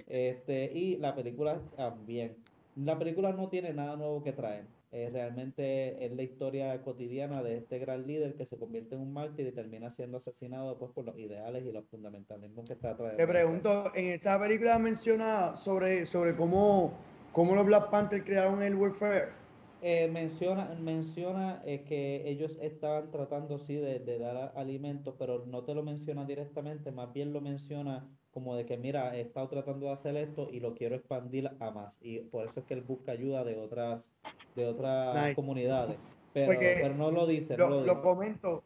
Este, 0.07 0.71
y 0.73 0.97
la 0.97 1.13
película 1.13 1.61
también. 1.75 2.37
La 2.75 2.97
película 2.97 3.33
no 3.33 3.49
tiene 3.49 3.73
nada 3.73 3.95
nuevo 3.95 4.23
que 4.23 4.31
traer. 4.31 4.65
Realmente 5.11 6.05
es 6.05 6.11
la 6.11 6.21
historia 6.21 6.81
cotidiana 6.83 7.41
de 7.41 7.57
este 7.57 7.79
gran 7.79 8.05
líder 8.05 8.35
que 8.35 8.45
se 8.45 8.57
convierte 8.57 8.93
en 8.93 9.01
un 9.01 9.11
mártir 9.11 9.47
y 9.47 9.51
termina 9.51 9.89
siendo 9.91 10.17
asesinado 10.17 10.77
pues, 10.77 10.91
por 10.91 11.05
los 11.05 11.17
ideales 11.17 11.65
y 11.65 11.71
los 11.71 11.85
fundamentalismos 11.87 12.67
que 12.67 12.73
está 12.73 12.95
trayendo. 12.95 13.17
Te 13.17 13.27
pregunto, 13.27 13.91
en 13.95 14.07
esa 14.07 14.39
película 14.39 14.77
menciona 14.77 15.55
sobre, 15.55 16.05
sobre 16.05 16.35
cómo, 16.35 16.93
cómo 17.31 17.55
los 17.55 17.65
Black 17.65 17.89
Panther 17.89 18.23
crearon 18.23 18.61
el 18.61 18.75
welfare. 18.75 19.43
Eh, 19.85 20.07
menciona 20.07 20.73
menciona 20.79 21.61
eh, 21.65 21.83
que 21.83 22.29
ellos 22.29 22.57
estaban 22.61 23.11
tratando 23.11 23.59
sí 23.59 23.75
de, 23.75 24.17
dar 24.17 24.53
alimentos, 24.55 25.13
pero 25.19 25.45
no 25.45 25.65
te 25.65 25.75
lo 25.75 25.83
menciona 25.83 26.23
directamente, 26.23 26.93
más 26.93 27.11
bien 27.11 27.33
lo 27.33 27.41
menciona 27.41 28.07
como 28.33 28.55
de 28.55 28.65
que 28.65 28.77
mira, 28.77 29.15
he 29.15 29.21
estado 29.21 29.47
tratando 29.47 29.85
de 29.85 29.91
hacer 29.91 30.15
esto 30.17 30.49
y 30.51 30.59
lo 30.59 30.73
quiero 30.73 30.95
expandir 30.95 31.51
a 31.59 31.71
más. 31.71 31.99
Y 32.01 32.19
por 32.19 32.45
eso 32.45 32.61
es 32.61 32.65
que 32.65 32.73
él 32.73 32.81
busca 32.81 33.11
ayuda 33.11 33.43
de 33.43 33.57
otras, 33.57 34.07
de 34.55 34.65
otras 34.65 35.35
comunidades. 35.35 35.97
Pero, 36.33 36.59
pero, 36.59 36.95
no 36.95 37.11
lo 37.11 37.27
dice. 37.27 37.55
Lo, 37.55 37.83
lo, 37.85 38.01
comento, 38.01 38.63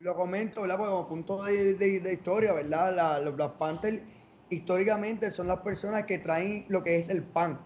lo 0.00 0.16
comento, 0.16 0.62
¿verdad? 0.62 0.76
Porque 0.78 0.90
como 0.90 1.08
punto 1.08 1.44
de, 1.44 1.74
de, 1.74 2.12
historia, 2.12 2.52
¿verdad? 2.52 2.94
La, 2.94 3.20
los 3.20 3.36
Black 3.36 3.56
Panthers 3.56 4.02
históricamente 4.50 5.30
son 5.30 5.46
las 5.46 5.60
personas 5.60 6.04
que 6.06 6.18
traen 6.18 6.64
lo 6.68 6.82
que 6.82 6.96
es 6.96 7.08
el 7.08 7.22
pan 7.22 7.60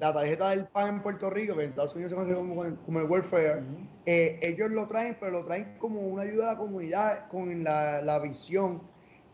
la 0.00 0.12
tarjeta 0.12 0.50
del 0.50 0.66
PAN 0.66 0.96
en 0.96 1.02
Puerto 1.02 1.30
Rico, 1.30 1.56
que 1.56 1.64
en 1.64 1.70
Estados 1.70 1.94
Unidos 1.94 2.10
se 2.10 2.16
conoce 2.16 2.34
como, 2.34 3.00
el 3.00 3.06
welfare, 3.06 3.62
eh, 4.04 4.38
ellos 4.42 4.70
lo 4.70 4.86
traen, 4.86 5.16
pero 5.18 5.32
lo 5.32 5.44
traen 5.44 5.76
como 5.78 6.00
una 6.00 6.22
ayuda 6.22 6.50
a 6.50 6.52
la 6.52 6.58
comunidad 6.58 7.28
con 7.28 7.62
la, 7.62 8.20
visión 8.22 8.82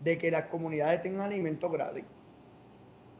de 0.00 0.18
que 0.18 0.30
las 0.30 0.46
comunidades 0.46 1.02
tengan 1.02 1.22
alimentos 1.22 1.70
gratis. 1.70 2.04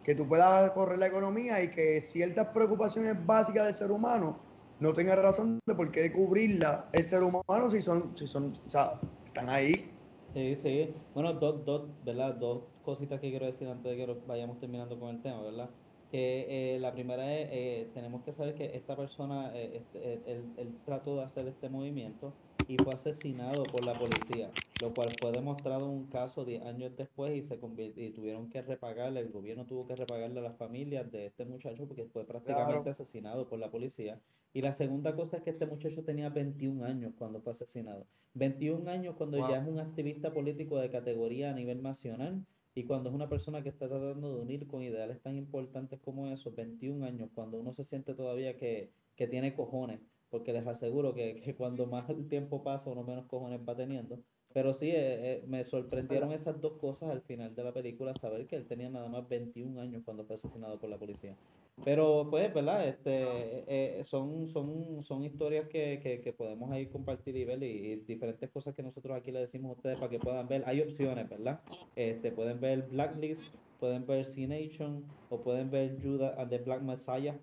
Que 0.03 0.15
tú 0.15 0.27
puedas 0.27 0.71
correr 0.73 0.99
la 0.99 1.07
economía 1.07 1.63
y 1.63 1.71
que 1.71 2.01
ciertas 2.01 2.49
preocupaciones 2.49 3.15
básicas 3.25 3.67
del 3.67 3.75
ser 3.75 3.91
humano 3.91 4.39
no 4.81 4.95
tenga 4.95 5.15
razón 5.15 5.61
de 5.67 5.75
por 5.75 5.93
qué 5.93 6.11
cubrirla 6.11 6.89
el 6.93 7.05
ser 7.05 7.23
humano 7.23 7.69
si 7.71 7.83
son, 7.83 8.17
si 8.17 8.27
son, 8.27 8.59
o 8.67 8.71
sea, 8.71 8.99
están 9.27 9.51
ahí. 9.51 9.91
Sí, 10.33 10.57
sí. 10.57 10.95
Bueno, 11.15 11.35
dos, 11.35 11.65
dos, 11.65 11.83
¿verdad? 12.05 12.35
Dos 12.35 12.63
cositas 12.83 13.21
que 13.21 13.31
quiero 13.31 13.47
decir 13.47 13.69
antes 13.69 13.97
de 13.97 13.97
que 13.97 14.17
vayamos 14.27 14.59
terminando 14.59 14.99
con 14.99 15.11
el 15.11 15.21
tema, 15.21 15.43
¿verdad? 15.43 15.69
que 16.11 16.75
eh, 16.75 16.81
la 16.81 16.93
primera 16.93 17.39
es, 17.39 17.49
eh, 17.53 17.91
tenemos 17.95 18.23
que 18.23 18.33
saber 18.33 18.55
que 18.55 18.77
esta 18.77 18.97
persona, 18.97 19.53
eh, 19.55 19.77
este, 19.77 20.21
él, 20.27 20.75
trató 20.85 21.17
de 21.17 21.23
hacer 21.23 21.47
este 21.47 21.69
movimiento 21.69 22.33
y 22.67 22.77
fue 22.79 22.95
asesinado 22.95 23.63
por 23.63 23.85
la 23.85 23.97
policía, 23.97 24.51
lo 24.81 24.95
cual 24.95 25.11
fue 25.21 25.33
demostrado 25.33 25.87
en 25.87 25.91
un 25.91 26.07
caso 26.07 26.45
10 26.45 26.65
años 26.65 26.97
después 26.97 27.37
y, 27.37 27.43
se 27.43 27.59
y 27.97 28.11
tuvieron 28.11 28.49
que 28.49 28.63
repagarle, 28.63 29.21
el 29.21 29.31
gobierno 29.31 29.67
tuvo 29.67 29.87
que 29.87 29.95
repagarle 29.95 30.41
a 30.41 30.43
las 30.43 30.57
familias 30.57 31.11
de 31.11 31.27
este 31.27 31.45
muchacho 31.45 31.87
porque 31.87 32.07
fue 32.07 32.25
prácticamente 32.25 32.91
asesinado 32.91 33.49
por 33.49 33.59
la 33.59 33.71
policía. 33.71 34.19
Y 34.53 34.63
la 34.63 34.73
segunda 34.73 35.15
cosa 35.15 35.37
es 35.37 35.43
que 35.43 35.51
este 35.51 35.67
muchacho 35.67 36.03
tenía 36.03 36.29
21 36.31 36.85
años 36.85 37.13
cuando 37.17 37.41
fue 37.41 37.53
asesinado. 37.53 38.07
21 38.35 38.91
años 38.91 39.15
cuando 39.17 39.39
ya 39.49 39.61
es 39.61 39.69
un 39.69 39.79
activista 39.79 40.33
político 40.33 40.79
de 40.79 40.91
categoría 40.91 41.51
a 41.51 41.55
nivel 41.55 41.83
nacional 41.83 42.45
y 42.75 42.85
cuando 42.85 43.11
es 43.11 43.15
una 43.15 43.29
persona 43.29 43.63
que 43.63 43.69
está 43.69 43.89
tratando 43.89 44.35
de 44.35 44.43
unir 44.43 44.67
con 44.67 44.83
ideales 44.83 45.21
tan 45.21 45.37
importantes 45.37 46.01
como 46.01 46.29
esos, 46.29 46.55
21 46.55 47.05
años, 47.05 47.31
cuando 47.35 47.59
uno 47.59 47.73
se 47.73 47.85
siente 47.85 48.15
todavía 48.15 48.57
que, 48.57 48.91
que 49.17 49.27
tiene 49.27 49.55
cojones, 49.55 50.01
porque 50.31 50.53
les 50.53 50.67
aseguro 50.67 51.13
que, 51.13 51.41
que, 51.41 51.57
cuando 51.57 51.87
más 51.87 52.09
el 52.09 52.29
tiempo 52.29 52.63
pasa, 52.63 52.91
uno 52.91 53.03
menos 53.03 53.27
cojones 53.27 53.61
va 53.69 53.75
teniendo, 53.75 54.21
pero 54.53 54.75
sí, 54.75 54.89
eh, 54.89 54.95
eh, 54.97 55.45
me 55.47 55.63
sorprendieron 55.63 56.33
esas 56.33 56.61
dos 56.61 56.73
cosas 56.73 57.11
al 57.11 57.21
final 57.23 57.55
de 57.55 57.63
la 57.63 57.73
película, 57.73 58.13
saber 58.15 58.47
que 58.49 58.57
él 58.57 58.67
tenía 58.67 58.89
nada 58.89 59.09
más 59.09 59.29
21 59.29 59.81
años 59.81 60.03
cuando 60.05 60.25
fue 60.25 60.35
asesinado 60.35 60.77
por 60.79 60.91
la 60.91 60.99
policía. 60.99 61.37
Pero 61.85 62.27
pues, 62.29 62.53
¿verdad? 62.53 62.89
Este, 62.89 63.23
eh, 63.69 64.03
son, 64.03 64.49
son, 64.49 65.05
son 65.05 65.23
historias 65.25 65.69
que, 65.69 66.01
que, 66.03 66.21
que, 66.21 66.33
podemos 66.33 66.71
ahí 66.73 66.87
compartir 66.87 67.37
y 67.37 67.45
ver 67.45 67.63
y, 67.63 67.97
diferentes 68.07 68.51
cosas 68.51 68.75
que 68.75 68.83
nosotros 68.83 69.17
aquí 69.17 69.31
le 69.31 69.39
decimos 69.39 69.71
a 69.71 69.77
ustedes 69.77 69.99
para 69.99 70.11
que 70.11 70.19
puedan 70.19 70.49
ver. 70.49 70.65
Hay 70.67 70.81
opciones, 70.81 71.29
¿verdad? 71.29 71.61
Este, 71.95 72.33
pueden 72.33 72.59
ver 72.61 72.89
Blacklist, 72.89 73.55
pueden 73.79 74.05
ver 74.05 74.25
C-Nation 74.25 75.05
o 75.31 75.41
pueden 75.41 75.71
ver 75.71 75.97
Judah 76.03 76.35
and 76.37 76.51
the 76.51 76.59
Black 76.59 76.83
Messiah. 76.83 77.39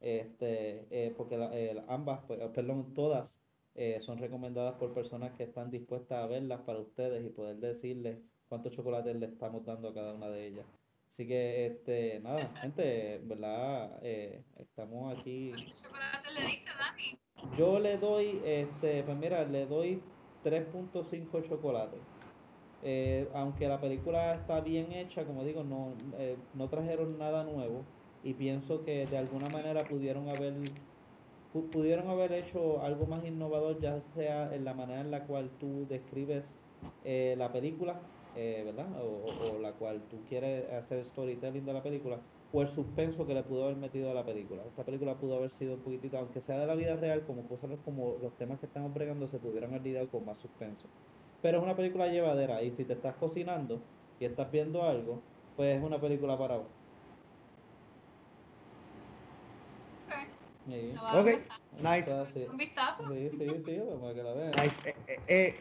Este, 0.00 1.12
porque 1.16 1.36
ambas, 1.86 2.20
pues, 2.26 2.40
perdón, 2.52 2.92
todas 2.92 3.40
eh, 3.82 3.98
son 4.02 4.18
recomendadas 4.18 4.74
por 4.74 4.92
personas 4.92 5.32
que 5.32 5.44
están 5.44 5.70
dispuestas 5.70 6.22
a 6.22 6.26
verlas 6.26 6.60
para 6.66 6.80
ustedes 6.80 7.24
y 7.24 7.30
poder 7.30 7.56
decirles 7.56 8.18
cuántos 8.46 8.72
chocolates 8.72 9.16
le 9.16 9.24
estamos 9.24 9.64
dando 9.64 9.88
a 9.88 9.94
cada 9.94 10.12
una 10.12 10.28
de 10.28 10.48
ellas. 10.48 10.66
Así 11.14 11.26
que, 11.26 11.64
este, 11.64 12.20
nada, 12.20 12.54
gente, 12.60 13.22
¿verdad? 13.24 13.98
Eh, 14.02 14.44
estamos 14.58 15.18
aquí. 15.18 15.52
¿Cuántos 15.54 15.82
chocolates 15.82 16.34
le 16.34 16.40
diste, 16.42 16.70
Dani? 16.78 17.56
Yo 17.56 17.78
le 17.80 17.96
doy, 17.96 18.42
este, 18.44 19.02
pues 19.02 19.16
mira, 19.16 19.44
le 19.46 19.64
doy 19.64 20.02
3.5 20.44 21.48
chocolates. 21.48 22.00
Eh, 22.82 23.30
aunque 23.32 23.66
la 23.66 23.80
película 23.80 24.34
está 24.34 24.60
bien 24.60 24.92
hecha, 24.92 25.24
como 25.24 25.42
digo, 25.42 25.64
no, 25.64 25.94
no 26.52 26.68
trajeron 26.68 27.16
nada 27.16 27.44
nuevo 27.44 27.86
y 28.22 28.34
pienso 28.34 28.84
que 28.84 29.06
de 29.06 29.16
alguna 29.16 29.48
manera 29.48 29.84
pudieron 29.84 30.28
haber 30.28 30.52
pudieron 31.52 32.08
haber 32.08 32.32
hecho 32.32 32.82
algo 32.82 33.06
más 33.06 33.24
innovador, 33.24 33.80
ya 33.80 34.00
sea 34.00 34.54
en 34.54 34.64
la 34.64 34.74
manera 34.74 35.00
en 35.00 35.10
la 35.10 35.26
cual 35.26 35.50
tú 35.58 35.86
describes 35.88 36.58
eh, 37.04 37.34
la 37.36 37.52
película, 37.52 38.00
eh, 38.36 38.62
¿verdad? 38.64 38.86
O, 39.02 39.58
la 39.58 39.72
cual 39.72 40.02
tú 40.08 40.18
quieres 40.28 40.70
hacer 40.72 41.04
storytelling 41.04 41.64
de 41.64 41.72
la 41.72 41.82
película, 41.82 42.18
o 42.52 42.62
el 42.62 42.68
suspenso 42.68 43.26
que 43.26 43.34
le 43.34 43.42
pudo 43.42 43.64
haber 43.64 43.76
metido 43.76 44.10
a 44.10 44.14
la 44.14 44.24
película. 44.24 44.62
Esta 44.64 44.84
película 44.84 45.16
pudo 45.16 45.36
haber 45.36 45.50
sido 45.50 45.74
un 45.74 45.80
poquitito, 45.80 46.18
aunque 46.18 46.40
sea 46.40 46.58
de 46.58 46.66
la 46.66 46.74
vida 46.74 46.94
real, 46.96 47.24
como 47.26 47.42
cosas 47.42 47.70
como 47.84 48.16
los 48.22 48.32
temas 48.36 48.60
que 48.60 48.66
estamos 48.66 48.94
bregando 48.94 49.26
se 49.26 49.38
pudieran 49.38 49.70
haber 49.70 49.82
lidiado 49.82 50.08
con 50.08 50.24
más 50.24 50.38
suspenso. 50.38 50.88
Pero 51.42 51.58
es 51.58 51.64
una 51.64 51.74
película 51.74 52.06
llevadera, 52.06 52.62
y 52.62 52.70
si 52.70 52.84
te 52.84 52.92
estás 52.92 53.16
cocinando 53.16 53.80
y 54.20 54.24
estás 54.24 54.50
viendo 54.52 54.84
algo, 54.84 55.20
pues 55.56 55.76
es 55.76 55.82
una 55.82 56.00
película 56.00 56.38
para 56.38 56.60
vos. 60.66 61.14
Ok, 61.14 61.28
nice. 61.82 62.46
Un 62.48 62.56
vistazo. 62.56 63.04
Sí, 63.08 63.30
sí, 63.30 63.46
sí, 63.64 63.80
para 64.00 64.14
que 64.14 64.22
la 64.22 64.32
vean. 64.32 64.50
Nice. 64.50 64.80
Eh, 64.84 64.94
eh, 65.06 65.54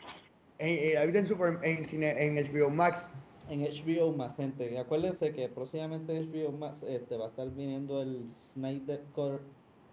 eh, 0.59 0.93
eh 0.93 1.11
en, 1.13 1.27
super, 1.27 1.59
en, 1.63 1.85
cine, 1.85 2.11
en 2.25 2.35
HBO 2.35 2.69
Max. 2.69 3.09
En 3.49 3.61
HBO 3.61 4.11
Max, 4.11 4.37
gente. 4.37 4.77
Acuérdense 4.77 5.33
que 5.33 5.49
próximamente 5.49 6.15
en 6.15 6.31
HBO 6.31 6.51
Max 6.51 6.83
este, 6.83 7.17
va 7.17 7.25
a 7.25 7.29
estar 7.29 7.49
viniendo 7.49 8.01
el 8.01 8.29
Snyder 8.33 9.03
Cut. 9.13 9.41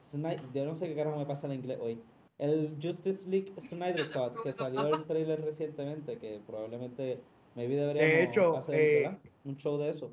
Snyder, 0.03 0.43
yo 0.53 0.65
no 0.65 0.77
sé 0.77 0.89
qué 0.89 0.95
carajo 0.95 1.17
me 1.17 1.27
pasa 1.27 1.47
en 1.47 1.55
inglés 1.55 1.79
hoy. 1.81 2.01
El 2.39 2.77
Justice 2.83 3.29
League 3.29 3.53
Snyder 3.59 4.11
Cut, 4.13 4.43
que 4.43 4.53
salió 4.53 4.95
el 4.95 5.05
trailer 5.05 5.43
recientemente, 5.43 6.19
que 6.19 6.41
probablemente 6.47 7.21
maybe 7.55 7.77
deberíamos 7.77 8.13
de 8.13 8.23
hecho, 8.23 8.57
hacer 8.57 8.75
eh, 8.79 9.19
un 9.45 9.57
show 9.57 9.79
de 9.79 9.89
eso. 9.89 10.13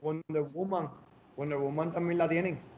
Wonder 0.00 0.42
Woman. 0.54 0.90
Wonder 1.36 1.58
Woman 1.58 1.92
también 1.92 2.18
la 2.18 2.28
tienen. 2.28 2.69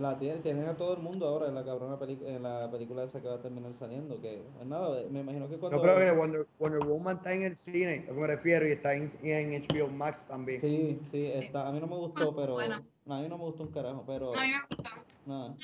La 0.00 0.18
tienen, 0.18 0.66
a 0.66 0.76
todo 0.76 0.94
el 0.94 1.02
mundo 1.02 1.26
ahora 1.26 1.48
en 1.48 1.54
la 1.54 1.64
cabrona 1.64 1.98
en 2.06 2.42
la 2.42 2.70
película 2.70 3.04
esa 3.04 3.20
que 3.20 3.28
va 3.28 3.34
a 3.34 3.40
terminar 3.40 3.72
saliendo. 3.74 4.20
Que 4.20 4.42
nada, 4.64 5.02
me 5.10 5.20
imagino 5.20 5.48
que 5.48 5.56
cuando. 5.56 5.78
Yo 5.78 5.82
creo 5.82 5.96
que 5.96 6.18
Wonder, 6.18 6.46
Wonder 6.58 6.86
Woman 6.86 7.16
está 7.18 7.32
en 7.32 7.42
el 7.42 7.56
cine, 7.56 8.04
a 8.06 8.08
lo 8.08 8.14
que 8.14 8.20
me 8.20 8.26
refiero, 8.26 8.66
y 8.66 8.72
está 8.72 8.94
en, 8.94 9.12
en 9.22 9.62
HBO 9.62 9.88
Max 9.88 10.26
también. 10.26 10.60
Sí, 10.60 10.98
sí, 11.10 11.26
está. 11.26 11.68
A 11.68 11.72
mí 11.72 11.80
no 11.80 11.86
me 11.86 11.96
gustó, 11.96 12.34
pero. 12.34 12.58
a 12.58 13.20
mí 13.20 13.28
no 13.28 13.38
me 13.38 13.44
gustó 13.44 13.62
un 13.62 13.70
carajo, 13.70 14.04
pero. 14.06 14.32
Me 14.32 14.52
gustó. 14.68 14.90
Nada, 15.26 15.56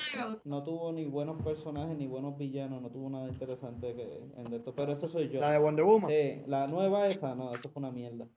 no 0.43 0.63
tuvo 0.63 0.91
ni 0.91 1.05
buenos 1.05 1.39
personajes 1.43 1.95
ni 1.95 2.07
buenos 2.07 2.35
villanos, 2.37 2.81
no 2.81 2.89
tuvo 2.89 3.09
nada 3.09 3.27
interesante 3.27 3.93
que 3.93 4.23
en 4.35 4.53
esto, 4.53 4.73
pero 4.73 4.91
ese 4.93 5.07
soy 5.07 5.29
yo. 5.29 5.39
La 5.39 5.51
de 5.51 5.59
Wonder 5.59 5.85
Woman. 5.85 6.09
Sí, 6.09 6.41
la 6.47 6.65
nueva 6.67 7.07
esa, 7.09 7.35
no, 7.35 7.53
eso 7.53 7.69
fue 7.69 7.81
una 7.81 7.91
mierda. 7.91 8.27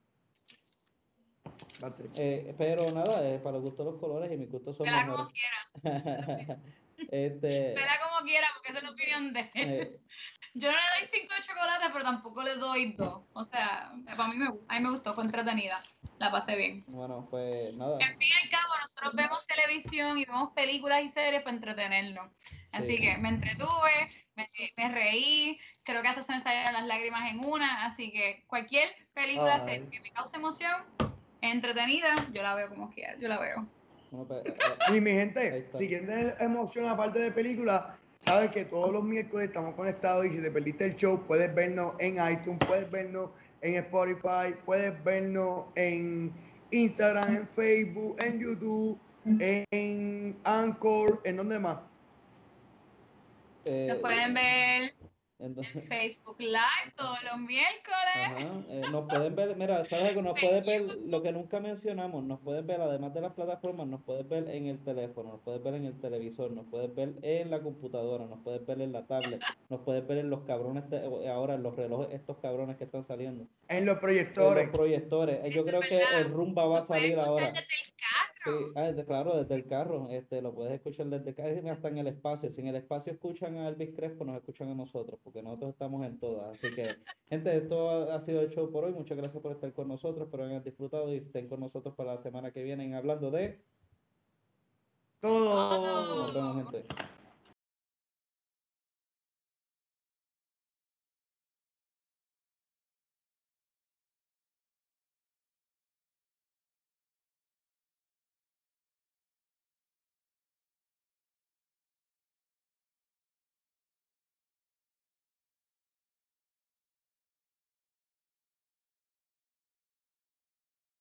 Eh, 2.15 2.55
pero 2.57 2.91
nada, 2.91 3.27
eh, 3.27 3.39
para 3.39 3.57
los 3.57 3.63
gustos 3.63 3.85
los 3.85 3.99
colores 3.99 4.31
y 4.31 4.37
mis 4.37 4.49
gustos 4.49 4.77
son 4.77 4.85
Vela 4.85 5.05
como 5.05 5.29
quiera. 5.29 5.59
este, 7.11 7.73
Vela 7.73 7.99
como 8.03 8.25
quiera, 8.25 8.47
porque 8.53 8.69
esa 8.69 8.79
es 8.79 8.83
la 8.83 8.91
opinión 8.91 9.33
de 9.33 9.39
él. 9.39 9.49
Eh, 9.55 9.99
Yo 10.53 10.71
no 10.71 10.77
le 10.77 10.99
doy 10.99 11.09
cinco 11.11 11.33
chocolates, 11.41 11.89
pero 11.91 12.05
tampoco 12.05 12.41
le 12.41 12.55
doy 12.55 12.93
dos. 12.93 13.23
O 13.33 13.43
sea, 13.43 13.93
para 14.15 14.29
mí 14.29 14.37
me, 14.37 14.47
a 14.67 14.79
mí 14.79 14.79
me 14.79 14.91
gustó, 14.91 15.13
fue 15.13 15.25
entretenida. 15.25 15.81
La 16.17 16.31
pasé 16.31 16.55
bien. 16.55 16.85
Bueno, 16.87 17.23
pues 17.29 17.75
nada. 17.75 17.97
En 17.99 18.17
fin 18.17 18.29
y 18.29 18.45
al 18.45 18.49
cabo, 18.49 18.73
nosotros 18.79 19.13
vemos 19.15 19.45
televisión 19.47 20.17
y 20.17 20.23
vemos 20.23 20.53
películas 20.53 21.03
y 21.03 21.09
series 21.09 21.41
para 21.43 21.57
entretenernos. 21.57 22.31
Así 22.71 22.97
que 22.97 23.17
me 23.17 23.29
entretuve, 23.29 24.07
me, 24.35 24.45
me, 24.77 24.89
reí, 24.93 25.59
creo 25.83 26.01
que 26.01 26.07
hasta 26.07 26.23
se 26.23 26.33
me 26.33 26.39
salieron 26.39 26.73
las 26.73 26.85
lágrimas 26.85 27.29
en 27.29 27.39
una. 27.39 27.85
Así 27.85 28.11
que 28.11 28.45
cualquier 28.47 28.89
película 29.13 29.59
serie 29.59 29.89
que 29.89 29.99
me 29.99 30.11
cause 30.11 30.37
emoción, 30.37 30.83
entretenida, 31.51 32.15
yo 32.33 32.41
la 32.41 32.55
veo 32.55 32.69
como 32.69 32.89
quiera, 32.91 33.15
yo 33.17 33.27
la 33.27 33.39
veo. 33.39 33.67
Pues, 34.11 34.45
eh, 34.45 34.95
y 34.95 35.01
mi 35.01 35.11
gente, 35.11 35.67
si 35.77 35.87
quieren 35.87 36.33
emoción 36.39 36.87
aparte 36.87 37.19
de 37.19 37.31
película, 37.31 37.97
sabes 38.19 38.51
que 38.51 38.65
todos 38.65 38.91
los 38.91 39.03
miércoles 39.03 39.47
estamos 39.47 39.75
conectados 39.75 40.25
y 40.25 40.31
si 40.31 40.41
te 40.41 40.51
perdiste 40.51 40.85
el 40.85 40.95
show, 40.95 41.23
puedes 41.27 41.53
vernos 41.53 41.95
en 41.99 42.15
iTunes, 42.15 42.59
puedes 42.65 42.89
vernos 42.89 43.31
en 43.61 43.75
Spotify, 43.75 44.55
puedes 44.65 45.03
vernos 45.03 45.65
en 45.75 46.31
Instagram, 46.71 47.35
en 47.35 47.47
Facebook, 47.49 48.17
en 48.19 48.39
YouTube, 48.39 48.99
en 49.25 50.37
Anchor, 50.43 51.21
¿en 51.23 51.37
dónde 51.37 51.59
más? 51.59 51.77
Nos 53.65 53.97
pueden 53.97 54.33
ver 54.33 54.93
entonces, 55.39 55.83
Facebook 55.89 56.39
Live 56.39 56.93
todos 56.95 57.17
los 57.23 57.39
miércoles. 57.39 58.15
Ajá, 58.15 58.63
eh, 58.69 58.81
nos 58.91 59.07
pueden 59.07 59.35
ver, 59.35 59.55
mira, 59.55 59.85
¿sabes 59.89 60.09
algo? 60.09 60.21
Nos 60.21 60.39
pueden 60.39 60.65
ver 60.65 60.81
lo 61.05 61.21
que 61.21 61.31
nunca 61.31 61.59
mencionamos, 61.59 62.23
nos 62.23 62.39
pueden 62.39 62.65
ver 62.65 62.81
además 62.81 63.13
de 63.13 63.21
las 63.21 63.33
plataformas, 63.33 63.87
nos 63.87 64.01
pueden 64.03 64.29
ver 64.29 64.49
en 64.49 64.67
el 64.67 64.83
teléfono, 64.83 65.33
nos 65.33 65.41
pueden 65.41 65.63
ver 65.63 65.73
en 65.75 65.85
el 65.85 65.99
televisor, 65.99 66.51
nos 66.51 66.65
pueden 66.67 66.95
ver 66.95 67.15
en 67.21 67.51
la 67.51 67.61
computadora, 67.61 68.25
nos 68.25 68.39
pueden 68.39 68.65
ver 68.65 68.81
en 68.81 68.93
la 68.93 69.05
tablet, 69.07 69.41
nos 69.69 69.81
pueden 69.81 70.07
ver 70.07 70.19
en 70.19 70.29
los 70.29 70.43
cabrones, 70.43 70.83
ahora 71.29 71.55
en 71.55 71.63
los 71.63 71.75
relojes, 71.75 72.13
estos 72.13 72.37
cabrones 72.37 72.77
que 72.77 72.85
están 72.85 73.03
saliendo. 73.03 73.47
En 73.67 73.85
los 73.85 73.97
proyectores. 73.99 74.63
En 74.63 74.69
los 74.69 74.77
proyectores. 74.77 75.53
Yo 75.53 75.65
creo 75.65 75.81
que 75.81 76.01
el 76.17 76.31
rumba 76.31 76.65
va 76.65 76.79
a 76.79 76.81
salir 76.81 77.19
ahora. 77.19 77.51
Sí, 78.45 78.51
ah, 78.75 78.91
claro, 79.07 79.37
desde 79.37 79.55
el 79.55 79.65
carro, 79.65 80.07
este, 80.11 80.39
lo 80.39 80.53
puedes 80.53 80.71
escuchar 80.73 81.07
desde 81.07 81.29
el 81.29 81.35
carro, 81.35 81.71
hasta 81.71 81.87
en 81.87 81.97
el 81.97 82.07
espacio. 82.07 82.51
Si 82.51 82.61
en 82.61 82.67
el 82.67 82.75
espacio 82.75 83.11
escuchan 83.11 83.57
a 83.57 83.67
Elvis 83.69 83.95
Crespo, 83.95 84.23
nos 84.23 84.37
escuchan 84.37 84.69
a 84.69 84.75
nosotros, 84.75 85.19
porque 85.23 85.41
nosotros 85.41 85.71
estamos 85.71 86.05
en 86.05 86.19
todas. 86.19 86.53
Así 86.53 86.73
que, 86.75 86.95
gente, 87.27 87.57
esto 87.57 88.11
ha 88.11 88.21
sido 88.21 88.41
el 88.41 88.49
show 88.49 88.71
por 88.71 88.83
hoy. 88.83 88.93
Muchas 88.93 89.17
gracias 89.17 89.41
por 89.41 89.51
estar 89.51 89.73
con 89.73 89.87
nosotros, 89.87 90.27
espero 90.27 90.45
hayan 90.45 90.63
disfrutado 90.63 91.11
y 91.11 91.17
estén 91.17 91.49
con 91.49 91.59
nosotros 91.59 91.95
para 91.95 92.13
la 92.13 92.21
semana 92.21 92.51
que 92.51 92.63
viene 92.63 92.95
hablando 92.95 93.31
de... 93.31 93.59
Todo. 95.21 96.27
Nos 96.27 96.33
vemos, 96.35 96.71
gente. 96.71 97.14